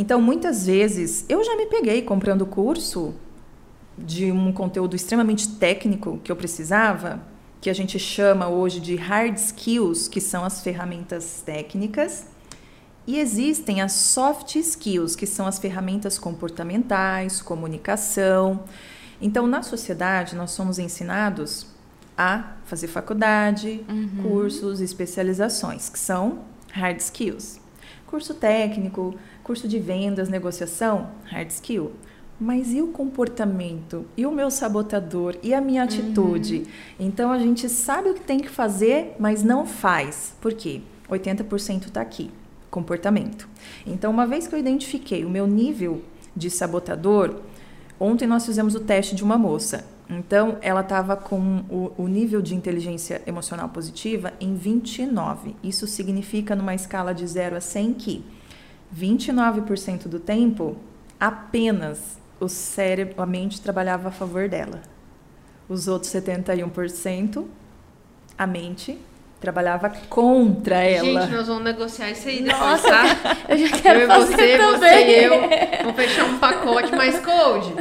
Então, 0.00 0.20
muitas 0.20 0.64
vezes, 0.64 1.24
eu 1.28 1.42
já 1.42 1.56
me 1.56 1.66
peguei 1.66 2.02
comprando 2.02 2.46
curso 2.46 3.16
de 3.98 4.30
um 4.30 4.52
conteúdo 4.52 4.94
extremamente 4.94 5.56
técnico 5.56 6.20
que 6.22 6.30
eu 6.30 6.36
precisava, 6.36 7.20
que 7.60 7.68
a 7.68 7.72
gente 7.72 7.98
chama 7.98 8.46
hoje 8.48 8.78
de 8.78 8.94
hard 8.94 9.36
skills, 9.36 10.06
que 10.06 10.20
são 10.20 10.44
as 10.44 10.62
ferramentas 10.62 11.42
técnicas. 11.44 12.26
E 13.08 13.18
existem 13.18 13.80
as 13.80 13.90
soft 13.90 14.54
skills, 14.54 15.16
que 15.16 15.26
são 15.26 15.48
as 15.48 15.58
ferramentas 15.58 16.16
comportamentais, 16.16 17.42
comunicação. 17.42 18.62
Então, 19.20 19.48
na 19.48 19.64
sociedade, 19.64 20.36
nós 20.36 20.52
somos 20.52 20.78
ensinados 20.78 21.66
a 22.16 22.52
fazer 22.66 22.86
faculdade, 22.86 23.84
cursos, 24.22 24.80
especializações, 24.80 25.88
que 25.88 25.98
são 25.98 26.44
hard 26.72 27.00
skills. 27.00 27.58
Curso 28.06 28.32
técnico, 28.32 29.16
curso 29.48 29.66
de 29.66 29.78
vendas, 29.78 30.28
negociação, 30.28 31.08
hard 31.24 31.48
skill. 31.48 31.92
Mas 32.38 32.70
e 32.74 32.82
o 32.82 32.88
comportamento? 32.88 34.04
E 34.14 34.26
o 34.26 34.30
meu 34.30 34.50
sabotador? 34.50 35.36
E 35.42 35.54
a 35.54 35.60
minha 35.60 35.84
atitude? 35.84 36.66
Então 37.00 37.32
a 37.32 37.38
gente 37.38 37.66
sabe 37.66 38.10
o 38.10 38.14
que 38.14 38.20
tem 38.20 38.38
que 38.38 38.50
fazer, 38.50 39.16
mas 39.18 39.42
não 39.42 39.64
faz. 39.64 40.34
Por 40.38 40.52
quê? 40.52 40.82
80% 41.08 41.86
está 41.86 42.02
aqui, 42.02 42.30
comportamento. 42.70 43.48
Então, 43.86 44.10
uma 44.10 44.26
vez 44.26 44.46
que 44.46 44.54
eu 44.54 44.58
identifiquei 44.58 45.24
o 45.24 45.30
meu 45.30 45.46
nível 45.46 46.02
de 46.36 46.50
sabotador, 46.50 47.36
ontem 47.98 48.28
nós 48.28 48.44
fizemos 48.44 48.74
o 48.74 48.80
teste 48.80 49.16
de 49.16 49.24
uma 49.24 49.38
moça. 49.38 49.86
Então, 50.10 50.58
ela 50.60 50.82
estava 50.82 51.16
com 51.16 51.64
o, 51.70 51.92
o 51.96 52.06
nível 52.06 52.42
de 52.42 52.54
inteligência 52.54 53.22
emocional 53.26 53.70
positiva 53.70 54.34
em 54.38 54.54
29. 54.54 55.56
Isso 55.62 55.86
significa, 55.86 56.54
numa 56.54 56.74
escala 56.74 57.14
de 57.14 57.26
0 57.26 57.56
a 57.56 57.60
100, 57.62 57.94
que 57.94 58.37
29% 58.96 60.08
do 60.08 60.18
tempo, 60.20 60.76
apenas 61.18 62.18
o 62.40 62.48
cérebro, 62.48 63.20
a 63.22 63.26
mente 63.26 63.60
trabalhava 63.60 64.08
a 64.08 64.12
favor 64.12 64.48
dela. 64.48 64.80
Os 65.68 65.88
outros 65.88 66.12
71%, 66.12 67.44
a 68.36 68.46
mente 68.46 68.98
trabalhava 69.40 69.90
contra 70.08 70.76
ela. 70.82 71.22
Gente, 71.22 71.32
nós 71.36 71.46
vamos 71.46 71.62
negociar 71.64 72.10
isso 72.10 72.28
aí 72.28 72.42
depois, 72.42 72.60
Nossa, 72.60 72.88
tá? 72.88 73.04
Eu 73.48 73.58
já 73.58 73.76
Eu 73.76 73.82
quero 73.82 74.00
e 74.00 74.06
fazer 74.06 74.34
você, 74.36 74.58
também. 74.58 74.78
você 74.78 75.06
e 75.06 75.24
eu. 75.24 75.40
Vamos 75.82 75.96
fechar 75.96 76.24
um 76.24 76.38
pacote 76.38 76.96
mais 76.96 77.18
cold. 77.20 77.74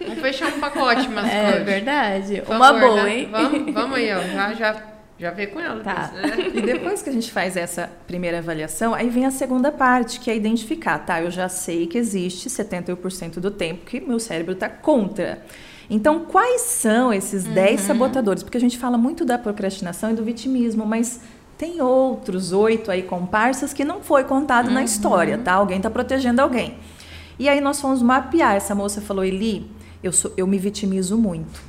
Vamos 0.00 0.20
fechar 0.20 0.48
um 0.48 0.60
pacote 0.60 1.08
mais 1.08 1.28
É 1.32 1.52
cold. 1.52 1.64
verdade. 1.64 2.42
Por 2.42 2.56
Uma 2.56 2.66
favor, 2.66 2.80
boa, 2.88 3.02
né? 3.04 3.18
hein? 3.18 3.28
Vamos, 3.30 3.72
vamos 3.74 3.96
aí, 3.98 4.12
ó. 4.12 4.20
Já, 4.22 4.54
já, 4.54 4.82
já 5.18 5.30
vê 5.30 5.46
com 5.48 5.58
ela. 5.58 5.82
Tá. 5.82 6.12
né? 6.14 6.50
E 6.54 6.62
depois 6.62 7.02
que 7.02 7.10
a 7.10 7.12
gente 7.12 7.30
faz 7.32 7.56
essa 7.56 7.90
primeira 8.06 8.38
avaliação, 8.38 8.94
aí 8.94 9.08
vem 9.08 9.26
a 9.26 9.30
segunda 9.30 9.72
parte, 9.72 10.20
que 10.20 10.30
é 10.30 10.36
identificar, 10.36 10.98
tá? 10.98 11.20
Eu 11.20 11.30
já 11.30 11.48
sei 11.48 11.86
que 11.86 11.98
existe 11.98 12.48
71% 12.48 13.40
do 13.40 13.50
tempo 13.50 13.84
que 13.84 14.00
meu 14.00 14.20
cérebro 14.20 14.52
está 14.52 14.68
contra. 14.68 15.42
Então, 15.90 16.20
quais 16.20 16.62
são 16.62 17.12
esses 17.12 17.44
10 17.44 17.80
sabotadores? 17.80 18.42
Porque 18.42 18.58
a 18.58 18.60
gente 18.60 18.78
fala 18.78 18.98
muito 18.98 19.24
da 19.24 19.38
procrastinação 19.38 20.10
e 20.10 20.14
do 20.14 20.22
vitimismo, 20.22 20.84
mas 20.84 21.20
tem 21.56 21.80
outros 21.80 22.52
oito 22.52 22.90
aí 22.90 23.02
comparsas 23.02 23.72
que 23.72 23.84
não 23.84 24.00
foi 24.00 24.22
contado 24.24 24.70
na 24.70 24.84
história, 24.84 25.38
tá? 25.38 25.54
Alguém 25.54 25.78
está 25.78 25.90
protegendo 25.90 26.40
alguém. 26.40 26.76
E 27.38 27.48
aí 27.48 27.60
nós 27.60 27.80
fomos 27.80 28.02
mapear. 28.02 28.54
Essa 28.54 28.74
moça 28.74 29.00
falou, 29.00 29.24
Eli, 29.24 29.70
eu, 30.02 30.12
sou, 30.12 30.32
eu 30.36 30.46
me 30.46 30.58
vitimizo 30.58 31.16
muito. 31.16 31.67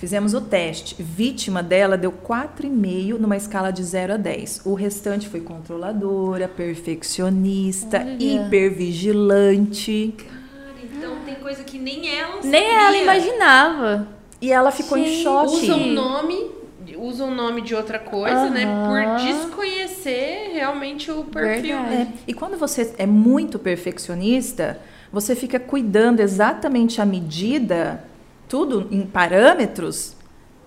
Fizemos 0.00 0.32
o 0.32 0.40
teste. 0.40 0.96
Vítima 0.98 1.62
dela 1.62 1.94
deu 1.98 2.10
4,5 2.10 3.18
numa 3.18 3.36
escala 3.36 3.70
de 3.70 3.84
0 3.84 4.14
a 4.14 4.16
10. 4.16 4.62
O 4.64 4.72
restante 4.72 5.28
foi 5.28 5.40
controladora, 5.42 6.48
perfeccionista, 6.48 7.98
Olha. 7.98 8.16
hipervigilante. 8.18 10.14
Cara, 10.16 10.74
então 10.82 11.16
tem 11.26 11.34
coisa 11.34 11.62
que 11.62 11.78
nem 11.78 12.08
ela 12.18 12.36
Nem 12.42 12.70
sabia. 12.70 12.86
ela 12.86 12.96
imaginava. 12.96 14.08
E 14.40 14.50
ela 14.50 14.70
ficou 14.70 14.96
em 14.96 15.22
choque. 15.22 15.52
Usa 15.66 15.74
um 15.76 15.92
nome, 15.92 16.50
usa 16.96 17.24
um 17.24 17.34
nome 17.34 17.60
de 17.60 17.74
outra 17.74 17.98
coisa, 17.98 18.48
né? 18.48 18.64
Por 18.88 19.22
desconhecer 19.22 20.52
realmente 20.54 21.10
o 21.10 21.24
perfil. 21.24 21.76
É, 21.76 22.06
E 22.26 22.32
quando 22.32 22.56
você 22.56 22.94
é 22.96 23.04
muito 23.04 23.58
perfeccionista, 23.58 24.80
você 25.12 25.36
fica 25.36 25.60
cuidando 25.60 26.20
exatamente 26.20 27.02
a 27.02 27.04
medida, 27.04 28.02
tudo 28.50 28.86
em 28.90 29.06
parâmetros, 29.06 30.14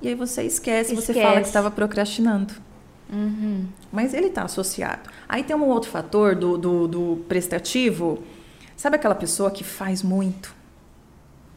e 0.02 0.08
aí 0.08 0.16
você 0.16 0.42
esquece, 0.44 0.96
você 0.96 1.14
fala 1.14 1.26
que 1.26 1.32
Esquece. 1.34 1.50
estava 1.50 1.70
procrastinando. 1.70 2.54
Mas 3.92 4.14
ele 4.14 4.28
está 4.28 4.44
associado. 4.44 5.08
Aí 5.30 5.44
tem 5.44 5.56
um 5.56 5.66
outro 5.68 5.92
fator 5.92 6.34
do, 6.36 6.58
do, 6.58 6.88
do 6.88 7.26
prestativo. 7.28 8.24
Sabe 8.76 8.96
aquela 8.96 9.14
pessoa 9.14 9.52
que 9.52 9.64
faz 9.64 10.02
muito? 10.02 10.56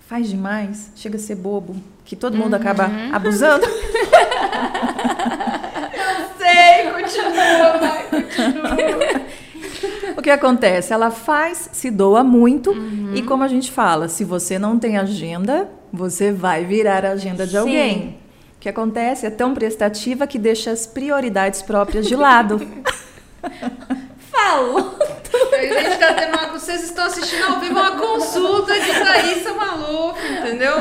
Faz 0.01 0.29
demais, 0.29 0.91
chega 0.95 1.17
a 1.17 1.19
ser 1.19 1.37
bobo, 1.37 1.75
que 2.05 2.15
todo 2.15 2.37
mundo 2.37 2.55
acaba 2.55 2.91
abusando. 3.13 3.65
Sei, 6.39 6.91
continua, 6.93 7.79
vai, 7.79 8.03
continua. 8.11 9.27
O 10.17 10.23
que 10.23 10.31
acontece? 10.31 10.93
Ela 10.93 11.11
faz, 11.11 11.69
se 11.73 11.91
doa 11.91 12.25
muito, 12.25 12.71
Uhum. 12.71 13.13
e 13.15 13.23
como 13.23 13.43
a 13.45 13.49
gente 13.49 13.71
fala, 13.71 14.09
se 14.09 14.25
você 14.25 14.59
não 14.59 14.79
tem 14.79 14.97
agenda, 14.97 15.69
você 15.97 16.31
vai 16.31 16.65
virar 16.65 17.05
a 17.05 17.11
agenda 17.13 17.45
de 17.45 17.53
Sim. 17.53 17.59
alguém. 17.59 18.19
O 18.57 18.61
que 18.61 18.69
acontece? 18.69 19.27
É 19.27 19.31
tão 19.31 19.55
prestativa 19.55 20.27
que 20.27 20.39
deixa 20.39 20.71
as 20.71 20.87
prioridades 20.87 21.63
próprias 21.63 22.07
de 22.07 22.15
lado. 22.17 22.61
Falou. 24.31 24.97
A 25.53 25.63
gente 25.63 25.99
tá 25.99 26.15
tendo 26.15 26.37
uma, 26.37 26.49
vocês 26.49 26.83
estão 26.83 27.07
assistindo 27.07 27.45
ao 27.45 27.61
vivo 27.61 27.73
uma 27.73 27.93
consulta 27.99 28.75
de 28.79 28.87
Thaísa 28.93 29.55
Maluf, 29.55 30.19
entendeu? 30.27 30.75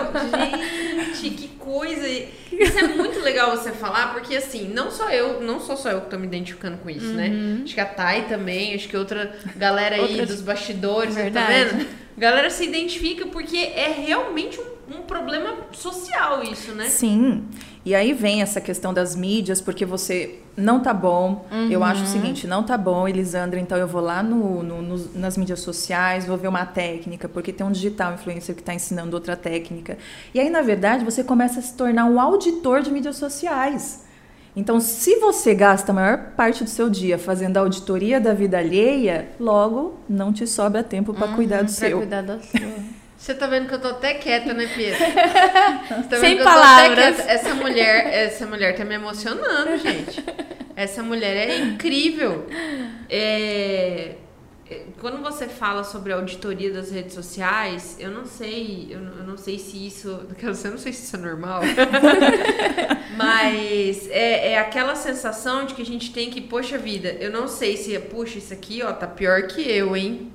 Gente, 1.13 1.30
que 1.36 1.47
coisa. 1.49 2.08
Isso 2.51 2.78
é 2.80 2.84
muito 2.88 3.19
legal 3.19 3.51
você 3.51 3.71
falar, 3.71 4.13
porque 4.13 4.36
assim, 4.36 4.69
não 4.73 4.89
só 4.91 5.10
eu, 5.10 5.41
não 5.41 5.60
sou 5.60 5.75
só 5.78 5.89
eu 5.91 6.01
que 6.01 6.10
tô 6.10 6.17
me 6.17 6.25
identificando 6.28 6.78
com 6.78 6.89
isso, 6.89 7.08
né? 7.13 7.32
Acho 7.63 7.73
que 7.73 7.82
a 7.82 7.86
Thay 7.86 8.23
também, 8.23 8.73
acho 8.75 8.88
que 8.88 8.95
outra 8.97 9.36
galera 9.56 9.95
aí 9.95 10.01
Outras- 10.01 10.30
dos 10.30 10.41
bastidores, 10.41 11.15
tá 11.15 11.21
Verdade. 11.21 11.54
vendo? 11.54 11.88
Galera 12.17 12.49
se 12.49 12.63
identifica 12.63 13.25
porque 13.25 13.58
é 13.58 13.91
realmente 14.06 14.60
um, 14.60 14.63
um 14.89 15.02
problema 15.04 15.56
social 15.71 16.43
isso, 16.43 16.71
né? 16.74 16.86
Sim. 16.89 17.45
E 17.84 17.93
aí 17.95 18.13
vem 18.13 18.41
essa 18.41 18.60
questão 18.62 18.93
das 18.93 19.15
mídias, 19.15 19.62
porque 19.62 19.86
você 19.86 20.39
não 20.58 20.80
tá 20.80 20.93
bom. 20.93 21.45
Eu 21.69 21.84
acho 21.84 22.04
o 22.04 22.08
seguinte, 22.08 22.48
não 22.48 22.63
tá 22.63 22.78
bom, 22.78 23.08
Elisandra, 23.08 23.60
então 23.60 23.78
eu 23.78 23.88
vou 23.88 24.02
lá 24.02 24.24
no, 24.24 24.63
no- 24.63 24.82
nos- 24.82 25.13
nas 25.13 25.38
mídias 25.38 25.60
sociais, 25.60 26.26
vou 26.26 26.38
ver 26.38 26.48
uma 26.48 26.65
técnica, 26.65 27.28
porque 27.30 27.52
tem 27.54 27.65
um 27.65 27.71
digital 27.71 28.13
influencer 28.13 28.56
que 28.56 28.62
está 28.62 28.74
ensinando 28.74 29.15
outra 29.15 29.36
técnica. 29.36 29.98
E 30.34 30.39
aí, 30.39 30.50
na 30.50 30.62
verdade, 30.62 31.04
você 31.06 31.24
começa 31.24 31.60
a 31.60 31.63
se 31.63 31.74
tornar 31.76 32.06
um 32.06 32.19
auditor 32.19 32.82
de 32.82 32.91
mídias 32.91 33.17
sociais. 33.17 34.04
Então, 34.56 34.80
se 34.80 35.17
você 35.19 35.54
gasta 35.54 35.91
a 35.91 35.95
maior 35.95 36.17
parte 36.38 36.63
do 36.63 36.69
seu 36.69 36.89
dia 36.89 37.17
fazendo 37.19 37.58
auditoria 37.58 38.21
da 38.21 38.34
vida 38.34 38.58
alheia, 38.58 39.28
logo 39.39 40.00
não 40.08 40.32
te 40.32 40.48
sobra 40.48 40.82
tempo 40.82 41.13
para 41.13 41.28
cuidar 41.36 41.58
do 41.58 41.65
Pra 41.65 41.74
seu. 41.74 41.98
cuidar 41.98 42.21
da 42.24 42.39
sua. 42.39 42.60
Você 43.26 43.34
tá 43.34 43.48
vendo 43.48 43.68
que 43.68 43.74
eu 43.74 43.82
tô 43.82 43.88
até 43.88 44.14
quieta, 44.14 44.54
né, 44.54 44.68
Pietro? 44.68 45.04
Você 45.98 46.10
tá 46.10 46.18
Sem 46.18 46.44
palavras. 46.44 47.18
Essa 47.22 47.56
mulher, 47.56 48.14
essa 48.14 48.46
mulher 48.46 48.76
tá 48.76 48.86
me 48.86 48.94
emocionando, 48.94 49.76
gente. 49.80 50.24
Essa 50.78 51.02
mulher 51.02 51.36
é 51.36 51.58
incrível. 51.58 52.46
É, 53.10 54.12
é, 54.70 54.82
Quando 55.00 55.24
você 55.24 55.48
fala 55.48 55.84
sobre 55.84 56.14
a 56.14 56.18
auditoria 56.18 56.72
das 56.72 56.92
redes 56.92 57.16
sociais, 57.16 57.96
eu 57.98 58.12
não 58.12 58.26
sei, 58.26 58.90
eu 58.92 59.00
não, 59.00 59.18
eu 59.18 59.24
não 59.24 59.38
sei 59.38 59.58
se 59.58 59.88
isso, 59.88 60.10
eu 60.10 60.72
não 60.72 60.78
sei 60.78 60.94
se 60.94 61.06
isso 61.06 61.16
é 61.16 61.20
normal, 61.20 61.62
mas 63.16 64.08
é, 64.12 64.52
é 64.52 64.60
aquela 64.60 64.94
sensação 64.94 65.66
de 65.66 65.74
que 65.74 65.82
a 65.82 65.86
gente 65.86 66.12
tem 66.12 66.30
que, 66.30 66.42
poxa 66.42 66.78
vida, 66.78 67.10
eu 67.20 67.32
não 67.32 67.48
sei 67.48 67.78
se, 67.78 67.98
puxa, 67.98 68.38
isso 68.38 68.54
aqui, 68.54 68.84
ó, 68.84 68.92
tá 68.92 69.08
pior 69.08 69.44
que 69.44 69.62
eu, 69.62 69.96
hein? 69.96 70.30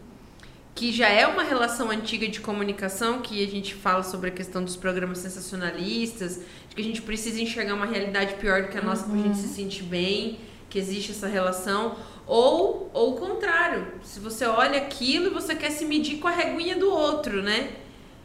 Que 0.75 0.93
já 0.93 1.09
é 1.09 1.27
uma 1.27 1.43
relação 1.43 1.91
antiga 1.91 2.29
de 2.29 2.41
comunicação, 2.41 3.21
que 3.21 3.45
a 3.45 3.49
gente 3.49 3.75
fala 3.75 4.03
sobre 4.03 4.31
a 4.31 4.33
questão 4.33 4.63
dos 4.65 4.77
programas 4.77 5.19
sensacionalistas, 5.19 6.41
de 6.69 6.75
que 6.75 6.81
a 6.81 6.85
gente 6.85 7.03
precisa 7.03 7.41
enxergar 7.41 7.75
uma 7.75 7.87
realidade 7.87 8.35
pior 8.35 8.63
do 8.63 8.69
que 8.69 8.79
a 8.79 8.83
nossa 8.83 9.07
uhum. 9.07 9.13
pra 9.13 9.23
gente 9.23 9.39
se 9.39 9.49
sentir 9.49 9.83
bem, 9.83 10.39
que 10.69 10.79
existe 10.79 11.11
essa 11.11 11.27
relação, 11.27 11.97
ou, 12.27 12.89
ou 12.95 13.15
o 13.15 13.17
contrário, 13.17 13.89
se 14.05 14.21
você 14.21 14.47
olha 14.47 14.79
aquilo 14.79 15.27
e 15.27 15.31
você 15.31 15.55
quer 15.55 15.71
se 15.71 15.85
medir 15.85 16.19
com 16.19 16.29
a 16.29 16.31
reguinha 16.31 16.77
do 16.77 16.89
outro, 16.89 17.43
né? 17.43 17.71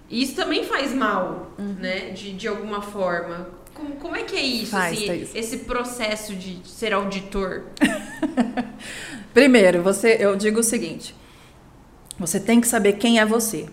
Isso 0.10 0.36
também 0.36 0.64
faz 0.64 0.94
mal, 0.94 1.52
uhum. 1.58 1.76
né? 1.80 2.12
De, 2.12 2.32
de 2.34 2.48
alguma 2.48 2.82
forma. 2.82 3.50
Como, 3.74 3.96
como 3.96 4.16
é 4.16 4.24
que 4.24 4.36
é 4.36 4.42
isso, 4.42 4.72
faz, 4.72 4.98
assim, 4.98 5.28
esse 5.34 5.58
processo 5.60 6.36
de 6.36 6.66
ser 6.66 6.94
auditor? 6.94 7.64
Primeiro, 9.34 9.82
você, 9.82 10.16
eu 10.20 10.36
digo 10.36 10.60
o 10.60 10.64
seguinte: 10.64 11.14
você 12.20 12.40
tem 12.40 12.62
que 12.62 12.68
saber 12.68 12.94
quem 12.94 13.20
é 13.20 13.26
você. 13.26 13.68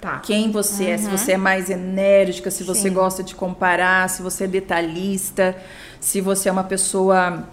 Tá. 0.00 0.18
Quem 0.18 0.50
você 0.50 0.84
uhum. 0.84 0.90
é, 0.90 0.98
se 0.98 1.08
você 1.08 1.32
é 1.32 1.36
mais 1.36 1.70
enérgica, 1.70 2.50
se 2.50 2.62
você 2.62 2.88
Sim. 2.88 2.94
gosta 2.94 3.22
de 3.22 3.34
comparar, 3.34 4.08
se 4.10 4.22
você 4.22 4.44
é 4.44 4.46
detalhista, 4.46 5.56
se 5.98 6.20
você 6.20 6.48
é 6.48 6.52
uma 6.52 6.64
pessoa 6.64 7.46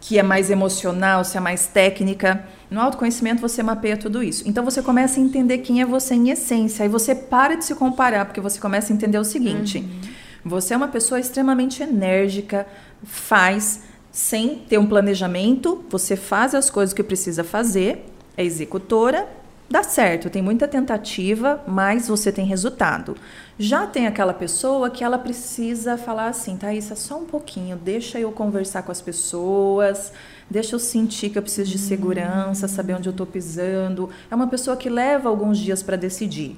que 0.00 0.18
é 0.18 0.22
mais 0.22 0.50
emocional, 0.50 1.24
se 1.24 1.36
é 1.36 1.40
mais 1.40 1.66
técnica. 1.66 2.44
No 2.70 2.80
autoconhecimento 2.80 3.40
você 3.40 3.62
mapeia 3.62 3.96
tudo 3.96 4.22
isso. 4.22 4.44
Então 4.46 4.64
você 4.64 4.82
começa 4.82 5.18
a 5.18 5.22
entender 5.22 5.58
quem 5.58 5.80
é 5.80 5.86
você 5.86 6.14
em 6.14 6.30
essência. 6.30 6.82
Aí 6.82 6.88
você 6.88 7.14
para 7.14 7.56
de 7.56 7.64
se 7.64 7.74
comparar, 7.74 8.26
porque 8.26 8.40
você 8.40 8.60
começa 8.60 8.92
a 8.92 8.94
entender 8.94 9.18
o 9.18 9.24
seguinte: 9.24 9.78
uhum. 9.78 10.00
você 10.44 10.74
é 10.74 10.76
uma 10.76 10.88
pessoa 10.88 11.18
extremamente 11.18 11.82
enérgica, 11.82 12.66
faz 13.02 13.80
sem 14.12 14.56
ter 14.68 14.78
um 14.78 14.86
planejamento, 14.86 15.84
você 15.88 16.16
faz 16.16 16.54
as 16.54 16.70
coisas 16.70 16.92
que 16.92 17.02
precisa 17.02 17.44
fazer, 17.44 18.04
é 18.38 18.44
executora, 18.44 19.28
dá 19.68 19.82
certo, 19.82 20.30
tem 20.30 20.40
muita 20.40 20.68
tentativa, 20.68 21.60
mas 21.66 22.06
você 22.06 22.30
tem 22.30 22.46
resultado. 22.46 23.16
Já 23.58 23.84
tem 23.84 24.06
aquela 24.06 24.32
pessoa 24.32 24.88
que 24.88 25.02
ela 25.02 25.18
precisa 25.18 25.98
falar 25.98 26.28
assim, 26.28 26.56
Thaís, 26.56 26.88
é 26.88 26.94
só 26.94 27.18
um 27.18 27.24
pouquinho, 27.24 27.76
deixa 27.76 28.20
eu 28.20 28.30
conversar 28.30 28.82
com 28.84 28.92
as 28.92 29.00
pessoas, 29.00 30.12
deixa 30.48 30.76
eu 30.76 30.78
sentir 30.78 31.30
que 31.30 31.38
eu 31.38 31.42
preciso 31.42 31.68
de 31.68 31.78
segurança, 31.78 32.68
saber 32.68 32.94
onde 32.94 33.08
eu 33.08 33.10
estou 33.10 33.26
pisando. 33.26 34.08
É 34.30 34.34
uma 34.36 34.46
pessoa 34.46 34.76
que 34.76 34.88
leva 34.88 35.28
alguns 35.28 35.58
dias 35.58 35.82
para 35.82 35.96
decidir. 35.96 36.56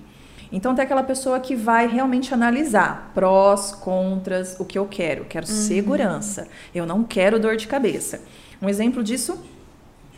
Então 0.53 0.75
tem 0.75 0.85
aquela 0.85 1.03
pessoa 1.03 1.41
que 1.41 1.57
vai 1.57 1.87
realmente 1.87 2.35
analisar 2.35 3.11
prós, 3.15 3.73
contras, 3.73 4.55
o 4.59 4.67
que 4.67 4.79
eu 4.79 4.85
quero. 4.85 5.25
Quero 5.25 5.47
uhum. 5.49 5.55
segurança. 5.55 6.47
Eu 6.75 6.85
não 6.85 7.03
quero 7.05 7.41
dor 7.41 7.57
de 7.57 7.67
cabeça. 7.67 8.21
Um 8.61 8.69
exemplo 8.69 9.03
disso 9.03 9.39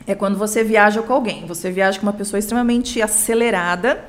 é 0.06 0.14
quando 0.14 0.36
você 0.36 0.64
viaja 0.64 1.02
com 1.02 1.12
alguém. 1.12 1.46
Você 1.46 1.70
viaja 1.70 1.98
com 1.98 2.06
uma 2.06 2.12
pessoa 2.12 2.38
extremamente 2.38 3.00
acelerada 3.00 4.04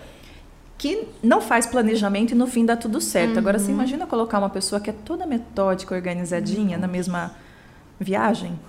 que 0.78 1.08
não 1.22 1.40
faz 1.40 1.66
planejamento 1.66 2.32
e 2.32 2.36
no 2.36 2.48
fim 2.48 2.66
dá 2.66 2.76
tudo 2.76 3.00
certo. 3.00 3.34
Uhum. 3.34 3.40
Agora 3.40 3.60
você 3.60 3.72
imagina 3.72 4.06
colocar 4.06 4.40
uma 4.40 4.50
pessoa 4.50 4.82
que 4.82 4.90
é 4.90 4.94
toda 4.94 5.26
metódica, 5.26 5.96
organizadinha 5.96 6.76
uhum. 6.76 6.82
na 6.82 6.88
mesma 6.88 7.36
viagem? 8.00 8.60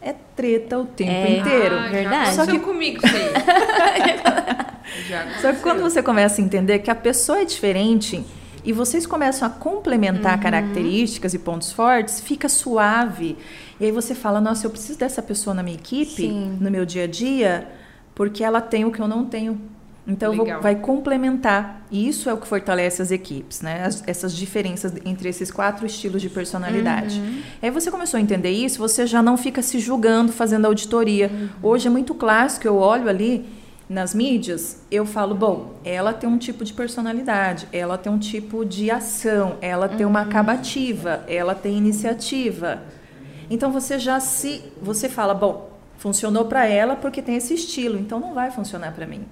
É 0.00 0.14
treta 0.34 0.78
o 0.78 0.84
tempo 0.84 1.10
é. 1.10 1.38
inteiro. 1.38 1.76
Ah, 1.78 1.88
verdade. 1.88 2.34
Só 2.34 2.44
que 2.46 2.58
comigo. 2.58 3.00
Só 5.40 5.52
que 5.52 5.60
quando 5.60 5.80
você 5.80 6.02
começa 6.02 6.40
a 6.40 6.44
entender 6.44 6.80
que 6.80 6.90
a 6.90 6.94
pessoa 6.94 7.38
é 7.40 7.44
diferente 7.44 8.24
e 8.64 8.72
vocês 8.72 9.06
começam 9.06 9.46
a 9.46 9.50
complementar 9.50 10.36
uhum. 10.36 10.42
características 10.42 11.34
e 11.34 11.38
pontos 11.38 11.70
fortes, 11.70 12.20
fica 12.20 12.48
suave. 12.48 13.36
E 13.82 13.86
aí 13.86 13.90
você 13.90 14.14
fala, 14.14 14.40
nossa, 14.40 14.64
eu 14.64 14.70
preciso 14.70 14.96
dessa 14.96 15.20
pessoa 15.20 15.52
na 15.52 15.60
minha 15.60 15.74
equipe, 15.74 16.22
Sim. 16.22 16.56
no 16.60 16.70
meu 16.70 16.86
dia 16.86 17.02
a 17.02 17.06
dia, 17.08 17.68
porque 18.14 18.44
ela 18.44 18.60
tem 18.60 18.84
o 18.84 18.92
que 18.92 19.00
eu 19.00 19.08
não 19.08 19.24
tenho. 19.24 19.60
Então 20.06 20.36
vou, 20.36 20.46
vai 20.60 20.76
complementar. 20.76 21.84
E 21.90 22.06
isso 22.06 22.30
é 22.30 22.32
o 22.32 22.36
que 22.36 22.46
fortalece 22.46 23.02
as 23.02 23.10
equipes, 23.10 23.60
né? 23.60 23.84
As, 23.84 24.04
essas 24.06 24.36
diferenças 24.36 24.94
entre 25.04 25.28
esses 25.28 25.50
quatro 25.50 25.84
estilos 25.84 26.22
de 26.22 26.30
personalidade. 26.30 27.18
Uhum. 27.18 27.40
Aí 27.60 27.70
você 27.72 27.90
começou 27.90 28.18
a 28.18 28.20
entender 28.20 28.50
isso, 28.50 28.78
você 28.78 29.04
já 29.04 29.20
não 29.20 29.36
fica 29.36 29.60
se 29.62 29.80
julgando 29.80 30.30
fazendo 30.30 30.66
auditoria. 30.66 31.28
Uhum. 31.28 31.48
Hoje 31.60 31.88
é 31.88 31.90
muito 31.90 32.14
clássico, 32.14 32.64
eu 32.68 32.76
olho 32.76 33.08
ali 33.08 33.44
nas 33.88 34.14
mídias, 34.14 34.80
eu 34.92 35.04
falo, 35.04 35.34
bom, 35.34 35.74
ela 35.84 36.12
tem 36.12 36.30
um 36.30 36.38
tipo 36.38 36.64
de 36.64 36.72
personalidade, 36.72 37.66
ela 37.72 37.98
tem 37.98 38.12
um 38.12 38.18
tipo 38.18 38.64
de 38.64 38.92
ação, 38.92 39.56
ela 39.60 39.88
tem 39.88 40.06
uma 40.06 40.22
uhum. 40.22 40.28
acabativa, 40.28 41.24
ela 41.26 41.52
tem 41.52 41.76
iniciativa. 41.76 42.80
Então 43.52 43.70
você 43.70 43.98
já 43.98 44.18
se 44.18 44.64
você 44.80 45.10
fala, 45.10 45.34
bom, 45.34 45.70
funcionou 45.98 46.46
para 46.46 46.64
ela 46.64 46.96
porque 46.96 47.20
tem 47.20 47.36
esse 47.36 47.52
estilo, 47.52 47.98
então 47.98 48.18
não 48.18 48.32
vai 48.32 48.50
funcionar 48.50 48.92
para 48.92 49.06
mim. 49.06 49.26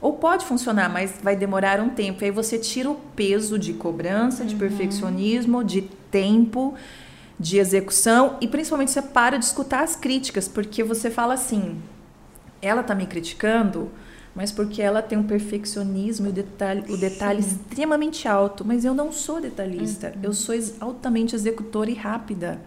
Ou 0.00 0.14
pode 0.14 0.46
funcionar, 0.46 0.88
mas 0.88 1.20
vai 1.22 1.36
demorar 1.36 1.78
um 1.78 1.90
tempo. 1.90 2.22
E 2.22 2.24
aí 2.24 2.30
você 2.30 2.58
tira 2.58 2.90
o 2.90 2.94
peso 2.94 3.58
de 3.58 3.74
cobrança, 3.74 4.46
de 4.46 4.54
uhum. 4.54 4.60
perfeccionismo, 4.60 5.62
de 5.62 5.82
tempo, 6.10 6.74
de 7.38 7.58
execução 7.58 8.38
e 8.40 8.48
principalmente 8.48 8.92
você 8.92 9.02
para 9.02 9.36
de 9.36 9.44
escutar 9.44 9.84
as 9.84 9.94
críticas, 9.94 10.48
porque 10.48 10.82
você 10.82 11.10
fala 11.10 11.34
assim: 11.34 11.76
ela 12.62 12.82
tá 12.82 12.94
me 12.94 13.06
criticando, 13.06 13.90
mas 14.34 14.50
porque 14.50 14.80
ela 14.80 15.02
tem 15.02 15.18
um 15.18 15.22
perfeccionismo 15.22 16.28
e 16.28 16.30
o 16.30 16.32
detalhe, 16.32 16.82
o 16.90 16.96
detalhe 16.96 17.40
extremamente 17.40 18.26
alto, 18.26 18.64
mas 18.64 18.86
eu 18.86 18.94
não 18.94 19.12
sou 19.12 19.38
detalhista, 19.38 20.14
uhum. 20.16 20.22
eu 20.22 20.32
sou 20.32 20.54
altamente 20.80 21.34
executora 21.34 21.90
e 21.90 21.94
rápida. 21.94 22.58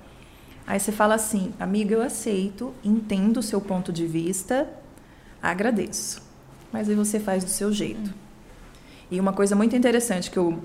Aí 0.70 0.80
você 0.80 0.92
fala 0.92 1.16
assim, 1.16 1.52
amiga, 1.60 1.96
eu 1.96 2.02
aceito, 2.04 2.72
entendo 2.86 3.38
o 3.38 3.42
seu 3.42 3.60
ponto 3.60 3.92
de 3.92 4.06
vista, 4.06 4.70
agradeço. 5.42 6.22
Mas 6.72 6.88
aí 6.88 6.94
você 6.94 7.20
faz 7.20 7.44
do 7.44 7.50
seu 7.50 7.74
jeito. 7.74 8.14
E 9.10 9.20
uma 9.20 9.34
coisa 9.34 9.56
muito 9.56 9.76
interessante 9.76 10.30
que 10.30 10.38
eu 10.38 10.60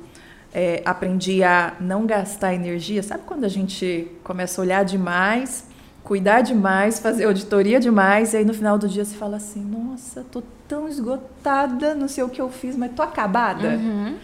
é, 0.52 0.82
aprendi 0.84 1.42
a 1.42 1.72
não 1.80 2.04
gastar 2.04 2.52
energia, 2.52 3.02
sabe 3.02 3.22
quando 3.24 3.44
a 3.44 3.48
gente 3.48 4.10
começa 4.22 4.60
a 4.60 4.62
olhar 4.62 4.84
demais, 4.84 5.64
cuidar 6.02 6.42
demais, 6.42 6.98
fazer 6.98 7.24
auditoria 7.24 7.80
demais, 7.80 8.34
e 8.34 8.36
aí 8.36 8.44
no 8.44 8.52
final 8.52 8.76
do 8.76 8.86
dia 8.86 9.06
você 9.06 9.16
fala 9.16 9.38
assim, 9.38 9.64
nossa, 9.64 10.22
tô 10.30 10.42
tão 10.68 10.86
esgotada, 10.86 11.94
não 11.94 12.08
sei 12.08 12.22
o 12.22 12.28
que 12.28 12.42
eu 12.42 12.50
fiz, 12.50 12.76
mas 12.76 12.92
tô 12.92 13.00
acabada. 13.02 13.70
Uhum. 13.70 14.18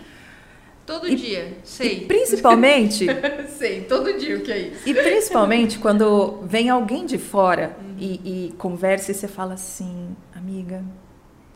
Todo 0.91 1.07
e, 1.07 1.15
dia, 1.15 1.57
sei. 1.63 2.05
Principalmente. 2.05 3.07
sei, 3.57 3.83
todo 3.83 4.19
dia 4.19 4.37
o 4.37 4.41
que 4.41 4.51
é 4.51 4.59
isso. 4.59 4.89
E 4.89 4.93
principalmente 4.93 5.79
quando 5.79 6.41
vem 6.43 6.69
alguém 6.69 7.07
de 7.07 7.17
fora 7.17 7.77
uhum. 7.81 7.95
e, 7.97 8.49
e 8.49 8.53
conversa 8.59 9.13
e 9.13 9.15
você 9.15 9.29
fala 9.29 9.55
assim, 9.55 10.17
amiga, 10.35 10.85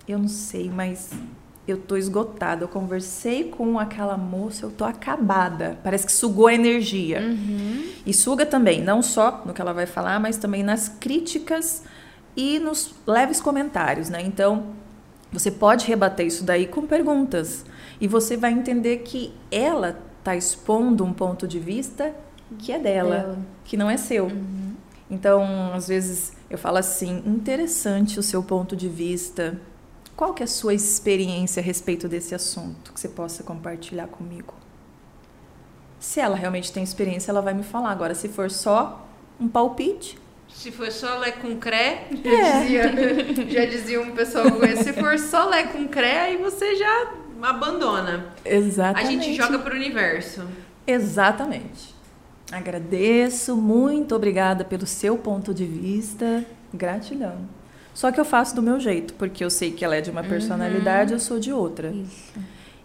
eu 0.06 0.20
não 0.20 0.28
sei, 0.28 0.70
mas 0.70 1.10
eu 1.66 1.78
tô 1.78 1.96
esgotada. 1.96 2.62
Eu 2.62 2.68
conversei 2.68 3.50
com 3.50 3.76
aquela 3.76 4.16
moça, 4.16 4.66
eu 4.66 4.70
tô 4.70 4.84
acabada. 4.84 5.80
Parece 5.82 6.06
que 6.06 6.12
sugou 6.12 6.46
a 6.46 6.54
energia. 6.54 7.20
Uhum. 7.20 7.88
E 8.06 8.14
suga 8.14 8.46
também, 8.46 8.80
não 8.80 9.02
só 9.02 9.42
no 9.44 9.52
que 9.52 9.60
ela 9.60 9.72
vai 9.72 9.86
falar, 9.86 10.20
mas 10.20 10.36
também 10.36 10.62
nas 10.62 10.88
críticas 10.88 11.82
e 12.36 12.60
nos 12.60 12.94
leves 13.04 13.40
comentários, 13.40 14.08
né? 14.08 14.22
Então, 14.22 14.76
você 15.34 15.50
pode 15.50 15.86
rebater 15.86 16.26
isso 16.26 16.44
daí 16.44 16.66
com 16.66 16.86
perguntas. 16.86 17.66
E 18.00 18.06
você 18.06 18.36
vai 18.36 18.52
entender 18.52 18.98
que 18.98 19.34
ela 19.50 19.98
está 20.18 20.36
expondo 20.36 21.04
um 21.04 21.12
ponto 21.12 21.46
de 21.46 21.58
vista 21.58 22.14
que 22.58 22.70
é 22.72 22.78
dela, 22.78 23.16
dela. 23.16 23.38
que 23.64 23.76
não 23.76 23.90
é 23.90 23.96
seu. 23.96 24.26
Uhum. 24.26 24.74
Então, 25.10 25.72
às 25.74 25.88
vezes 25.88 26.32
eu 26.48 26.56
falo 26.56 26.78
assim, 26.78 27.22
interessante 27.26 28.18
o 28.18 28.22
seu 28.22 28.42
ponto 28.42 28.76
de 28.76 28.88
vista. 28.88 29.60
Qual 30.16 30.32
que 30.32 30.42
é 30.42 30.44
a 30.44 30.48
sua 30.48 30.72
experiência 30.72 31.60
a 31.60 31.64
respeito 31.64 32.08
desse 32.08 32.34
assunto 32.34 32.92
que 32.92 33.00
você 33.00 33.08
possa 33.08 33.42
compartilhar 33.42 34.06
comigo? 34.06 34.54
Se 35.98 36.20
ela 36.20 36.36
realmente 36.36 36.72
tem 36.72 36.84
experiência, 36.84 37.32
ela 37.32 37.42
vai 37.42 37.54
me 37.54 37.64
falar. 37.64 37.90
Agora, 37.90 38.14
se 38.14 38.28
for 38.28 38.50
só 38.50 39.04
um 39.40 39.48
palpite, 39.48 40.16
se 40.54 40.70
for 40.70 40.90
só 40.90 41.18
lé 41.18 41.32
com 41.32 41.56
cré, 41.56 42.06
é. 42.24 42.68
já, 42.70 42.86
dizia, 42.86 43.50
já 43.50 43.66
dizia 43.66 44.00
um 44.00 44.12
pessoal 44.12 44.46
se 44.82 44.92
for 44.94 45.18
só 45.18 45.48
lé 45.48 45.64
com 45.64 45.86
cré, 45.88 46.20
aí 46.20 46.36
você 46.36 46.76
já 46.76 47.12
abandona. 47.42 48.26
Exatamente. 48.44 49.06
A 49.06 49.10
gente 49.10 49.34
joga 49.34 49.58
para 49.58 49.74
o 49.74 49.76
universo. 49.76 50.46
Exatamente. 50.86 51.94
Agradeço, 52.52 53.56
muito 53.56 54.14
obrigada 54.14 54.64
pelo 54.64 54.86
seu 54.86 55.18
ponto 55.18 55.52
de 55.52 55.66
vista. 55.66 56.44
Gratidão. 56.72 57.48
Só 57.92 58.10
que 58.10 58.20
eu 58.20 58.24
faço 58.24 58.54
do 58.54 58.62
meu 58.62 58.78
jeito, 58.78 59.14
porque 59.14 59.44
eu 59.44 59.50
sei 59.50 59.72
que 59.72 59.84
ela 59.84 59.96
é 59.96 60.00
de 60.00 60.10
uma 60.10 60.22
uhum. 60.22 60.28
personalidade, 60.28 61.10
uhum. 61.10 61.16
eu 61.16 61.20
sou 61.20 61.38
de 61.38 61.52
outra. 61.52 61.88
Isso. 61.88 62.32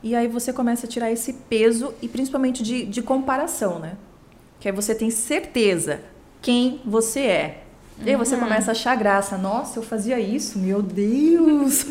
E 0.02 0.16
aí 0.16 0.28
você 0.28 0.52
começa 0.52 0.88
a 0.88 0.90
tirar 0.90 1.12
esse 1.12 1.34
peso 1.34 1.94
e 2.02 2.08
principalmente 2.08 2.64
de, 2.64 2.86
de 2.86 3.02
comparação, 3.02 3.80
né? 3.80 3.94
Que 4.60 4.68
aí 4.70 4.74
você 4.74 4.96
tem 4.96 5.10
certeza 5.10 6.02
quem 6.42 6.82
você 6.86 7.20
é. 7.22 7.64
E 8.06 8.10
aí 8.10 8.16
você 8.16 8.36
uhum. 8.36 8.42
começa 8.42 8.72
a 8.72 8.74
achar 8.74 8.96
graça. 8.96 9.38
Nossa, 9.38 9.80
eu 9.80 9.84
fazia 9.84 10.20
isso, 10.20 10.58
meu 10.58 10.82
Deus! 10.82 11.86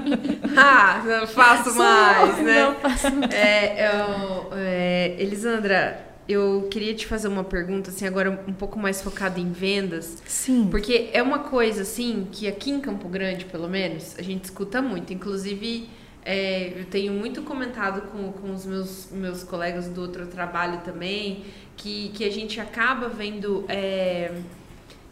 ah, 0.56 1.02
não 1.04 1.26
faço 1.26 1.76
mais, 1.76 2.38
né? 2.38 2.64
Não 2.64 2.74
faço 2.76 3.14
mais. 3.14 3.34
É, 3.34 3.90
eu, 3.90 4.48
é, 4.56 5.16
Elisandra, 5.18 6.02
eu 6.26 6.66
queria 6.70 6.94
te 6.94 7.06
fazer 7.06 7.28
uma 7.28 7.44
pergunta, 7.44 7.90
assim, 7.90 8.06
agora 8.06 8.42
um 8.48 8.54
pouco 8.54 8.78
mais 8.78 9.02
focada 9.02 9.38
em 9.38 9.52
vendas. 9.52 10.16
Sim. 10.26 10.68
Porque 10.70 11.10
é 11.12 11.22
uma 11.22 11.40
coisa, 11.40 11.82
assim, 11.82 12.26
que 12.32 12.48
aqui 12.48 12.70
em 12.70 12.80
Campo 12.80 13.06
Grande, 13.08 13.44
pelo 13.44 13.68
menos, 13.68 14.14
a 14.18 14.22
gente 14.22 14.44
escuta 14.44 14.80
muito. 14.80 15.12
Inclusive, 15.12 15.90
é, 16.24 16.80
eu 16.80 16.84
tenho 16.86 17.12
muito 17.12 17.42
comentado 17.42 18.02
com, 18.10 18.32
com 18.32 18.52
os 18.52 18.66
meus, 18.66 19.08
meus 19.10 19.42
colegas 19.42 19.88
do 19.88 20.02
outro 20.02 20.26
trabalho 20.26 20.80
também, 20.84 21.44
que, 21.76 22.10
que 22.10 22.24
a 22.24 22.30
gente 22.30 22.60
acaba 22.60 23.08
vendo. 23.08 23.64
É, 23.68 24.40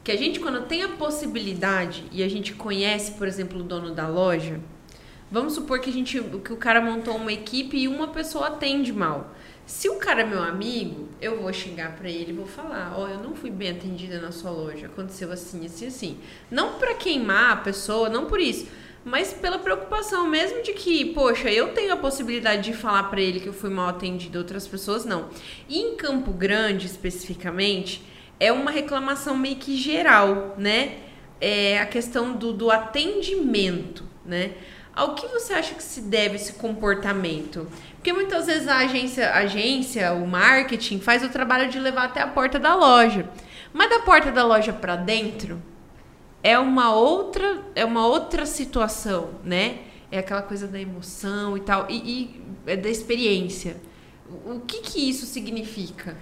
que 0.05 0.13
a 0.13 0.17
gente, 0.17 0.41
quando 0.41 0.67
tem 0.67 0.83
a 0.83 0.89
possibilidade 0.89 2.05
e 2.11 2.23
a 2.23 2.29
gente 2.29 2.55
conhece, 2.55 3.13
por 3.13 3.29
exemplo, 3.29 3.61
o 3.61 3.63
dono 3.63 3.95
da 3.95 4.09
loja, 4.09 4.59
vamos 5.31 5.53
supor 5.53 5.81
que, 5.81 5.91
a 5.91 5.93
gente, 5.93 6.19
que 6.23 6.53
o 6.53 6.57
cara 6.57 6.81
montou 6.81 7.15
uma 7.17 7.31
equipe 7.31 7.77
e 7.77 7.87
uma 7.87 8.09
pessoa 8.09 8.47
atende 8.47 8.91
mal. 8.91 9.35
Se 9.67 9.87
o 9.91 9.97
cara 9.97 10.23
é 10.23 10.25
meu 10.25 10.43
amigo, 10.43 11.09
eu 11.21 11.43
vou 11.43 11.53
xingar 11.53 11.95
para 11.95 12.09
ele, 12.09 12.33
vou 12.33 12.47
falar, 12.47 12.95
ó, 12.97 13.05
oh, 13.05 13.09
eu 13.09 13.19
não 13.19 13.35
fui 13.35 13.51
bem 13.51 13.73
atendida 13.73 14.19
na 14.19 14.33
sua 14.33 14.51
loja, 14.51 14.87
aconteceu 14.87 15.31
assim, 15.31 15.67
assim, 15.67 15.87
assim. 15.87 16.19
Não 16.51 16.79
para 16.79 16.95
queimar 16.95 17.53
a 17.53 17.57
pessoa, 17.57 18.09
não 18.09 18.25
por 18.25 18.41
isso, 18.41 18.67
mas 19.05 19.33
pela 19.33 19.59
preocupação 19.59 20.27
mesmo 20.27 20.63
de 20.63 20.73
que, 20.73 21.07
poxa, 21.07 21.51
eu 21.51 21.73
tenho 21.73 21.93
a 21.93 21.97
possibilidade 21.97 22.63
de 22.63 22.77
falar 22.77 23.05
para 23.05 23.21
ele 23.21 23.41
que 23.41 23.47
eu 23.47 23.53
fui 23.53 23.71
mal 23.71 23.89
atendida, 23.89 24.39
outras 24.39 24.67
pessoas 24.67 25.05
não. 25.05 25.29
E 25.69 25.79
em 25.79 25.97
Campo 25.97 26.33
Grande, 26.33 26.87
especificamente, 26.87 28.03
é 28.41 28.53
uma 28.53 28.71
reclamação 28.71 29.37
meio 29.37 29.57
que 29.57 29.77
geral, 29.77 30.55
né? 30.59 30.99
É 31.41 31.79
a 31.79 31.87
questão 31.87 32.33
do, 32.33 32.53
do 32.53 32.71
atendimento, 32.71 34.05
né? 34.25 34.53
Ao 34.95 35.15
que 35.15 35.29
você 35.29 35.55
acha 35.55 35.75
que 35.75 35.83
se 35.83 36.01
deve 36.01 36.35
esse 36.35 36.55
comportamento? 36.55 37.69
Porque 37.95 38.13
muitas 38.13 38.47
vezes 38.47 38.67
a 38.67 38.79
agência, 38.79 39.31
a 39.31 39.39
agência, 39.39 40.13
o 40.13 40.27
marketing 40.27 40.99
faz 40.99 41.23
o 41.23 41.29
trabalho 41.29 41.71
de 41.71 41.79
levar 41.79 42.07
até 42.07 42.21
a 42.21 42.27
porta 42.27 42.59
da 42.59 42.75
loja. 42.75 43.29
Mas 43.73 43.91
da 43.91 44.01
porta 44.01 44.33
da 44.33 44.45
loja 44.45 44.73
para 44.73 44.97
dentro 44.97 45.63
é 46.43 46.59
uma 46.59 46.95
outra, 46.95 47.63
é 47.75 47.85
uma 47.85 48.07
outra 48.07 48.47
situação, 48.47 49.31
né? 49.45 49.81
É 50.11 50.19
aquela 50.19 50.43
coisa 50.43 50.67
da 50.67 50.81
emoção 50.81 51.57
e 51.57 51.61
tal 51.61 51.87
e, 51.91 51.97
e 51.97 52.43
é 52.67 52.77
da 52.77 52.89
experiência. 52.89 53.77
O 54.47 54.61
que 54.61 54.81
que 54.81 55.09
isso 55.09 55.27
significa? 55.27 56.17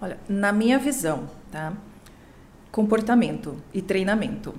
Olha, 0.00 0.18
na 0.28 0.52
minha 0.52 0.78
visão, 0.78 1.28
tá? 1.50 1.72
Comportamento 2.70 3.56
e 3.72 3.82
treinamento, 3.82 4.54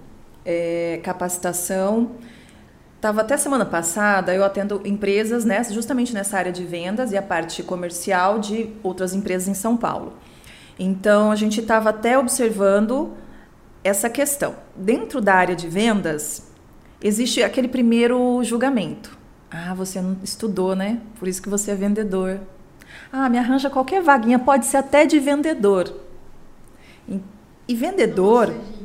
é, 0.45 0.99
capacitação 1.03 2.15
Tava 3.03 3.19
até 3.19 3.35
semana 3.35 3.65
passada, 3.65 4.33
eu 4.33 4.45
atendo 4.45 4.81
empresas 4.85 5.43
né, 5.43 5.61
justamente 5.65 6.13
nessa 6.13 6.37
área 6.37 6.53
de 6.53 6.63
vendas 6.63 7.11
e 7.11 7.17
a 7.17 7.21
parte 7.21 7.61
comercial 7.61 8.39
de 8.39 8.69
outras 8.81 9.13
empresas 9.13 9.49
em 9.49 9.53
São 9.53 9.75
Paulo. 9.75 10.13
Então, 10.79 11.29
a 11.29 11.35
gente 11.35 11.59
estava 11.59 11.89
até 11.89 12.17
observando 12.17 13.11
essa 13.83 14.09
questão. 14.09 14.55
Dentro 14.75 15.19
da 15.21 15.33
área 15.33 15.55
de 15.55 15.67
vendas, 15.67 16.51
existe 17.01 17.43
aquele 17.43 17.67
primeiro 17.67 18.43
julgamento. 18.43 19.17
Ah, 19.51 19.73
você 19.73 20.01
não 20.01 20.17
estudou, 20.23 20.75
né? 20.75 20.99
Por 21.19 21.27
isso 21.27 21.41
que 21.41 21.49
você 21.49 21.71
é 21.71 21.75
vendedor. 21.75 22.39
Ah, 23.11 23.29
me 23.29 23.37
arranja 23.37 23.69
qualquer 23.69 24.01
vaguinha, 24.01 24.39
pode 24.39 24.65
ser 24.65 24.77
até 24.77 25.05
de 25.05 25.19
vendedor. 25.19 25.93
E, 27.07 27.19
e 27.67 27.75
vendedor. 27.75 28.47
Nossa, 28.47 28.83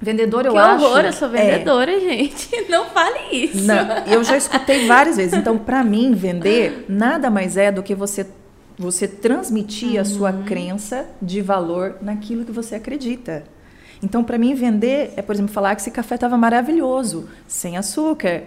Vendedor, 0.00 0.44
eu 0.44 0.52
que 0.52 0.58
acho. 0.58 0.84
Horror, 0.84 1.04
eu 1.06 1.12
sou 1.12 1.28
vendedora, 1.28 1.90
é... 1.90 2.00
gente. 2.00 2.66
Não 2.68 2.86
fale 2.86 3.18
isso. 3.32 3.66
Não, 3.66 3.96
eu 4.06 4.22
já 4.22 4.36
escutei 4.36 4.86
várias 4.86 5.16
vezes. 5.16 5.32
Então, 5.32 5.56
para 5.56 5.82
mim, 5.82 6.12
vender 6.12 6.84
nada 6.88 7.30
mais 7.30 7.56
é 7.56 7.72
do 7.72 7.82
que 7.82 7.94
você 7.94 8.26
você 8.78 9.08
transmitir 9.08 9.94
uhum. 9.94 10.00
a 10.00 10.04
sua 10.04 10.30
uhum. 10.30 10.42
crença 10.44 11.06
de 11.22 11.40
valor 11.40 11.96
naquilo 12.02 12.44
que 12.44 12.52
você 12.52 12.74
acredita. 12.74 13.44
Então, 14.02 14.22
para 14.22 14.38
mim, 14.38 14.54
vender 14.54 15.12
é, 15.16 15.22
por 15.22 15.34
exemplo, 15.34 15.52
falar 15.52 15.74
que 15.74 15.80
esse 15.80 15.90
café 15.90 16.16
estava 16.16 16.36
maravilhoso, 16.36 17.28
sem 17.46 17.76
açúcar. 17.76 18.44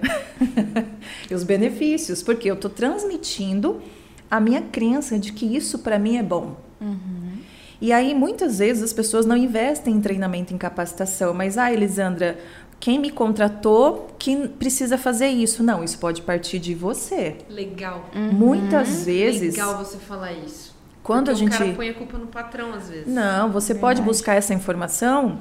e 1.29 1.33
os 1.33 1.43
benefícios, 1.43 2.21
porque 2.21 2.49
eu 2.49 2.55
estou 2.55 2.69
transmitindo 2.69 3.81
a 4.29 4.39
minha 4.39 4.61
crença 4.61 5.17
de 5.17 5.33
que 5.33 5.45
isso 5.45 5.79
para 5.79 5.97
mim 5.97 6.17
é 6.17 6.23
bom. 6.23 6.55
Uhum. 6.79 7.39
E 7.81 7.93
aí, 7.93 8.13
muitas 8.13 8.59
vezes, 8.59 8.83
as 8.83 8.93
pessoas 8.93 9.25
não 9.25 9.37
investem 9.37 9.95
em 9.95 10.01
treinamento, 10.01 10.53
em 10.53 10.57
capacitação. 10.57 11.33
Mas, 11.33 11.57
ah, 11.57 11.71
Elisandra, 11.71 12.37
quem 12.79 12.99
me 12.99 13.09
contratou 13.09 14.09
que 14.19 14.47
precisa 14.47 14.97
fazer 14.97 15.27
isso? 15.27 15.63
Não, 15.63 15.83
isso 15.83 15.97
pode 15.97 16.21
partir 16.21 16.59
de 16.59 16.73
você. 16.75 17.37
Legal. 17.49 18.09
Uhum. 18.13 18.33
Muitas 18.33 19.05
vezes. 19.05 19.55
Legal 19.55 19.77
você 19.77 19.97
falar 19.97 20.33
isso. 20.33 20.68
Quando 21.09 21.31
Porque 21.31 21.31
a 21.31 21.47
gente. 21.47 21.55
O 21.55 21.57
cara 21.57 21.73
põe 21.73 21.89
a 21.89 21.93
culpa 21.95 22.19
no 22.19 22.27
patrão, 22.27 22.71
às 22.71 22.87
vezes. 22.87 23.07
Não, 23.07 23.51
você 23.51 23.73
Verdade. 23.73 23.95
pode 23.95 24.01
buscar 24.03 24.35
essa 24.35 24.53
informação 24.53 25.39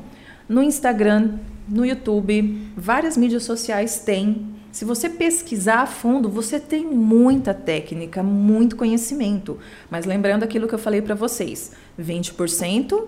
no 0.48 0.62
Instagram, 0.62 1.34
no 1.68 1.84
YouTube, 1.84 2.72
várias 2.74 3.18
mídias 3.18 3.42
sociais 3.42 3.98
têm. 3.98 4.46
Se 4.72 4.86
você 4.86 5.10
pesquisar 5.10 5.82
a 5.82 5.86
fundo, 5.86 6.30
você 6.30 6.58
tem 6.58 6.86
muita 6.86 7.52
técnica, 7.52 8.22
muito 8.22 8.76
conhecimento. 8.76 9.58
Mas 9.90 10.06
lembrando 10.06 10.42
aquilo 10.42 10.66
que 10.66 10.74
eu 10.74 10.78
falei 10.78 11.02
para 11.02 11.14
vocês: 11.14 11.72
20% 12.00 13.04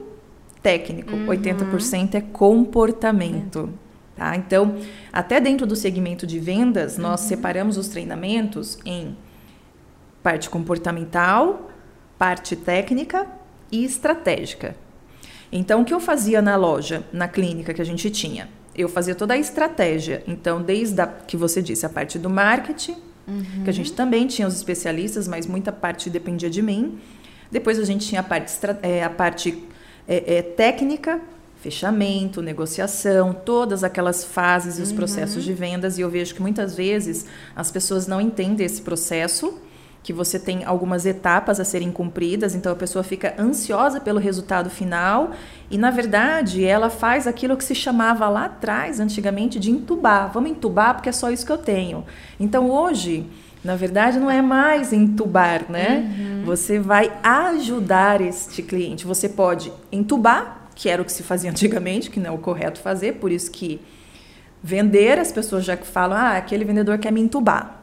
técnico, 0.63 1.17
uhum. 1.17 1.29
80% 1.29 2.15
é 2.15 2.21
comportamento. 2.21 3.71
Tá? 4.15 4.37
Então, 4.37 4.77
até 5.11 5.41
dentro 5.41 5.67
do 5.67 5.75
segmento 5.75 6.27
de 6.27 6.39
vendas, 6.39 6.99
nós 6.99 7.23
uhum. 7.23 7.29
separamos 7.29 7.79
os 7.79 7.89
treinamentos 7.89 8.79
em 8.85 9.17
parte 10.23 10.51
comportamental, 10.51 11.70
parte 12.21 12.55
técnica 12.55 13.27
e 13.73 13.83
estratégica. 13.83 14.77
Então, 15.51 15.81
o 15.81 15.85
que 15.87 15.95
eu 15.95 15.99
fazia 15.99 16.43
na 16.43 16.55
loja, 16.55 17.03
na 17.11 17.27
clínica 17.27 17.73
que 17.73 17.81
a 17.81 17.85
gente 17.85 18.11
tinha? 18.11 18.47
Eu 18.77 18.91
fazia 18.91 19.15
toda 19.15 19.33
a 19.33 19.39
estratégia. 19.39 20.23
Então, 20.29 20.61
desde 20.61 21.01
a 21.01 21.07
que 21.07 21.35
você 21.35 21.63
disse, 21.63 21.87
a 21.87 21.89
parte 21.89 22.19
do 22.19 22.29
marketing, 22.29 22.99
uhum. 23.27 23.65
que 23.65 23.71
a 23.71 23.73
gente 23.73 23.95
também 23.95 24.27
tinha 24.27 24.47
os 24.47 24.55
especialistas, 24.55 25.27
mas 25.27 25.47
muita 25.47 25.73
parte 25.73 26.11
dependia 26.11 26.51
de 26.51 26.61
mim. 26.61 26.99
Depois 27.51 27.79
a 27.79 27.85
gente 27.85 28.07
tinha 28.07 28.21
a 28.21 28.25
parte, 28.25 28.55
é, 28.83 29.03
a 29.03 29.09
parte 29.09 29.65
é, 30.07 30.37
é, 30.37 30.43
técnica, 30.43 31.23
fechamento, 31.63 32.43
negociação, 32.43 33.33
todas 33.33 33.83
aquelas 33.83 34.27
fases 34.27 34.79
e 34.79 34.83
os 34.83 34.91
uhum. 34.91 34.97
processos 34.97 35.43
de 35.43 35.55
vendas. 35.55 35.97
E 35.97 36.03
eu 36.03 36.11
vejo 36.11 36.35
que 36.35 36.43
muitas 36.43 36.77
vezes 36.77 37.25
as 37.57 37.71
pessoas 37.71 38.07
não 38.07 38.21
entendem 38.21 38.67
esse 38.67 38.83
processo, 38.83 39.59
que 40.03 40.13
você 40.13 40.39
tem 40.39 40.65
algumas 40.65 41.05
etapas 41.05 41.61
a 41.61 41.65
serem 41.65 41.93
cumpridas, 41.93 42.55
então 42.55 42.73
a 42.73 42.77
pessoa 42.77 43.03
fica 43.03 43.35
ansiosa 43.39 44.01
pelo 44.01 44.19
resultado 44.19 44.71
final 44.71 45.33
e, 45.71 45.77
na 45.77 45.91
verdade, 45.91 46.65
ela 46.65 46.89
faz 46.89 47.27
aquilo 47.27 47.57
que 47.57 47.65
se 47.65 47.75
chamava 47.75 48.29
lá 48.29 48.47
atrás, 48.47 48.99
antigamente, 48.99 49.59
de 49.61 49.71
entubar. 49.71 50.31
Vamos 50.33 50.51
entubar 50.51 50.95
porque 50.95 51.11
é 51.11 51.13
só 51.13 51.31
isso 51.31 51.45
que 51.45 51.53
eu 51.53 51.59
tenho. 51.59 52.05
Então, 52.39 52.71
hoje 52.71 53.27
na 53.63 53.77
verdade, 53.77 54.19
não 54.19 54.31
é 54.31 54.41
mais 54.41 54.91
entubar, 54.91 55.67
né? 55.71 56.11
Uhum. 56.19 56.45
Você 56.47 56.79
vai 56.79 57.13
ajudar 57.23 58.23
este 58.23 58.63
cliente. 58.63 59.05
Você 59.05 59.29
pode 59.29 59.71
entubar, 59.93 60.69
que 60.75 60.89
era 60.89 61.03
o 61.03 61.05
que 61.05 61.13
se 61.13 61.23
fazia 61.23 61.51
antigamente, 61.53 62.11
que 62.11 62.19
não 62.19 62.31
é 62.31 62.33
o 62.33 62.39
correto 62.39 62.81
fazer, 62.81 63.17
por 63.17 63.31
isso 63.31 63.51
que 63.51 63.81
vender, 64.63 65.19
as 65.19 65.31
pessoas 65.31 65.65
já 65.65 65.77
falam, 65.77 66.17
ah, 66.17 66.37
aquele 66.37 66.65
vendedor 66.65 66.99
quer 66.99 67.13
me 67.13 67.21
entubar. 67.21 67.80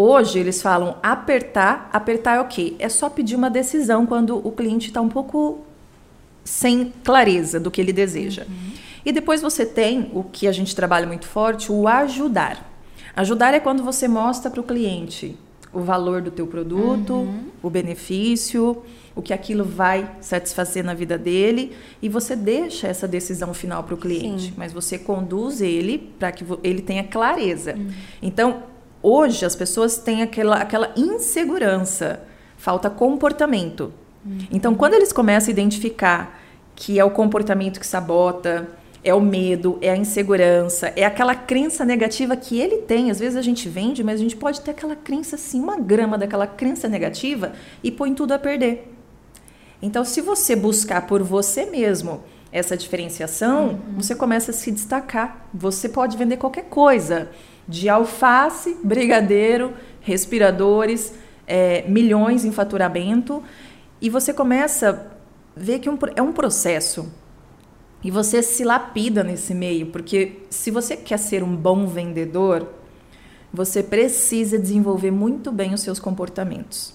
Hoje 0.00 0.38
eles 0.38 0.62
falam 0.62 0.94
apertar. 1.02 1.90
Apertar 1.92 2.36
é 2.36 2.40
o 2.40 2.44
quê? 2.44 2.76
É 2.78 2.88
só 2.88 3.10
pedir 3.10 3.34
uma 3.34 3.50
decisão 3.50 4.06
quando 4.06 4.38
o 4.46 4.52
cliente 4.52 4.86
está 4.86 5.00
um 5.00 5.08
pouco 5.08 5.58
sem 6.44 6.92
clareza 7.02 7.58
do 7.58 7.68
que 7.68 7.80
ele 7.80 7.92
deseja. 7.92 8.44
Uhum. 8.48 8.70
E 9.04 9.10
depois 9.10 9.42
você 9.42 9.66
tem 9.66 10.08
o 10.14 10.22
que 10.22 10.46
a 10.46 10.52
gente 10.52 10.76
trabalha 10.76 11.04
muito 11.04 11.26
forte, 11.26 11.72
o 11.72 11.88
ajudar. 11.88 12.64
Ajudar 13.16 13.52
é 13.54 13.58
quando 13.58 13.82
você 13.82 14.06
mostra 14.06 14.48
para 14.48 14.60
o 14.60 14.62
cliente 14.62 15.36
o 15.72 15.80
valor 15.80 16.22
do 16.22 16.30
teu 16.30 16.46
produto, 16.46 17.14
uhum. 17.14 17.46
o 17.60 17.68
benefício, 17.68 18.80
o 19.16 19.20
que 19.20 19.32
aquilo 19.32 19.64
vai 19.64 20.08
satisfazer 20.20 20.84
na 20.84 20.94
vida 20.94 21.18
dele 21.18 21.72
e 22.00 22.08
você 22.08 22.36
deixa 22.36 22.86
essa 22.86 23.08
decisão 23.08 23.52
final 23.52 23.82
para 23.82 23.94
o 23.94 23.98
cliente, 23.98 24.44
Sim. 24.44 24.54
mas 24.56 24.72
você 24.72 24.96
conduz 24.96 25.60
ele 25.60 25.98
para 25.98 26.30
que 26.30 26.44
ele 26.62 26.82
tenha 26.82 27.02
clareza. 27.02 27.74
Uhum. 27.74 27.90
Então, 28.22 28.62
hoje 29.02 29.44
as 29.44 29.54
pessoas 29.54 29.98
têm 29.98 30.22
aquela, 30.22 30.56
aquela 30.56 30.92
insegurança, 30.96 32.20
falta 32.56 32.90
comportamento. 32.90 33.92
Uhum. 34.24 34.38
Então, 34.50 34.74
quando 34.74 34.94
eles 34.94 35.12
começam 35.12 35.48
a 35.48 35.52
identificar 35.52 36.40
que 36.74 36.98
é 36.98 37.04
o 37.04 37.10
comportamento 37.10 37.80
que 37.80 37.86
sabota, 37.86 38.68
é 39.02 39.14
o 39.14 39.20
medo, 39.20 39.78
é 39.80 39.90
a 39.90 39.96
insegurança, 39.96 40.92
é 40.94 41.04
aquela 41.04 41.34
crença 41.34 41.84
negativa 41.84 42.36
que 42.36 42.60
ele 42.60 42.78
tem. 42.78 43.10
Às 43.10 43.18
vezes 43.18 43.36
a 43.36 43.42
gente 43.42 43.68
vende, 43.68 44.04
mas 44.04 44.16
a 44.16 44.22
gente 44.22 44.36
pode 44.36 44.60
ter 44.60 44.72
aquela 44.72 44.94
crença 44.94 45.36
assim, 45.36 45.60
uma 45.60 45.78
grama 45.78 46.18
daquela 46.18 46.46
crença 46.46 46.88
negativa 46.88 47.52
e 47.82 47.90
põe 47.90 48.14
tudo 48.14 48.32
a 48.32 48.38
perder. 48.38 48.92
Então, 49.80 50.04
se 50.04 50.20
você 50.20 50.56
buscar 50.56 51.06
por 51.06 51.22
você 51.22 51.66
mesmo 51.66 52.22
essa 52.50 52.76
diferenciação, 52.76 53.68
uhum. 53.68 53.78
você 53.96 54.14
começa 54.14 54.50
a 54.50 54.54
se 54.54 54.70
destacar. 54.70 55.48
Você 55.54 55.88
pode 55.88 56.16
vender 56.16 56.36
qualquer 56.36 56.64
coisa, 56.64 57.30
de 57.68 57.88
alface, 57.88 58.78
brigadeiro, 58.82 59.74
respiradores, 60.00 61.12
é, 61.46 61.84
milhões 61.88 62.44
em 62.44 62.52
faturamento 62.52 63.42
E 64.00 64.08
você 64.08 64.32
começa 64.32 64.90
a 64.90 65.60
ver 65.60 65.80
que 65.80 65.90
um, 65.90 65.98
é 66.14 66.22
um 66.22 66.32
processo. 66.32 67.12
E 68.02 68.10
você 68.10 68.42
se 68.42 68.62
lapida 68.62 69.24
nesse 69.24 69.52
meio, 69.54 69.86
porque 69.86 70.42
se 70.48 70.70
você 70.70 70.96
quer 70.96 71.18
ser 71.18 71.42
um 71.42 71.56
bom 71.56 71.84
vendedor, 71.86 72.68
você 73.52 73.82
precisa 73.82 74.56
desenvolver 74.56 75.10
muito 75.10 75.50
bem 75.50 75.74
os 75.74 75.80
seus 75.80 75.98
comportamentos. 75.98 76.94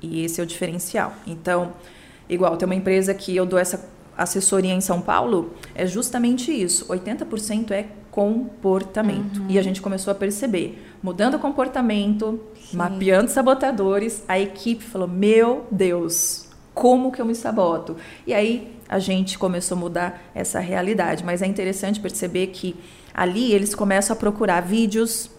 E 0.00 0.24
esse 0.24 0.40
é 0.40 0.44
o 0.44 0.46
diferencial. 0.46 1.14
Então, 1.26 1.74
igual, 2.28 2.56
tem 2.56 2.66
uma 2.66 2.74
empresa 2.74 3.14
que 3.14 3.36
eu 3.36 3.46
dou 3.46 3.58
essa 3.58 3.88
assessoria 4.16 4.72
em 4.72 4.80
São 4.80 5.00
Paulo, 5.00 5.54
é 5.76 5.86
justamente 5.86 6.50
isso. 6.50 6.86
80% 6.86 7.70
é 7.70 7.86
comportamento. 8.12 9.40
Uhum. 9.40 9.46
E 9.48 9.58
a 9.58 9.62
gente 9.62 9.80
começou 9.80 10.12
a 10.12 10.14
perceber, 10.14 10.86
mudando 11.02 11.34
o 11.34 11.38
comportamento, 11.38 12.38
Sim. 12.70 12.76
mapeando 12.76 13.30
sabotadores, 13.30 14.22
a 14.28 14.38
equipe 14.38 14.84
falou: 14.84 15.08
"Meu 15.08 15.66
Deus, 15.70 16.46
como 16.74 17.10
que 17.10 17.20
eu 17.20 17.24
me 17.24 17.34
saboto?". 17.34 17.96
E 18.24 18.32
aí 18.32 18.76
a 18.86 18.98
gente 18.98 19.38
começou 19.38 19.76
a 19.76 19.80
mudar 19.80 20.22
essa 20.34 20.60
realidade, 20.60 21.24
mas 21.24 21.40
é 21.40 21.46
interessante 21.46 21.98
perceber 21.98 22.48
que 22.48 22.76
ali 23.14 23.50
eles 23.52 23.74
começam 23.74 24.14
a 24.14 24.18
procurar 24.18 24.60
vídeos 24.60 25.30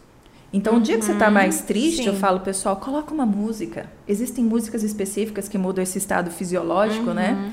então, 0.51 0.73
uhum, 0.73 0.79
o 0.79 0.83
dia 0.83 0.99
que 0.99 1.03
você 1.03 1.13
está 1.13 1.31
mais 1.31 1.61
triste, 1.61 2.03
sim. 2.03 2.07
eu 2.07 2.13
falo, 2.13 2.41
pessoal, 2.41 2.75
coloca 2.75 3.11
uma 3.11 3.25
música. 3.25 3.87
Existem 4.07 4.45
músicas 4.45 4.83
específicas 4.83 5.49
que 5.49 5.57
mudam 5.57 5.81
esse 5.81 5.97
estado 5.97 6.29
fisiológico, 6.29 7.07
uhum. 7.07 7.15
né? 7.15 7.51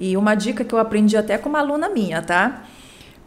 E 0.00 0.16
uma 0.16 0.34
dica 0.34 0.64
que 0.64 0.74
eu 0.74 0.78
aprendi 0.78 1.14
até 1.14 1.36
com 1.36 1.50
uma 1.50 1.58
aluna 1.58 1.90
minha, 1.90 2.22
tá? 2.22 2.64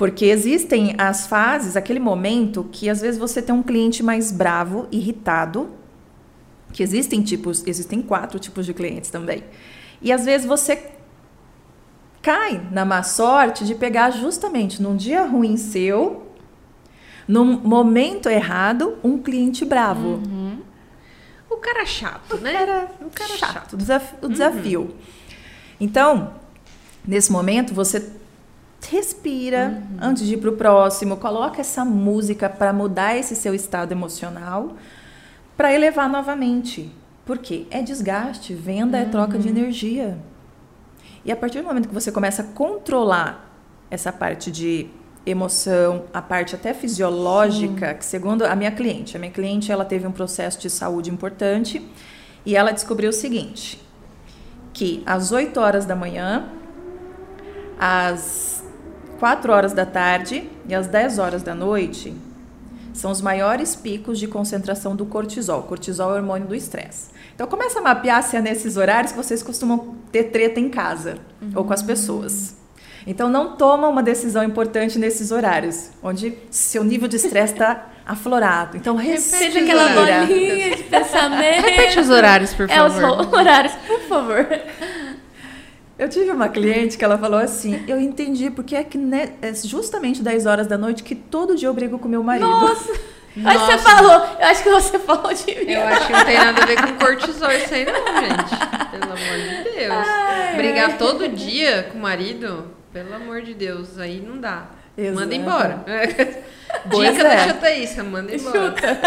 Porque 0.02 0.26
existem 0.26 0.95
as 0.97 1.28
fases, 1.28 1.78
aquele 1.78 1.99
momento 1.99 2.68
que 2.72 2.89
às 2.89 3.02
vezes 3.02 3.20
você 3.20 3.39
tem 3.39 3.54
um 3.54 3.62
cliente 3.62 4.02
mais 4.02 4.32
bravo, 4.32 4.88
irritado, 4.91 5.70
que 6.74 6.82
existem 6.82 7.22
tipos, 7.22 7.64
existem 7.68 8.02
quatro 8.02 8.39
tipos 8.39 8.66
de 8.66 8.74
clientes 8.74 9.12
também. 9.12 9.43
E 10.02 10.12
às 10.12 10.26
vezes 10.26 10.47
você 10.47 10.89
cai 12.20 12.68
na 12.72 12.84
má 12.84 13.04
sorte 13.04 13.64
de 13.64 13.76
pegar 13.76 14.10
justamente 14.10 14.82
num 14.82 14.95
dia 14.95 15.22
ruim 15.22 15.56
seu, 15.56 16.34
num 17.28 17.60
momento 17.60 18.28
errado, 18.28 18.97
um 19.04 19.20
cliente 19.20 19.64
bravo. 19.64 20.20
Uhum. 20.28 20.62
O 21.47 21.58
cara 21.58 21.86
chato, 21.86 22.38
né? 22.38 22.54
O 22.54 22.66
cara, 22.66 22.91
o 23.02 23.10
cara 23.12 23.38
chato, 23.38 23.54
chato. 23.54 23.74
o 23.74 23.78
desafio. 23.78 24.18
O 24.24 24.28
desafio. 24.28 24.82
Uhum. 24.82 24.91
Então, 25.80 26.34
nesse 27.06 27.32
momento, 27.32 27.72
você 27.72 28.20
respira 28.90 29.70
uhum. 29.70 29.98
antes 30.02 30.26
de 30.26 30.34
ir 30.34 30.38
para 30.38 30.50
o 30.50 30.54
próximo, 30.54 31.18
coloca 31.18 31.62
essa 31.62 31.86
música 31.86 32.50
para 32.50 32.74
mudar 32.74 33.18
esse 33.18 33.36
seu 33.36 33.54
estado 33.54 33.92
emocional, 33.92 34.76
para 35.56 35.74
elevar 35.74 36.10
novamente. 36.10 36.92
Por 37.26 37.38
quê? 37.38 37.68
É 37.70 37.82
desgaste, 37.82 38.54
venda 38.54 38.98
é 38.98 39.06
troca 39.06 39.38
de 39.38 39.48
uhum. 39.48 39.58
energia. 39.58 40.18
E 41.24 41.32
a 41.32 41.36
partir 41.36 41.60
do 41.60 41.66
momento 41.66 41.88
que 41.88 41.94
você 41.94 42.12
começa 42.12 42.42
a 42.42 42.46
controlar 42.46 43.50
essa 43.90 44.12
parte 44.12 44.50
de 44.52 44.88
emoção, 45.26 46.06
a 46.12 46.22
parte 46.22 46.56
até 46.56 46.74
fisiológica, 46.74 47.90
Sim. 47.90 47.98
que 47.98 48.06
segundo 48.06 48.44
a 48.44 48.56
minha 48.56 48.72
cliente, 48.72 49.16
a 49.16 49.20
minha 49.20 49.32
cliente 49.32 49.72
ela 49.72 49.86
teve 49.86 50.08
um 50.08 50.12
processo 50.12 50.60
de 50.60 50.70
saúde 50.70 51.12
importante 51.12 51.88
e 52.44 52.56
ela 52.56 52.72
descobriu 52.72 53.12
o 53.12 53.14
seguinte, 53.14 53.80
que 54.74 55.04
às 55.06 55.32
8 55.32 55.60
horas 55.60 55.86
da 55.86 55.96
manhã, 55.96 56.50
às 57.80 58.61
4 59.22 59.54
horas 59.54 59.72
da 59.72 59.86
tarde 59.86 60.50
e 60.68 60.74
às 60.74 60.88
10 60.88 61.20
horas 61.20 61.44
da 61.44 61.54
noite 61.54 62.12
são 62.92 63.12
os 63.12 63.22
maiores 63.22 63.76
picos 63.76 64.18
de 64.18 64.28
concentração 64.28 64.96
do 64.96 65.06
cortisol. 65.06 65.62
Cortisol 65.62 66.10
é 66.10 66.14
o 66.14 66.16
hormônio 66.16 66.48
do 66.48 66.56
estresse. 66.56 67.12
Então 67.36 67.46
começa 67.46 67.78
a 67.78 67.84
mapear 67.84 68.24
se 68.24 68.36
é 68.36 68.42
nesses 68.42 68.78
horários 68.78 69.12
que 69.12 69.18
vocês 69.20 69.44
costumam 69.44 69.96
ter 70.12 70.32
treta 70.32 70.60
em 70.60 70.70
casa 70.70 71.20
uhum. 71.40 71.52
ou 71.54 71.64
com 71.64 71.72
as 71.72 71.84
pessoas. 71.84 72.56
Então 73.06 73.30
não 73.30 73.56
toma 73.56 73.88
uma 73.88 74.02
decisão 74.02 74.44
importante 74.44 74.98
nesses 74.98 75.32
horários, 75.32 75.92
onde 76.02 76.36
seu 76.50 76.84
nível 76.84 77.08
de 77.08 77.18
estresse 77.18 77.54
está 77.54 77.90
aflorado. 78.04 78.76
Então 78.76 78.96
repete 78.96 79.60
aquela 79.60 79.88
bolinha 79.90 80.76
de 80.76 80.84
pensamento. 80.86 81.62
Repete 81.70 82.00
os 82.00 82.10
horários, 82.10 82.56
por 82.56 82.68
favor. 82.68 83.04
É 83.04 83.22
os 83.22 83.34
horários, 83.34 83.74
por 83.86 84.00
favor. 84.02 84.48
Eu 86.02 86.10
tive 86.10 86.32
uma 86.32 86.49
cliente 86.49 86.97
que 86.97 87.06
ela 87.06 87.16
falou 87.16 87.39
assim: 87.39 87.84
Eu 87.88 88.02
entendi 88.02 88.49
porque 88.49 88.76
é 88.76 88.84
que 88.84 88.97
né, 88.97 89.34
é 89.39 89.54
justamente 89.54 90.24
10 90.24 90.47
horas 90.47 90.66
da 90.66 90.76
noite 90.76 91.04
que 91.04 91.14
todo 91.14 91.56
dia 91.56 91.68
eu 91.68 91.74
brigo 91.76 91.99
com 91.99 92.08
meu 92.08 92.24
marido. 92.24 92.49
Nossa! 92.49 92.91
Que 93.32 93.39
você 93.39 93.78
falou, 93.78 94.28
eu 94.41 94.45
acho 94.45 94.62
que 94.62 94.70
você 94.70 94.99
falou 94.99 95.34
de 95.34 95.45
mim. 95.45 95.72
Eu 95.72 95.88
acho 95.88 96.06
que 96.06 96.12
não 96.12 96.26
tem 96.26 96.38
nada 96.38 96.64
a 96.64 96.66
ver 96.66 96.82
com 96.82 96.97
cortisol 96.97 97.49
isso 97.54 97.74
aí, 97.74 97.86
não, 97.86 97.93
gente. 97.93 98.91
Pelo 98.91 99.04
amor 99.04 99.64
de 99.64 99.64
Deus. 99.72 99.93
Ai, 100.06 100.56
Brigar 100.58 100.97
todo 100.97 101.30
dia 101.30 101.88
com 101.89 101.97
o 101.97 102.02
marido, 102.02 102.66
pelo 102.91 103.16
amor 103.16 103.41
de 103.41 103.54
Deus, 103.54 103.97
aí 103.97 104.20
não 104.20 104.38
dá. 104.38 104.66
Exato. 104.97 105.16
Manda 105.22 105.34
embora. 105.34 105.86
Dica 106.88 107.22
é. 107.22 107.24
da 107.24 107.38
chutaíça, 107.47 108.04
manda 108.04 108.36
embora. 108.36 108.60
Chuta. 108.60 108.99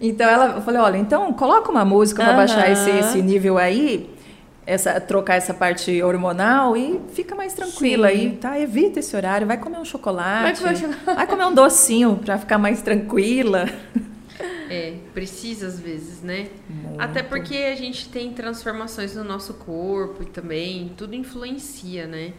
então 0.00 0.30
ela, 0.30 0.46
eu 0.54 0.62
falei, 0.62 0.80
olha, 0.80 0.98
então 0.98 1.32
coloca 1.32 1.68
uma 1.68 1.84
música 1.84 2.22
para 2.22 2.32
baixar 2.32 2.70
esse, 2.70 2.90
esse 2.90 3.20
nível 3.20 3.58
aí, 3.58 4.08
essa, 4.68 5.00
trocar 5.00 5.36
essa 5.36 5.54
parte 5.54 6.02
hormonal 6.02 6.76
e 6.76 7.00
fica 7.14 7.34
mais 7.34 7.54
tranquila 7.54 8.08
aí, 8.08 8.36
tá? 8.36 8.60
Evita 8.60 9.00
esse 9.00 9.16
horário, 9.16 9.46
vai 9.46 9.56
comer 9.56 9.78
um 9.78 9.84
chocolate, 9.84 10.62
vai 10.62 10.74
comer, 10.78 10.96
vai 11.06 11.26
comer 11.26 11.46
um 11.46 11.54
docinho 11.54 12.16
para 12.16 12.36
ficar 12.36 12.58
mais 12.58 12.82
tranquila. 12.82 13.66
É, 14.70 14.96
precisa 15.14 15.66
às 15.66 15.80
vezes, 15.80 16.20
né? 16.20 16.50
Muito. 16.68 17.00
Até 17.00 17.22
porque 17.22 17.56
a 17.56 17.74
gente 17.74 18.10
tem 18.10 18.34
transformações 18.34 19.14
no 19.14 19.24
nosso 19.24 19.54
corpo 19.54 20.22
e 20.22 20.26
também 20.26 20.92
tudo 20.94 21.14
influencia, 21.14 22.06
né? 22.06 22.34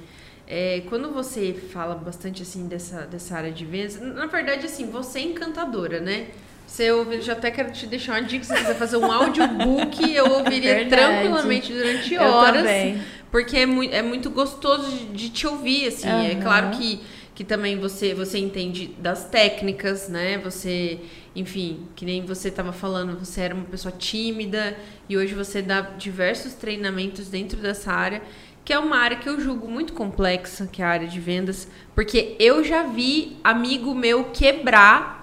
É, 0.47 0.83
quando 0.87 1.11
você 1.11 1.53
fala 1.53 1.95
bastante 1.95 2.43
assim 2.43 2.67
dessa, 2.67 3.01
dessa 3.07 3.35
área 3.35 3.51
de 3.51 3.65
vendas, 3.65 3.99
na 3.99 4.27
verdade, 4.27 4.63
assim, 4.67 4.85
você 4.91 5.17
é 5.17 5.23
encantadora, 5.23 5.99
né? 5.99 6.27
Você 6.69 6.91
ouve, 6.91 7.19
já 7.21 7.33
até 7.33 7.49
quero 7.49 7.71
te 7.71 7.87
deixar 7.87 8.13
uma 8.13 8.21
dica, 8.21 8.43
se 8.43 8.53
você 8.53 8.59
quiser 8.59 8.75
fazer 8.75 8.97
um 8.97 9.11
audiobook, 9.11 10.13
eu 10.13 10.31
ouviria 10.33 10.75
verdade. 10.75 10.89
tranquilamente 10.89 11.73
durante 11.73 12.17
horas. 12.17 12.65
Porque 13.31 13.57
é 13.57 13.65
muito, 13.65 13.93
é 13.93 14.01
muito 14.03 14.29
gostoso 14.29 14.89
de, 14.91 15.05
de 15.07 15.29
te 15.29 15.47
ouvir, 15.47 15.87
assim. 15.87 16.07
Uhum. 16.07 16.21
É 16.21 16.35
claro 16.35 16.69
que 16.69 17.01
que 17.39 17.45
também 17.45 17.79
você 17.79 18.13
você 18.13 18.37
entende 18.37 18.87
das 18.99 19.23
técnicas, 19.29 20.09
né? 20.09 20.37
Você, 20.39 20.99
enfim, 21.33 21.87
que 21.95 22.03
nem 22.03 22.25
você 22.25 22.49
estava 22.49 22.73
falando, 22.73 23.17
você 23.17 23.39
era 23.39 23.55
uma 23.55 23.63
pessoa 23.63 23.93
tímida 23.97 24.75
e 25.07 25.15
hoje 25.15 25.33
você 25.33 25.61
dá 25.61 25.79
diversos 25.79 26.53
treinamentos 26.53 27.29
dentro 27.29 27.57
dessa 27.61 27.93
área, 27.93 28.21
que 28.65 28.73
é 28.73 28.77
uma 28.77 28.97
área 28.97 29.15
que 29.15 29.29
eu 29.29 29.39
julgo 29.39 29.69
muito 29.69 29.93
complexa, 29.93 30.67
que 30.67 30.81
é 30.81 30.85
a 30.85 30.89
área 30.89 31.07
de 31.07 31.17
vendas, 31.17 31.69
porque 31.95 32.35
eu 32.39 32.61
já 32.61 32.83
vi 32.83 33.37
amigo 33.41 33.95
meu 33.95 34.25
quebrar 34.25 35.18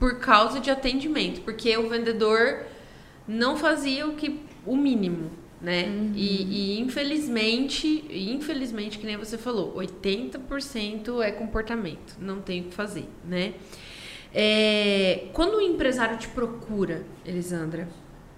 por 0.00 0.18
causa 0.18 0.58
de 0.58 0.70
atendimento, 0.70 1.42
porque 1.42 1.76
o 1.76 1.88
vendedor 1.88 2.64
não 3.28 3.56
fazia 3.56 4.06
o 4.06 4.14
que 4.14 4.40
o 4.66 4.74
mínimo, 4.74 5.30
né? 5.60 5.84
Uhum. 5.84 6.12
E, 6.16 6.76
e, 6.76 6.80
infelizmente, 6.80 8.04
infelizmente, 8.10 8.98
que 8.98 9.06
nem 9.06 9.18
você 9.18 9.36
falou, 9.36 9.74
80% 9.76 11.22
é 11.22 11.30
comportamento, 11.30 12.16
não 12.18 12.40
tem 12.40 12.62
o 12.62 12.64
que 12.64 12.74
fazer, 12.74 13.06
né? 13.24 13.52
É, 14.34 15.28
quando 15.34 15.56
o 15.56 15.60
empresário 15.60 16.16
te 16.16 16.28
procura, 16.28 17.04
Elisandra, 17.26 17.88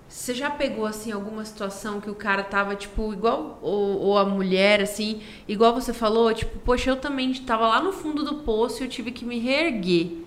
você 0.09 0.35
já 0.35 0.51
pegou 0.51 0.85
assim 0.85 1.11
alguma 1.11 1.45
situação 1.45 2.01
que 2.01 2.11
o 2.11 2.15
cara 2.15 2.43
tava 2.43 2.75
tipo 2.75 3.13
igual 3.13 3.59
ou, 3.63 3.99
ou, 3.99 4.19
a 4.19 4.25
mulher 4.25 4.83
assim, 4.83 5.23
igual 5.49 5.75
você 5.75 5.93
falou, 5.93 6.35
tipo, 6.35 6.59
poxa, 6.59 6.91
eu 6.91 6.97
também 6.97 7.31
estava 7.31 7.67
lá 7.67 7.81
no 7.81 7.93
fundo 7.93 8.23
do 8.23 8.37
poço 8.37 8.83
e 8.83 8.87
eu 8.87 8.91
tive 8.91 9.11
que 9.11 9.25
me 9.25 9.39
reerguer. 9.39 10.22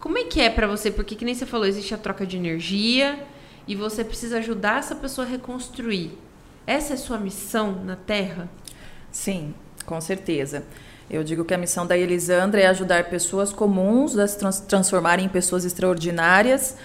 Como 0.00 0.16
é 0.16 0.24
que 0.24 0.40
é 0.40 0.48
para 0.48 0.66
você? 0.66 0.90
Porque 0.90 1.14
que 1.14 1.26
nem 1.26 1.34
você 1.34 1.44
falou, 1.44 1.66
existe 1.66 1.94
a 1.94 1.98
troca 1.98 2.26
de 2.26 2.38
energia 2.38 3.22
e 3.68 3.76
você 3.76 4.02
precisa 4.02 4.38
ajudar 4.38 4.78
essa 4.78 4.94
pessoa 4.94 5.26
a 5.26 5.30
reconstruir. 5.30 6.12
Essa 6.66 6.94
é 6.94 6.94
a 6.94 6.98
sua 6.98 7.18
missão 7.18 7.84
na 7.84 7.96
Terra? 7.96 8.48
Sim, 9.12 9.54
com 9.84 10.00
certeza. 10.00 10.64
Eu 11.10 11.22
digo 11.22 11.44
que 11.44 11.52
a 11.52 11.58
missão 11.58 11.86
da 11.86 11.98
Elisandra 11.98 12.62
é 12.62 12.66
ajudar 12.68 13.10
pessoas 13.10 13.52
comuns 13.52 14.16
a 14.16 14.26
se 14.26 14.38
trans 14.38 14.60
transformarem 14.60 15.26
em 15.26 15.28
pessoas 15.28 15.66
extraordinárias. 15.66 16.78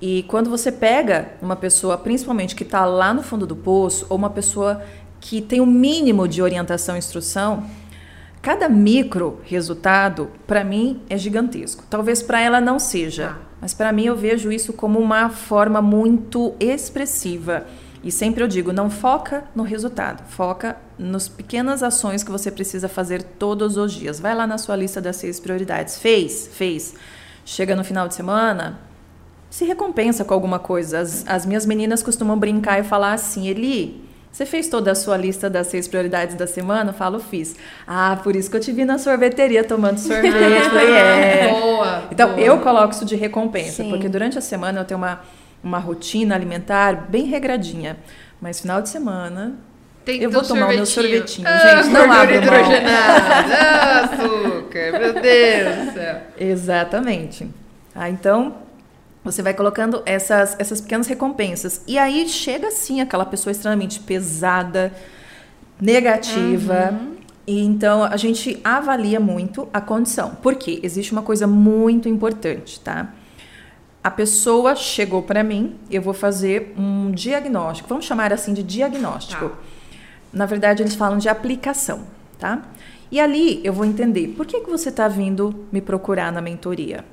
E 0.00 0.22
quando 0.24 0.48
você 0.48 0.70
pega 0.70 1.32
uma 1.42 1.56
pessoa, 1.56 1.98
principalmente 1.98 2.54
que 2.54 2.62
está 2.62 2.84
lá 2.86 3.12
no 3.12 3.22
fundo 3.22 3.48
do 3.48 3.56
poço, 3.56 4.06
ou 4.08 4.16
uma 4.16 4.30
pessoa 4.30 4.80
que 5.20 5.40
tem 5.40 5.60
o 5.60 5.64
um 5.64 5.66
mínimo 5.66 6.28
de 6.28 6.40
orientação 6.40 6.94
e 6.94 6.98
instrução, 6.98 7.68
cada 8.40 8.68
micro 8.68 9.40
resultado, 9.44 10.30
para 10.46 10.64
mim, 10.64 11.00
é 11.08 11.16
gigantesco. 11.16 11.84
Talvez 11.88 12.22
para 12.22 12.40
ela 12.40 12.60
não 12.60 12.78
seja, 12.78 13.36
ah. 13.38 13.44
mas 13.60 13.74
para 13.74 13.92
mim 13.92 14.06
eu 14.06 14.16
vejo 14.16 14.50
isso 14.50 14.72
como 14.72 14.98
uma 14.98 15.28
forma 15.28 15.82
muito 15.82 16.54
expressiva 16.58 17.66
e 18.02 18.10
sempre 18.10 18.42
eu 18.42 18.48
digo, 18.48 18.72
não 18.72 18.88
foca 18.88 19.44
no 19.54 19.62
resultado, 19.62 20.26
foca 20.30 20.76
nas 20.98 21.28
pequenas 21.28 21.82
ações 21.82 22.24
que 22.24 22.30
você 22.30 22.50
precisa 22.50 22.88
fazer 22.88 23.22
todos 23.22 23.76
os 23.76 23.92
dias. 23.92 24.18
Vai 24.18 24.34
lá 24.34 24.46
na 24.46 24.56
sua 24.56 24.74
lista 24.74 25.00
das 25.00 25.16
seis 25.16 25.38
prioridades. 25.38 25.98
Fez? 25.98 26.48
Fez. 26.52 26.94
Chega 27.44 27.76
no 27.76 27.84
final 27.84 28.08
de 28.08 28.14
semana, 28.14 28.80
se 29.50 29.66
recompensa 29.66 30.24
com 30.24 30.32
alguma 30.32 30.58
coisa. 30.58 31.00
As, 31.00 31.26
as 31.26 31.44
minhas 31.44 31.66
meninas 31.66 32.02
costumam 32.02 32.38
brincar 32.38 32.80
e 32.80 32.84
falar 32.84 33.12
assim, 33.12 33.48
Eli, 33.48 34.02
você 34.32 34.46
fez 34.46 34.68
toda 34.68 34.92
a 34.92 34.94
sua 34.94 35.16
lista 35.16 35.50
das 35.50 35.66
seis 35.66 35.88
prioridades 35.88 36.34
da 36.36 36.46
semana? 36.46 36.90
Eu 36.90 36.94
falo, 36.94 37.18
fiz. 37.18 37.56
Ah, 37.86 38.18
por 38.22 38.34
isso 38.36 38.50
que 38.50 38.56
eu 38.56 38.60
te 38.60 38.70
vi 38.72 38.84
na 38.84 38.96
sorveteria 38.98 39.64
tomando 39.64 39.98
sorvete. 39.98 40.32
Falei, 40.32 40.92
é. 40.94 41.48
Boa. 41.60 42.04
Então, 42.10 42.28
boa. 42.30 42.40
eu 42.40 42.58
coloco 42.60 42.94
isso 42.94 43.04
de 43.04 43.16
recompensa, 43.16 43.82
Sim. 43.82 43.90
porque 43.90 44.08
durante 44.08 44.38
a 44.38 44.40
semana 44.40 44.80
eu 44.80 44.84
tenho 44.84 44.98
uma, 44.98 45.20
uma 45.62 45.78
rotina 45.78 46.34
alimentar 46.34 46.92
bem 47.08 47.24
regradinha. 47.26 47.96
Mas 48.40 48.60
final 48.60 48.80
de 48.80 48.88
semana, 48.88 49.54
Tem 50.04 50.22
eu 50.22 50.30
vou 50.30 50.42
tomar 50.42 50.66
o 50.66 50.74
meu 50.76 50.86
sorvetinho. 50.86 51.46
sorvetinho. 51.46 51.48
Ah, 51.48 51.82
Gente, 51.82 51.92
não 51.92 52.10
abre 52.12 52.36
hidrogenada. 52.38 53.54
Ah, 53.54 54.00
açúcar. 54.04 54.92
Meu 54.98 55.12
Deus 55.14 55.86
do 55.86 55.92
céu. 55.92 56.16
Exatamente. 56.38 57.48
Ah, 57.94 58.08
então, 58.08 58.54
você 59.24 59.42
vai 59.42 59.52
colocando 59.54 60.02
essas, 60.06 60.56
essas 60.58 60.80
pequenas 60.80 61.06
recompensas. 61.06 61.82
E 61.86 61.98
aí 61.98 62.28
chega 62.28 62.70
sim 62.70 63.00
aquela 63.00 63.26
pessoa 63.26 63.50
extremamente 63.50 64.00
pesada, 64.00 64.92
negativa. 65.80 66.98
E 67.46 67.60
então 67.60 68.04
a 68.04 68.16
gente 68.16 68.60
avalia 68.64 69.20
muito 69.20 69.68
a 69.72 69.80
condição. 69.80 70.34
Por 70.36 70.54
quê? 70.54 70.80
Existe 70.82 71.12
uma 71.12 71.22
coisa 71.22 71.46
muito 71.46 72.08
importante, 72.08 72.80
tá? 72.80 73.12
A 74.02 74.10
pessoa 74.10 74.74
chegou 74.74 75.22
para 75.22 75.44
mim, 75.44 75.76
eu 75.90 76.00
vou 76.00 76.14
fazer 76.14 76.72
um 76.78 77.10
diagnóstico. 77.10 77.88
Vamos 77.88 78.06
chamar 78.06 78.32
assim 78.32 78.54
de 78.54 78.62
diagnóstico. 78.62 79.50
Tá. 79.50 79.56
Na 80.32 80.46
verdade, 80.46 80.82
eles 80.82 80.94
falam 80.94 81.18
de 81.18 81.28
aplicação, 81.28 82.04
tá? 82.38 82.62
E 83.10 83.20
ali 83.20 83.60
eu 83.64 83.72
vou 83.72 83.84
entender 83.84 84.28
por 84.28 84.46
que, 84.46 84.60
que 84.60 84.70
você 84.70 84.88
está 84.88 85.08
vindo 85.08 85.66
me 85.70 85.82
procurar 85.82 86.32
na 86.32 86.40
mentoria. 86.40 87.04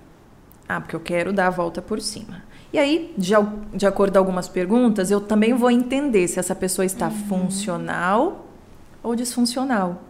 Ah, 0.68 0.82
porque 0.82 0.96
eu 0.96 1.00
quero 1.00 1.32
dar 1.32 1.48
a 1.48 1.50
volta 1.50 1.82
por 1.82 2.02
cima. 2.02 2.44
E 2.74 2.78
aí, 2.78 3.14
de, 3.18 3.32
de 3.74 3.86
acordo 3.88 4.14
com 4.14 4.20
algumas 4.20 4.50
perguntas, 4.50 5.10
eu 5.10 5.22
também 5.22 5.54
vou 5.54 5.72
entender 5.72 6.28
se 6.28 6.40
essa 6.40 6.54
pessoa 6.54 6.86
está 6.86 7.10
funcional 7.10 8.46
ou 9.02 9.16
disfuncional. 9.16 10.02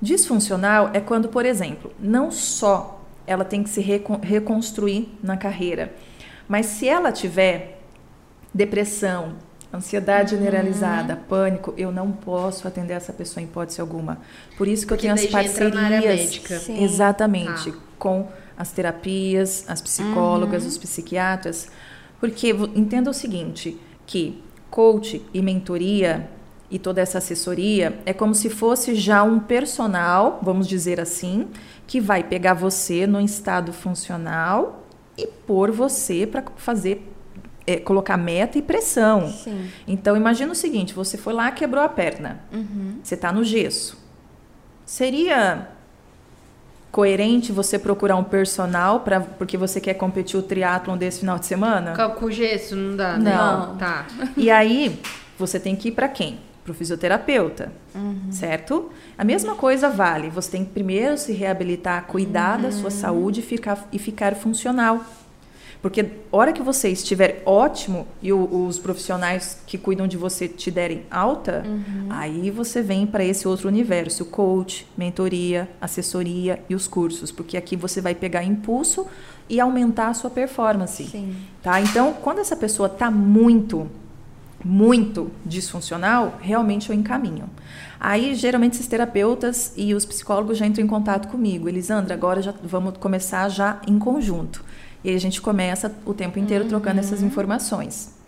Disfuncional 0.00 0.90
é 0.92 1.00
quando, 1.00 1.28
por 1.28 1.44
exemplo, 1.44 1.92
não 1.98 2.30
só 2.30 3.02
ela 3.26 3.44
tem 3.44 3.62
que 3.62 3.70
se 3.70 3.80
recon- 3.80 4.20
reconstruir 4.22 5.08
na 5.22 5.36
carreira, 5.36 5.92
mas 6.46 6.66
se 6.66 6.88
ela 6.88 7.10
tiver 7.10 7.80
depressão, 8.54 9.34
ansiedade 9.74 10.30
generalizada, 10.36 11.16
pânico, 11.16 11.74
eu 11.76 11.90
não 11.90 12.12
posso 12.12 12.66
atender 12.68 12.94
essa 12.94 13.12
pessoa 13.12 13.42
em 13.42 13.46
hipótese 13.46 13.80
alguma. 13.80 14.18
Por 14.56 14.68
isso 14.68 14.86
que 14.86 14.94
Porque 14.94 15.08
eu 15.08 15.14
tenho 15.14 15.26
as 15.26 15.32
daí 15.32 15.32
já 15.32 15.42
entra 15.50 15.68
na 15.70 15.82
área 15.86 16.00
parcerias. 16.02 16.68
Exatamente, 16.82 17.72
Tá. 17.72 17.78
Com 17.98 18.28
as 18.56 18.72
terapias, 18.72 19.64
as 19.68 19.80
psicólogas, 19.80 20.64
os 20.64 20.78
psiquiatras, 20.78 21.68
porque 22.20 22.50
entenda 22.74 23.10
o 23.10 23.14
seguinte, 23.14 23.78
que 24.06 24.42
coach 24.70 25.24
e 25.32 25.40
mentoria 25.40 26.28
e 26.70 26.78
toda 26.78 27.00
essa 27.00 27.18
assessoria 27.18 27.98
é 28.04 28.12
como 28.12 28.34
se 28.34 28.50
fosse 28.50 28.94
já 28.94 29.22
um 29.22 29.40
personal, 29.40 30.38
vamos 30.42 30.66
dizer 30.66 31.00
assim, 31.00 31.48
que 31.86 32.00
vai 32.00 32.22
pegar 32.22 32.54
você 32.54 33.06
no 33.06 33.20
estado 33.20 33.72
funcional 33.72 34.86
e 35.16 35.26
pôr 35.26 35.70
você 35.70 36.26
para 36.26 36.44
fazer 36.56 37.10
é, 37.66 37.76
colocar 37.76 38.16
meta 38.16 38.58
e 38.58 38.62
pressão. 38.62 39.30
Sim. 39.30 39.70
Então 39.86 40.16
imagina 40.16 40.52
o 40.52 40.54
seguinte, 40.54 40.92
você 40.92 41.16
foi 41.16 41.32
lá 41.32 41.50
quebrou 41.50 41.82
a 41.82 41.88
perna. 41.88 42.40
Você 43.02 43.14
está 43.14 43.32
no 43.32 43.44
gesso. 43.44 43.98
Seria 44.84 45.68
coerente 46.90 47.52
você 47.52 47.78
procurar 47.78 48.16
um 48.16 48.24
personal 48.24 49.00
para 49.00 49.20
porque 49.20 49.56
você 49.56 49.80
quer 49.80 49.94
competir 49.94 50.38
o 50.38 50.42
triatlon 50.42 50.96
desse 50.96 51.20
final 51.20 51.38
de 51.38 51.46
semana? 51.46 51.94
Com, 51.94 52.20
com 52.20 52.30
gesso 52.30 52.74
não 52.74 52.96
dá, 52.96 53.16
né? 53.18 53.34
Não. 53.34 53.76
Tá. 53.76 54.06
E 54.36 54.50
aí, 54.50 55.00
você 55.38 55.60
tem 55.60 55.76
que 55.76 55.88
ir 55.88 55.92
para 55.92 56.08
quem? 56.08 56.38
Para 56.64 56.72
o 56.72 56.74
fisioterapeuta, 56.74 57.72
certo? 58.30 58.90
A 59.16 59.24
mesma 59.24 59.54
coisa 59.54 59.88
vale. 59.88 60.28
Você 60.28 60.50
tem 60.50 60.64
que 60.64 60.72
primeiro 60.72 61.16
se 61.16 61.32
reabilitar, 61.32 62.04
cuidar 62.06 62.58
da 62.58 62.70
sua 62.70 62.90
saúde 62.90 63.40
e 63.40 63.42
ficar, 63.42 63.88
e 63.90 63.98
ficar 63.98 64.34
funcional. 64.34 65.02
Porque 65.80 66.04
hora 66.32 66.52
que 66.52 66.60
você 66.60 66.88
estiver 66.88 67.40
ótimo 67.46 68.06
e 68.20 68.32
o- 68.32 68.66
os 68.66 68.78
profissionais 68.80 69.58
que 69.64 69.78
cuidam 69.78 70.08
de 70.08 70.16
você 70.16 70.48
te 70.48 70.70
derem 70.72 71.04
alta, 71.08 71.64
aí 72.10 72.50
você 72.50 72.82
vem 72.82 73.06
para 73.06 73.24
esse 73.24 73.46
outro 73.46 73.68
universo, 73.68 74.24
coach, 74.24 74.86
mentoria, 74.96 75.68
assessoria 75.80 76.60
e 76.68 76.74
os 76.74 76.88
cursos, 76.88 77.30
porque 77.30 77.56
aqui 77.56 77.76
você 77.76 78.00
vai 78.00 78.14
pegar 78.14 78.42
impulso 78.42 79.06
e 79.48 79.60
aumentar 79.60 80.08
a 80.08 80.14
sua 80.14 80.30
performance. 80.30 81.04
Sim. 81.04 81.36
Tá? 81.62 81.80
Então, 81.80 82.12
quando 82.14 82.40
essa 82.40 82.56
pessoa 82.56 82.86
está 82.88 83.08
muito, 83.10 83.88
muito 84.64 85.30
disfuncional, 85.46 86.38
realmente 86.40 86.90
eu 86.90 86.96
encaminho. 86.96 87.48
Aí, 88.00 88.34
geralmente, 88.34 88.74
esses 88.74 88.86
terapeutas 88.86 89.72
e 89.76 89.94
os 89.94 90.04
psicólogos 90.04 90.58
já 90.58 90.66
entram 90.66 90.84
em 90.84 90.88
contato 90.88 91.28
comigo. 91.28 91.68
Elisandra, 91.68 92.14
agora 92.14 92.42
já 92.42 92.52
vamos 92.62 92.96
começar 92.98 93.48
já 93.48 93.80
em 93.86 93.98
conjunto. 93.98 94.64
E 95.02 95.10
aí 95.10 95.16
a 95.16 95.20
gente 95.20 95.40
começa 95.40 95.94
o 96.04 96.12
tempo 96.12 96.38
inteiro 96.38 96.64
trocando 96.64 97.00
essas 97.00 97.22
informações. 97.22 98.18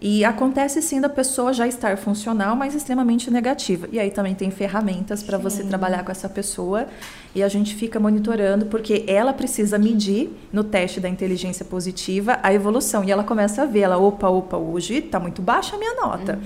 E 0.00 0.26
acontece 0.26 0.82
sim 0.82 1.00
da 1.00 1.08
pessoa 1.08 1.54
já 1.54 1.66
estar 1.66 1.96
funcional, 1.96 2.54
mas 2.54 2.74
extremamente 2.74 3.30
negativa. 3.30 3.88
E 3.90 3.98
aí 3.98 4.10
também 4.10 4.34
tem 4.34 4.50
ferramentas 4.50 5.22
para 5.22 5.38
você 5.38 5.64
trabalhar 5.64 6.04
com 6.04 6.12
essa 6.12 6.28
pessoa 6.28 6.86
e 7.34 7.42
a 7.42 7.48
gente 7.48 7.74
fica 7.74 7.98
monitorando 7.98 8.66
porque 8.66 9.04
ela 9.06 9.32
precisa 9.32 9.78
medir 9.78 10.30
no 10.52 10.62
teste 10.62 11.00
da 11.00 11.08
inteligência 11.08 11.64
positiva 11.64 12.38
a 12.42 12.52
evolução 12.52 13.02
e 13.04 13.10
ela 13.10 13.24
começa 13.24 13.62
a 13.62 13.64
ver, 13.66 13.80
ela, 13.80 13.96
opa, 13.96 14.28
opa, 14.28 14.58
hoje 14.58 14.96
está 14.96 15.18
muito 15.18 15.40
baixa 15.40 15.76
a 15.76 15.78
minha 15.78 15.94
nota. 15.94 16.38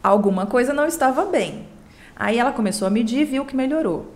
Alguma 0.00 0.46
coisa 0.46 0.72
não 0.72 0.86
estava 0.86 1.24
bem. 1.24 1.66
Aí 2.14 2.38
ela 2.38 2.52
começou 2.52 2.86
a 2.86 2.90
medir 2.90 3.22
e 3.22 3.24
viu 3.24 3.44
que 3.44 3.56
melhorou. 3.56 4.11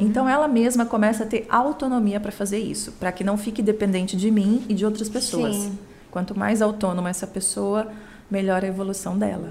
Então 0.00 0.28
ela 0.28 0.48
mesma 0.48 0.84
começa 0.86 1.24
a 1.24 1.26
ter 1.26 1.46
autonomia 1.48 2.18
para 2.20 2.32
fazer 2.32 2.58
isso, 2.58 2.92
para 2.92 3.12
que 3.12 3.22
não 3.24 3.36
fique 3.36 3.62
dependente 3.62 4.16
de 4.16 4.30
mim 4.30 4.64
e 4.68 4.74
de 4.74 4.84
outras 4.84 5.08
pessoas. 5.08 5.54
Sim. 5.54 5.78
Quanto 6.10 6.38
mais 6.38 6.62
autônoma 6.62 7.10
essa 7.10 7.26
pessoa, 7.26 7.88
melhor 8.30 8.64
a 8.64 8.66
evolução 8.66 9.18
dela. 9.18 9.50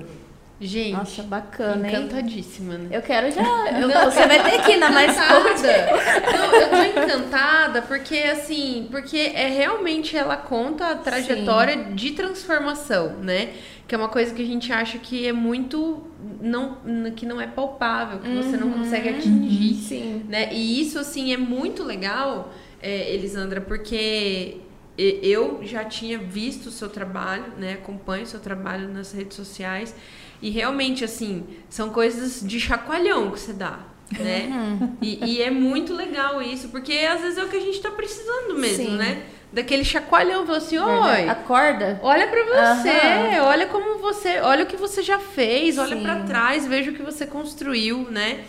Gente, 0.62 0.94
Nossa, 0.94 1.24
bacana, 1.24 1.90
hein? 1.90 1.96
encantadíssima, 1.96 2.78
né? 2.78 2.88
Eu 2.92 3.02
quero 3.02 3.30
já. 3.32 3.42
eu- 3.82 3.90
você 4.12 4.26
vai 4.28 4.42
ter 4.50 4.62
que 4.62 4.72
ir 4.74 4.78
na 4.78 4.90
mais. 4.92 5.14
Não, 5.18 6.54
eu 6.56 6.70
tô 6.70 7.02
encantada 7.02 7.82
porque 7.82 8.16
assim, 8.18 8.88
porque 8.90 9.18
é 9.36 9.48
realmente 9.50 10.16
ela 10.16 10.38
conta 10.38 10.88
a 10.92 10.96
trajetória 10.96 11.76
de 11.94 12.12
transformação, 12.12 13.18
né? 13.22 13.50
Que 13.94 13.96
é 13.96 14.00
uma 14.00 14.10
coisa 14.10 14.34
que 14.34 14.42
a 14.42 14.46
gente 14.46 14.74
acha 14.74 14.98
que 14.98 15.28
é 15.28 15.32
muito 15.32 16.02
não 16.42 16.80
que 17.16 17.28
não 17.28 17.40
é 17.40 17.46
palpável, 17.46 18.18
que 18.18 18.36
você 18.38 18.58
não 18.58 18.72
consegue 18.72 19.08
atingir, 19.08 19.76
Sim. 19.76 20.26
né? 20.28 20.52
E 20.52 20.82
isso 20.82 20.98
assim 20.98 21.32
é 21.32 21.38
muito 21.38 21.84
legal, 21.84 22.52
é, 22.82 23.14
Elisandra, 23.14 23.62
porque 23.62 24.58
eu 24.98 25.60
já 25.62 25.86
tinha 25.86 26.18
visto 26.18 26.70
o 26.70 26.72
seu 26.72 26.90
trabalho, 26.90 27.54
né? 27.60 27.74
Acompanho 27.74 28.24
o 28.24 28.26
seu 28.26 28.40
trabalho 28.40 28.92
nas 28.92 29.12
redes 29.12 29.38
sociais 29.38 29.96
e 30.42 30.50
realmente 30.50 31.04
assim 31.04 31.44
são 31.70 31.92
coisas 31.92 32.42
de 32.44 32.60
chacoalhão 32.60 33.30
que 33.30 33.40
você 33.40 33.54
dá, 33.54 33.78
né? 34.12 34.90
E, 35.04 35.24
e 35.24 35.42
é 35.44 35.52
muito 35.52 35.94
legal 35.94 36.42
isso, 36.42 36.70
porque 36.70 36.94
às 36.94 37.22
vezes 37.22 37.38
é 37.38 37.44
o 37.44 37.48
que 37.48 37.58
a 37.58 37.62
gente 37.62 37.80
tá 37.80 37.92
precisando 37.92 38.58
mesmo, 38.58 38.86
Sim. 38.86 38.98
né? 38.98 39.24
Daquele 39.54 39.86
chacoalhão, 39.86 40.46
falou 40.48 40.58
assim, 40.58 40.80
oi, 40.80 41.30
Acorda. 41.30 42.00
olha 42.02 42.28
pra 42.28 42.44
você, 42.44 42.90
Aham. 42.90 43.46
olha 43.46 43.68
como 43.68 44.00
você, 44.00 44.40
olha 44.40 44.64
o 44.64 44.68
que 44.68 44.76
você 44.76 45.04
já 45.04 45.20
fez, 45.20 45.78
olha 45.78 45.98
pra 45.98 46.22
trás, 46.22 46.66
veja 46.66 46.90
o 46.90 46.94
que 46.96 47.04
você 47.04 47.28
construiu, 47.28 48.08
né? 48.10 48.46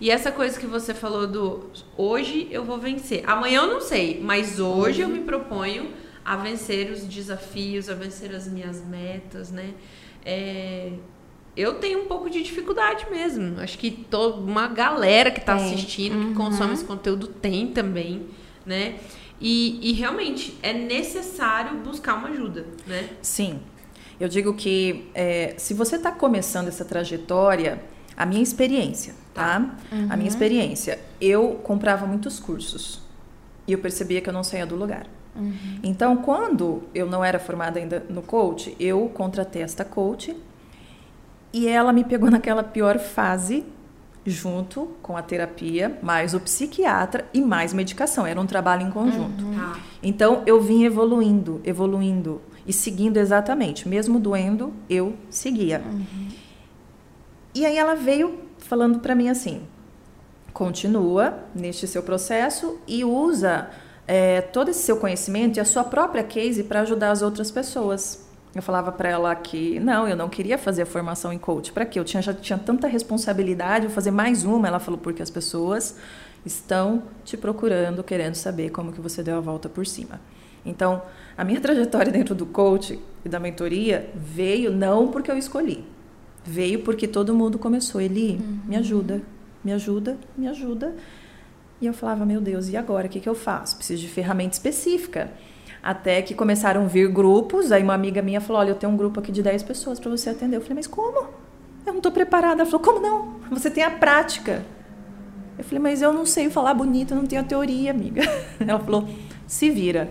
E 0.00 0.10
essa 0.10 0.32
coisa 0.32 0.58
que 0.58 0.66
você 0.66 0.92
falou 0.92 1.28
do 1.28 1.70
hoje 1.96 2.48
eu 2.50 2.64
vou 2.64 2.76
vencer. 2.78 3.22
Amanhã 3.24 3.60
eu 3.62 3.68
não 3.68 3.80
sei, 3.80 4.20
mas 4.20 4.58
hoje 4.58 5.00
eu 5.00 5.08
me 5.08 5.20
proponho 5.20 5.92
a 6.24 6.34
vencer 6.36 6.90
os 6.90 7.04
desafios, 7.04 7.88
a 7.88 7.94
vencer 7.94 8.34
as 8.34 8.48
minhas 8.48 8.84
metas, 8.84 9.52
né? 9.52 9.74
É, 10.24 10.90
eu 11.56 11.74
tenho 11.74 12.02
um 12.02 12.06
pouco 12.06 12.28
de 12.28 12.42
dificuldade 12.42 13.06
mesmo. 13.10 13.60
Acho 13.60 13.78
que 13.78 13.90
toda 13.90 14.36
uma 14.40 14.66
galera 14.68 15.30
que 15.30 15.38
está 15.40 15.54
assistindo, 15.54 16.28
que 16.28 16.34
consome 16.34 16.74
esse 16.74 16.84
conteúdo, 16.84 17.28
tem 17.28 17.68
também, 17.68 18.26
né? 18.66 18.96
E, 19.40 19.90
e 19.90 19.92
realmente 19.92 20.58
é 20.62 20.72
necessário 20.72 21.78
buscar 21.78 22.14
uma 22.14 22.28
ajuda, 22.28 22.66
né? 22.86 23.08
Sim. 23.22 23.60
Eu 24.18 24.28
digo 24.28 24.54
que 24.54 25.10
é, 25.14 25.54
se 25.58 25.74
você 25.74 25.96
está 25.96 26.10
começando 26.10 26.66
essa 26.66 26.84
trajetória, 26.84 27.80
a 28.16 28.26
minha 28.26 28.42
experiência, 28.42 29.14
tá? 29.32 29.76
A 30.10 30.16
minha 30.16 30.28
experiência, 30.28 30.98
eu 31.20 31.60
comprava 31.62 32.04
muitos 32.04 32.40
cursos 32.40 33.00
e 33.64 33.72
eu 33.72 33.78
percebia 33.78 34.20
que 34.20 34.28
eu 34.28 34.32
não 34.32 34.42
saía 34.42 34.66
do 34.66 34.74
lugar. 34.74 35.06
Então, 35.84 36.16
quando 36.16 36.82
eu 36.92 37.06
não 37.06 37.24
era 37.24 37.38
formada 37.38 37.78
ainda 37.78 38.04
no 38.08 38.22
coach, 38.22 38.74
eu 38.80 39.08
contratei 39.14 39.62
esta 39.62 39.84
coach 39.84 40.36
e 41.52 41.68
ela 41.68 41.92
me 41.92 42.02
pegou 42.02 42.28
naquela 42.30 42.64
pior 42.64 42.98
fase 42.98 43.64
junto 44.28 44.90
com 45.02 45.16
a 45.16 45.22
terapia, 45.22 45.98
mais 46.02 46.34
o 46.34 46.40
psiquiatra 46.40 47.26
e 47.32 47.40
mais 47.40 47.72
medicação. 47.72 48.26
Era 48.26 48.40
um 48.40 48.46
trabalho 48.46 48.86
em 48.86 48.90
conjunto. 48.90 49.44
Tá. 49.54 49.78
Então 50.02 50.42
eu 50.46 50.60
vim 50.60 50.84
evoluindo, 50.84 51.60
evoluindo 51.64 52.40
e 52.66 52.72
seguindo 52.72 53.16
exatamente. 53.16 53.88
Mesmo 53.88 54.20
doendo, 54.20 54.72
eu 54.88 55.14
seguia. 55.30 55.82
E 57.54 57.64
aí 57.64 57.76
ela 57.76 57.94
veio 57.94 58.40
falando 58.58 59.00
para 59.00 59.14
mim 59.14 59.28
assim: 59.28 59.62
continua 60.52 61.44
neste 61.54 61.86
seu 61.86 62.02
processo 62.02 62.78
e 62.86 63.04
usa 63.04 63.70
é, 64.06 64.40
todo 64.40 64.70
esse 64.70 64.80
seu 64.80 64.96
conhecimento 64.96 65.56
e 65.56 65.60
a 65.60 65.64
sua 65.64 65.84
própria 65.84 66.22
case 66.22 66.64
para 66.64 66.80
ajudar 66.80 67.10
as 67.10 67.22
outras 67.22 67.50
pessoas. 67.50 68.27
Eu 68.54 68.62
falava 68.62 68.90
para 68.90 69.08
ela 69.08 69.34
que 69.34 69.78
não, 69.78 70.08
eu 70.08 70.16
não 70.16 70.28
queria 70.28 70.56
fazer 70.56 70.82
a 70.82 70.86
formação 70.86 71.32
em 71.32 71.38
coach. 71.38 71.70
Para 71.72 71.84
quê? 71.84 71.98
Eu 71.98 72.04
tinha, 72.04 72.22
já 72.22 72.32
tinha 72.32 72.58
tanta 72.58 72.86
responsabilidade, 72.86 73.86
vou 73.86 73.94
fazer 73.94 74.10
mais 74.10 74.44
uma. 74.44 74.66
Ela 74.66 74.80
falou 74.80 74.98
porque 74.98 75.22
as 75.22 75.30
pessoas 75.30 75.96
estão 76.44 77.02
te 77.24 77.36
procurando, 77.36 78.02
querendo 78.02 78.34
saber 78.34 78.70
como 78.70 78.92
que 78.92 79.00
você 79.00 79.22
deu 79.22 79.36
a 79.36 79.40
volta 79.40 79.68
por 79.68 79.86
cima. 79.86 80.20
Então, 80.64 81.02
a 81.36 81.44
minha 81.44 81.60
trajetória 81.62 82.10
dentro 82.10 82.34
do 82.34 82.46
coach 82.46 82.98
e 83.24 83.28
da 83.28 83.38
mentoria 83.38 84.10
veio 84.14 84.72
não 84.72 85.08
porque 85.08 85.30
eu 85.30 85.36
escolhi, 85.36 85.84
veio 86.44 86.80
porque 86.80 87.06
todo 87.06 87.34
mundo 87.34 87.58
começou. 87.58 88.00
Ele 88.00 88.40
me 88.66 88.76
ajuda, 88.76 89.22
me 89.62 89.72
ajuda, 89.72 90.16
me 90.36 90.48
ajuda. 90.48 90.94
E 91.80 91.86
eu 91.86 91.92
falava, 91.92 92.26
meu 92.26 92.40
Deus, 92.40 92.68
e 92.68 92.76
agora? 92.76 93.06
O 93.06 93.10
que, 93.10 93.20
que 93.20 93.28
eu 93.28 93.34
faço? 93.34 93.76
Preciso 93.76 94.02
de 94.02 94.08
ferramenta 94.08 94.54
específica. 94.54 95.30
Até 95.82 96.22
que 96.22 96.34
começaram 96.34 96.82
a 96.82 96.86
vir 96.86 97.08
grupos, 97.08 97.70
aí 97.72 97.82
uma 97.82 97.94
amiga 97.94 98.20
minha 98.20 98.40
falou, 98.40 98.60
olha, 98.60 98.70
eu 98.70 98.74
tenho 98.74 98.92
um 98.92 98.96
grupo 98.96 99.20
aqui 99.20 99.30
de 99.30 99.42
10 99.42 99.62
pessoas 99.62 100.00
para 100.00 100.10
você 100.10 100.30
atender. 100.30 100.56
Eu 100.56 100.60
falei, 100.60 100.76
mas 100.76 100.86
como? 100.86 101.28
Eu 101.86 101.92
não 101.92 101.98
estou 101.98 102.12
preparada. 102.12 102.62
Ela 102.62 102.70
falou, 102.70 102.84
como 102.84 103.00
não? 103.00 103.36
Você 103.50 103.70
tem 103.70 103.84
a 103.84 103.90
prática. 103.90 104.64
Eu 105.56 105.64
falei, 105.64 105.80
mas 105.80 106.02
eu 106.02 106.12
não 106.12 106.26
sei 106.26 106.50
falar 106.50 106.74
bonito, 106.74 107.12
eu 107.12 107.16
não 107.16 107.26
tenho 107.26 107.40
a 107.40 107.44
teoria, 107.44 107.90
amiga. 107.90 108.22
Ela 108.60 108.78
falou, 108.78 109.08
se 109.46 109.70
vira. 109.70 110.10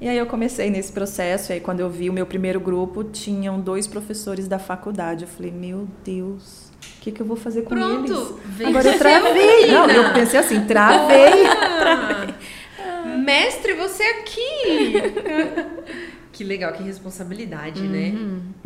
E 0.00 0.06
aí 0.06 0.16
eu 0.16 0.26
comecei 0.26 0.70
nesse 0.70 0.92
processo, 0.92 1.50
e 1.50 1.54
aí 1.54 1.60
quando 1.60 1.80
eu 1.80 1.90
vi 1.90 2.08
o 2.08 2.12
meu 2.12 2.24
primeiro 2.24 2.60
grupo, 2.60 3.02
tinham 3.02 3.58
dois 3.60 3.86
professores 3.86 4.46
da 4.46 4.58
faculdade. 4.58 5.24
Eu 5.24 5.28
falei, 5.28 5.50
meu 5.50 5.88
Deus, 6.04 6.70
o 6.98 7.00
que, 7.00 7.10
que 7.10 7.20
eu 7.20 7.26
vou 7.26 7.36
fazer 7.36 7.62
com 7.62 7.70
Pronto, 7.70 8.38
eles? 8.56 8.68
Agora 8.68 8.88
eu 8.88 8.98
travei. 8.98 9.72
Não, 9.72 9.90
eu 9.90 10.12
pensei 10.12 10.38
assim, 10.38 10.64
travei. 10.66 11.46
Ah, 11.46 12.34
Mestre, 13.28 13.74
você 13.74 14.02
aqui! 14.04 14.94
que 16.32 16.42
legal, 16.42 16.72
que 16.72 16.82
responsabilidade, 16.82 17.82
né? 17.86 18.14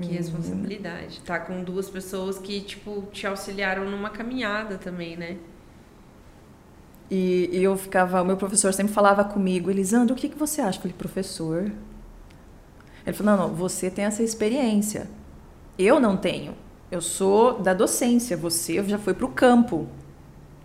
Que 0.00 0.06
responsabilidade. 0.06 1.20
Tá 1.22 1.40
com 1.40 1.64
duas 1.64 1.90
pessoas 1.90 2.38
que, 2.38 2.60
tipo, 2.60 3.02
te 3.10 3.26
auxiliaram 3.26 3.90
numa 3.90 4.08
caminhada 4.08 4.78
também, 4.78 5.16
né? 5.16 5.38
E, 7.10 7.50
e 7.52 7.64
eu 7.64 7.76
ficava, 7.76 8.22
o 8.22 8.24
meu 8.24 8.36
professor 8.36 8.72
sempre 8.72 8.92
falava 8.92 9.24
comigo, 9.24 9.68
Elisandro, 9.68 10.14
o 10.14 10.16
que, 10.16 10.28
que 10.28 10.38
você 10.38 10.60
acha? 10.60 10.78
Eu 10.78 10.82
falei, 10.82 10.96
professor. 10.96 11.72
Ele 13.04 13.16
falou, 13.16 13.36
não, 13.36 13.48
não, 13.48 13.54
você 13.56 13.90
tem 13.90 14.04
essa 14.04 14.22
experiência. 14.22 15.10
Eu 15.76 15.98
não 15.98 16.16
tenho. 16.16 16.54
Eu 16.88 17.00
sou 17.00 17.60
da 17.60 17.74
docência, 17.74 18.36
você 18.36 18.80
já 18.84 18.96
foi 18.96 19.12
para 19.12 19.26
o 19.26 19.32
campo. 19.32 19.88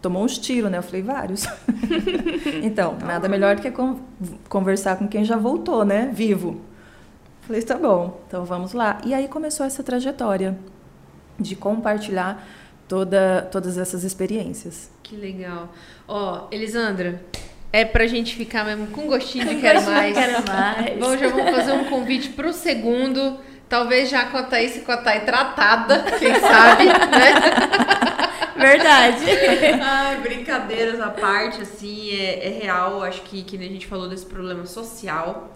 Tomou 0.01 0.23
uns 0.23 0.37
tiros, 0.37 0.69
né? 0.69 0.77
Eu 0.77 0.83
falei, 0.83 1.01
vários. 1.01 1.45
então, 2.63 2.97
nada 3.03 3.27
melhor 3.27 3.55
do 3.55 3.61
que 3.61 3.71
con- 3.71 3.99
conversar 4.47 4.97
com 4.97 5.07
quem 5.07 5.23
já 5.25 5.35
voltou, 5.37 5.83
né? 5.83 6.09
Vivo. 6.13 6.61
Falei, 7.41 7.61
tá 7.61 7.75
bom, 7.75 8.21
então 8.27 8.43
vamos 8.45 8.73
lá. 8.73 8.99
E 9.05 9.13
aí 9.13 9.27
começou 9.27 9.65
essa 9.65 9.81
trajetória 9.81 10.57
de 11.39 11.55
compartilhar 11.55 12.45
toda, 12.87 13.47
todas 13.51 13.77
essas 13.77 14.03
experiências. 14.03 14.89
Que 15.01 15.15
legal. 15.15 15.69
Ó, 16.07 16.47
Elisandra, 16.51 17.21
é 17.71 17.85
pra 17.85 18.05
gente 18.05 18.35
ficar 18.35 18.65
mesmo 18.65 18.87
com 18.87 19.07
gostinho 19.07 19.47
de 19.47 19.55
quero 19.61 19.81
mais. 19.83 20.13
Quero 20.13 20.43
mais. 20.47 20.99
Bom, 20.99 21.17
já 21.17 21.29
vamos 21.29 21.55
fazer 21.55 21.71
um 21.71 21.85
convite 21.85 22.29
pro 22.29 22.51
segundo. 22.53 23.37
Talvez 23.69 24.09
já 24.09 24.25
com 24.27 24.37
a 24.37 24.43
Thaís 24.43 24.77
e 24.77 24.81
com 24.81 24.91
a 24.93 24.97
Thay 24.97 25.21
tratada, 25.25 26.03
quem 26.19 26.33
sabe, 26.39 26.85
né? 26.85 28.17
Verdade. 28.57 29.23
Ai, 29.81 30.17
brincadeiras 30.21 30.99
à 30.99 31.09
parte, 31.09 31.61
assim, 31.61 32.11
é, 32.11 32.47
é 32.47 32.59
real. 32.63 33.03
Acho 33.03 33.21
que, 33.21 33.43
que 33.43 33.57
nem 33.57 33.69
a 33.69 33.71
gente 33.73 33.87
falou 33.87 34.09
desse 34.09 34.25
problema 34.25 34.65
social. 34.65 35.55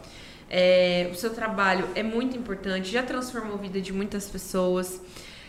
É, 0.49 1.09
o 1.11 1.15
seu 1.15 1.29
trabalho 1.29 1.87
é 1.95 2.03
muito 2.03 2.35
importante, 2.37 2.91
já 2.91 3.01
transformou 3.01 3.55
a 3.55 3.57
vida 3.57 3.79
de 3.79 3.93
muitas 3.93 4.27
pessoas. 4.27 5.01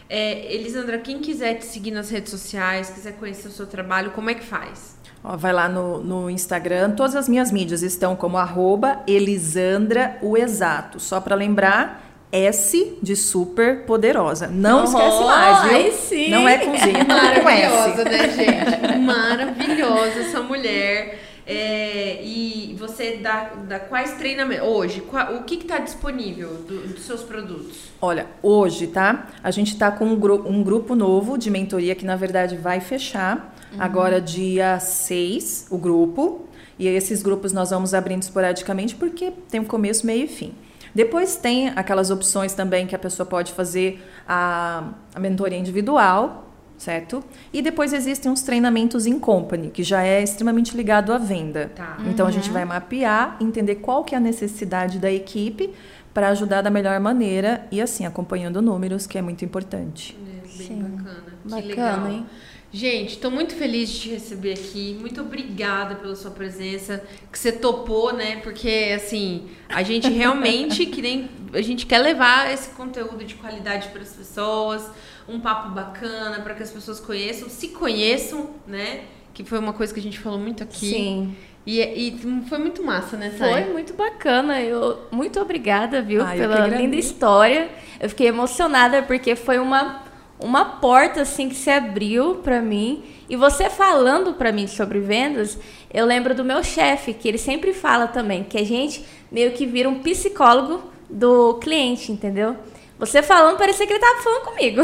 É, 0.09 0.55
Elisandra, 0.55 0.98
quem 0.98 1.20
quiser 1.20 1.55
te 1.55 1.64
seguir 1.64 1.90
nas 1.90 2.09
redes 2.11 2.30
sociais, 2.30 2.90
quiser 2.90 3.14
conhecer 3.14 3.48
o 3.48 3.50
seu 3.50 3.66
trabalho, 3.66 4.12
como 4.12 4.30
é 4.30 4.34
que 4.34 4.44
faz? 4.44 4.96
Ó, 5.24 5.36
vai 5.36 5.53
lá 5.53 5.68
no, 5.68 5.98
no 6.03 6.30
Instagram, 6.30 6.92
todas 6.92 7.16
as 7.16 7.28
minhas 7.28 7.50
mídias 7.50 7.82
estão 7.82 8.14
como 8.14 8.36
arroba 8.36 9.03
Elisandra 9.07 10.18
o 10.20 10.36
Exato. 10.36 11.00
Só 11.00 11.20
para 11.20 11.34
lembrar, 11.34 12.11
S 12.33 12.97
de 13.03 13.14
super 13.14 13.85
poderosa. 13.85 14.47
Não 14.49 14.85
esquece 14.85 15.22
mais, 15.24 15.62
viu? 15.64 15.76
aí 15.76 15.93
sim. 15.93 16.30
Não 16.30 16.49
é 16.49 16.59
com 16.59 16.76
Z, 16.76 16.91
é 16.99 17.05
Maravilhosa, 17.05 18.05
né, 18.05 18.28
gente? 18.30 18.99
Maravilhosa 19.01 20.20
essa 20.20 20.41
mulher. 20.41 21.18
É, 21.45 22.20
e 22.22 22.76
você 22.78 23.16
dá, 23.20 23.51
dá 23.68 23.80
quais 23.80 24.12
treinamentos? 24.12 24.66
Hoje, 24.66 25.01
qual- 25.01 25.35
o 25.35 25.43
que 25.43 25.57
está 25.57 25.78
disponível 25.78 26.49
do- 26.68 26.87
dos 26.87 27.03
seus 27.03 27.22
produtos? 27.22 27.76
Olha, 28.01 28.26
hoje, 28.41 28.87
tá? 28.87 29.26
A 29.43 29.51
gente 29.51 29.76
tá 29.76 29.91
com 29.91 30.05
um, 30.05 30.16
gru- 30.16 30.49
um 30.49 30.62
grupo 30.62 30.95
novo 30.95 31.37
de 31.37 31.51
mentoria 31.51 31.97
que, 31.97 32.05
na 32.07 32.14
verdade, 32.14 32.57
vai 32.57 32.80
fechar. 32.80 33.55
Agora, 33.78 34.20
dia 34.20 34.78
6, 34.78 35.66
o 35.70 35.76
grupo. 35.78 36.47
E 36.78 36.87
esses 36.87 37.22
grupos 37.22 37.53
nós 37.53 37.70
vamos 37.70 37.93
abrindo 37.93 38.22
esporadicamente 38.22 38.95
porque 38.95 39.33
tem 39.51 39.61
um 39.61 39.64
começo, 39.64 40.07
meio 40.07 40.24
e 40.24 40.28
fim. 40.28 40.53
Depois 40.95 41.36
tem 41.36 41.68
aquelas 41.70 42.11
opções 42.11 42.53
também 42.55 42.86
que 42.86 42.95
a 42.95 42.99
pessoa 42.99 43.26
pode 43.26 43.53
fazer 43.53 44.03
a, 44.28 44.90
a 45.14 45.20
mentoria 45.20 45.59
individual, 45.59 46.51
certo? 46.76 47.22
E 47.53 47.62
depois 47.62 47.93
existem 47.93 48.30
uns 48.30 48.43
treinamentos 48.43 49.07
em 49.07 49.18
company, 49.18 49.70
que 49.70 49.82
já 49.82 50.03
é 50.03 50.22
extremamente 50.22 50.76
ligado 50.76 51.12
à 51.12 51.18
venda. 51.18 51.70
Tá. 51.74 51.97
Então 52.07 52.26
a 52.26 52.30
gente 52.30 52.51
vai 52.51 52.64
mapear, 52.64 53.36
entender 53.40 53.76
qual 53.76 54.05
que 54.05 54.14
é 54.14 54.18
a 54.18 54.20
necessidade 54.20 54.99
da 54.99 55.11
equipe 55.11 55.72
para 56.12 56.28
ajudar 56.28 56.61
da 56.61 56.70
melhor 56.70 56.99
maneira 57.01 57.66
e 57.70 57.80
assim 57.80 58.05
acompanhando 58.05 58.61
números, 58.61 59.07
que 59.07 59.16
é 59.16 59.22
muito 59.22 59.45
importante. 59.45 60.16
É, 60.26 60.47
bem 60.47 60.66
Sim. 60.66 60.82
bacana. 60.82 61.24
Que 61.43 61.49
Bacana, 61.49 61.66
legal. 62.03 62.09
hein? 62.09 62.26
Gente, 62.72 63.10
estou 63.10 63.30
muito 63.30 63.54
feliz 63.54 63.90
de 63.90 64.00
te 64.00 64.08
receber 64.08 64.54
aqui. 64.54 64.96
Muito 64.98 65.20
obrigada 65.20 65.94
pela 65.94 66.16
sua 66.16 66.30
presença, 66.30 67.04
que 67.30 67.38
você 67.38 67.52
topou, 67.52 68.14
né? 68.14 68.36
Porque 68.36 68.92
assim, 68.96 69.50
a 69.68 69.82
gente 69.82 70.08
realmente 70.10 70.86
que 70.86 71.02
nem 71.02 71.28
a 71.52 71.60
gente 71.60 71.84
quer 71.84 71.98
levar 71.98 72.50
esse 72.50 72.70
conteúdo 72.70 73.24
de 73.24 73.34
qualidade 73.34 73.88
para 73.88 74.00
as 74.00 74.14
pessoas, 74.14 74.90
um 75.28 75.38
papo 75.38 75.68
bacana 75.70 76.40
para 76.40 76.54
que 76.54 76.62
as 76.62 76.70
pessoas 76.70 76.98
conheçam, 76.98 77.50
se 77.50 77.68
conheçam, 77.68 78.50
né? 78.66 79.02
Que 79.34 79.44
foi 79.44 79.58
uma 79.58 79.74
coisa 79.74 79.92
que 79.92 80.00
a 80.00 80.02
gente 80.02 80.18
falou 80.18 80.38
muito 80.38 80.62
aqui. 80.62 80.90
Sim. 80.90 81.36
E, 81.66 81.80
e 81.80 82.18
foi 82.48 82.58
muito 82.58 82.82
massa, 82.82 83.16
né, 83.16 83.32
Thay? 83.38 83.64
Foi 83.64 83.72
muito 83.72 83.94
bacana. 83.94 84.60
Eu, 84.60 84.98
muito 85.12 85.38
obrigada, 85.38 86.02
viu, 86.02 86.22
Ah, 86.22 86.32
pela 86.32 86.66
linda 86.66 86.96
história. 86.96 87.68
Eu 88.00 88.08
fiquei 88.08 88.26
emocionada 88.26 89.02
porque 89.02 89.36
foi 89.36 89.58
uma, 89.58 90.02
uma 90.43 90.64
porta 90.64 91.22
assim 91.22 91.49
que 91.49 91.55
se 91.55 91.70
abriu 91.70 92.36
pra 92.36 92.61
mim. 92.61 93.03
E 93.28 93.36
você 93.36 93.70
falando 93.70 94.34
pra 94.34 94.53
mim 94.53 94.66
sobre 94.66 95.01
vendas, 95.01 95.59
eu 95.93 96.05
lembro 96.05 96.34
do 96.34 96.45
meu 96.45 96.62
chefe, 96.62 97.14
que 97.14 97.28
ele 97.28 97.38
sempre 97.38 97.72
fala 97.72 98.09
também 98.09 98.45
que 98.45 98.59
a 98.59 98.64
gente 98.64 99.05
meio 99.30 99.53
que 99.53 99.64
vira 99.64 99.88
um 99.88 100.01
psicólogo 100.01 100.82
do 101.09 101.55
cliente, 101.55 102.12
entendeu? 102.12 102.57
Você 102.99 103.22
falando, 103.22 103.57
parecia 103.57 103.86
que 103.86 103.93
ele 103.93 104.01
tava 104.01 104.22
falando 104.22 104.45
comigo. 104.45 104.82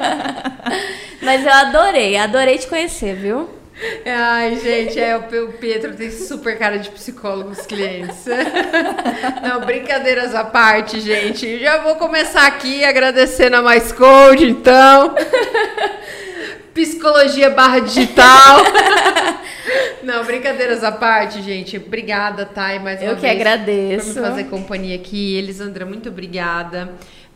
Mas 1.22 1.44
eu 1.44 1.52
adorei, 1.52 2.16
adorei 2.16 2.58
te 2.58 2.66
conhecer, 2.66 3.14
viu? 3.14 3.57
Ai, 4.04 4.56
gente, 4.56 4.98
é, 4.98 5.16
o 5.16 5.22
Pe- 5.24 5.38
o 5.40 5.52
Pietro 5.52 5.94
tem 5.94 6.10
super 6.10 6.58
cara 6.58 6.78
de 6.78 6.90
psicólogo 6.90 7.50
os 7.50 7.64
clientes. 7.64 8.24
Não, 9.42 9.60
brincadeiras 9.60 10.34
à 10.34 10.42
parte, 10.44 11.00
gente. 11.00 11.58
Já 11.60 11.78
vou 11.78 11.94
começar 11.96 12.46
aqui 12.46 12.82
agradecendo 12.84 13.56
a 13.56 13.62
Mais 13.62 13.92
Code, 13.92 14.46
então. 14.50 15.14
Psicologia 16.74 17.50
barra 17.50 17.80
digital. 17.80 18.58
Não, 20.02 20.24
brincadeiras 20.24 20.82
à 20.82 20.90
parte, 20.92 21.42
gente. 21.42 21.76
Obrigada, 21.76 22.46
Thay, 22.46 22.78
mais 22.78 23.00
uma 23.00 23.10
Eu 23.10 23.14
que 23.16 23.22
vez. 23.22 23.34
agradeço. 23.34 24.12
Por 24.14 24.22
me 24.22 24.28
fazer 24.28 24.44
companhia 24.44 24.96
aqui. 24.96 25.36
Elisandra, 25.36 25.84
muito 25.84 26.08
obrigada. 26.08 26.82
Obrigada, 26.82 26.92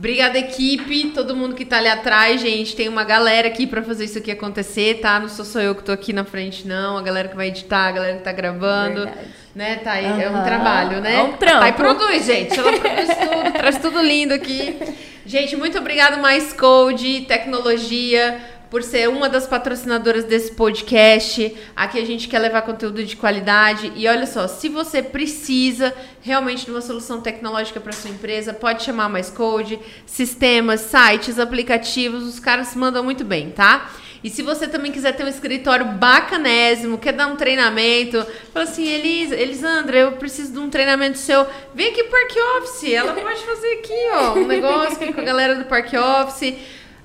equipe, 0.09 1.13
todo 1.15 1.37
mundo 1.37 1.55
que 1.55 1.65
tá 1.65 1.79
ali 1.79 1.89
atrás, 1.89 2.41
gente. 2.41 2.75
Tem 2.75 2.89
uma 2.89 3.05
galera 3.05 3.49
aqui 3.49 3.67
pra 3.67 3.83
fazer 3.83 4.05
isso 4.07 4.19
aqui 4.19 4.31
acontecer, 4.31 5.01
tá? 5.01 5.21
Não 5.21 5.29
sou 5.29 5.45
só 5.45 5.61
eu 5.61 5.75
que 5.75 5.85
tô 5.85 5.93
aqui 5.93 6.13
na 6.13 6.25
frente, 6.25 6.67
não. 6.67 6.99
A 6.99 7.03
galera 7.03 7.29
que 7.29 7.37
vai 7.37 7.49
editar, 7.49 7.89
a 7.89 7.93
galera 7.93 8.17
que 8.17 8.25
tá 8.25 8.33
gravando. 8.33 9.05
Verdade. 9.05 9.43
Né, 9.55 9.77
tá 9.77 9.93
aí, 9.93 10.07
é 10.07 10.31
um 10.31 10.43
trabalho, 10.43 11.03
né? 11.03 11.17
É 11.17 11.23
um 11.23 11.33
trampo. 11.33 11.61
Thay 11.61 11.73
produz, 11.73 12.25
gente. 12.25 12.59
Ela 12.59 12.73
produz 12.73 13.09
tudo, 13.09 13.53
traz 13.59 13.79
tudo 13.79 14.03
lindo 14.03 14.33
aqui. 14.33 14.79
Gente, 15.25 15.55
muito 15.55 15.79
obrigado, 15.79 16.21
Mais 16.21 16.53
Code, 16.53 17.21
tecnologia 17.29 18.41
por 18.73 18.83
ser 18.83 19.07
uma 19.07 19.29
das 19.29 19.47
patrocinadoras 19.47 20.25
desse 20.25 20.53
podcast. 20.53 21.55
Aqui 21.77 21.99
a 21.99 22.07
gente 22.07 22.27
quer 22.27 22.39
levar 22.39 22.63
conteúdo 22.63 23.05
de 23.05 23.17
qualidade. 23.17 23.93
E 23.95 24.09
olha 24.09 24.27
só, 24.27 24.49
se 24.49 24.71
você 24.71 25.03
precisa 25.03 25.95
realmente 26.23 26.65
de 26.65 26.71
uma 26.71 26.81
solução 26.81 27.21
tecnológica 27.21 27.79
para 27.79 27.93
sua 27.93 28.09
empresa, 28.09 28.55
pode 28.55 28.83
chamar 28.83 29.11
mais 29.11 29.29
Code, 29.29 29.79
sistemas, 30.07 30.81
sites, 30.81 31.39
aplicativos, 31.39 32.23
os 32.25 32.41
caras 32.41 32.75
mandam 32.75 33.05
muito 33.05 33.25
bem, 33.25 33.51
tá? 33.51 33.91
E 34.25 34.31
se 34.31 34.41
você 34.41 34.67
também 34.67 34.91
quiser 34.91 35.13
ter 35.13 35.25
um 35.25 35.29
escritório 35.29 35.85
bacanésimo, 35.85 36.97
quer 36.97 37.13
dar 37.13 37.27
um 37.27 37.37
treinamento, 37.37 38.25
fala 38.55 38.65
assim, 38.65 38.89
Elis, 38.89 39.33
Elisandra, 39.33 39.99
eu 39.99 40.13
preciso 40.13 40.51
de 40.51 40.59
um 40.59 40.71
treinamento 40.71 41.19
seu. 41.19 41.47
Vem 41.75 41.89
aqui 41.89 42.05
pro 42.05 42.13
Park 42.13 42.37
Office. 42.57 42.91
Ela 42.91 43.13
pode 43.13 43.45
fazer 43.45 43.73
aqui, 43.75 44.09
ó, 44.15 44.33
um 44.39 44.47
negócio 44.47 44.95
aqui 44.95 45.13
com 45.13 45.21
a 45.21 45.25
galera 45.25 45.57
do 45.57 45.67
Park 45.67 45.93
Office. 45.93 46.55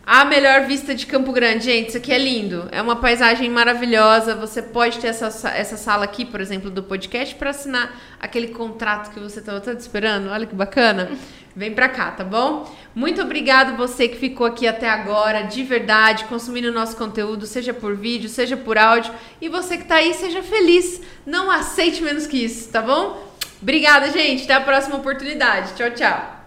A 0.08 0.24
melhor 0.24 0.62
vista 0.62 0.96
de 0.96 1.06
Campo 1.06 1.34
Grande, 1.34 1.66
gente, 1.66 1.90
isso 1.90 1.98
aqui 1.98 2.14
é 2.14 2.18
lindo. 2.18 2.70
É 2.72 2.82
uma 2.82 2.96
paisagem 2.96 3.50
maravilhosa. 3.50 4.36
Você 4.36 4.62
pode 4.62 5.00
ter 5.00 5.08
essa, 5.08 5.50
essa 5.50 5.76
sala 5.76 6.06
aqui, 6.06 6.24
por 6.24 6.40
exemplo, 6.40 6.72
do 6.72 6.82
podcast, 6.82 7.36
para 7.36 7.50
assinar 7.50 7.94
aquele 8.18 8.48
contrato 8.48 9.14
que 9.14 9.20
você 9.20 9.40
estava 9.40 9.60
tanto 9.60 9.82
esperando. 9.82 10.30
Olha 10.30 10.46
que 10.46 10.56
bacana. 10.56 11.12
Vem 11.54 11.74
pra 11.74 11.90
cá, 11.90 12.12
tá 12.12 12.24
bom? 12.24 12.74
Muito 12.96 13.22
obrigado 13.22 13.76
você 13.76 14.08
que 14.08 14.16
ficou 14.16 14.48
aqui 14.48 14.66
até 14.66 14.90
agora, 14.90 15.42
de 15.42 15.62
verdade, 15.64 16.24
consumindo 16.24 16.70
o 16.70 16.74
nosso 16.74 16.96
conteúdo, 16.96 17.46
seja 17.46 17.74
por 17.74 17.94
vídeo, 17.94 18.30
seja 18.30 18.56
por 18.56 18.78
áudio. 18.78 19.14
E 19.42 19.50
você 19.50 19.76
que 19.76 19.84
tá 19.84 19.96
aí, 19.96 20.14
seja 20.14 20.42
feliz. 20.42 21.02
Não 21.26 21.52
aceite 21.52 22.02
menos 22.02 22.26
que 22.26 22.46
isso, 22.46 22.70
tá 22.70 22.82
bom? 22.82 23.28
Obrigada, 23.62 24.10
gente. 24.10 24.46
Até 24.46 24.54
a 24.54 24.62
próxima 24.62 24.96
oportunidade. 24.96 25.74
Tchau, 25.74 25.92
tchau. 25.92 26.38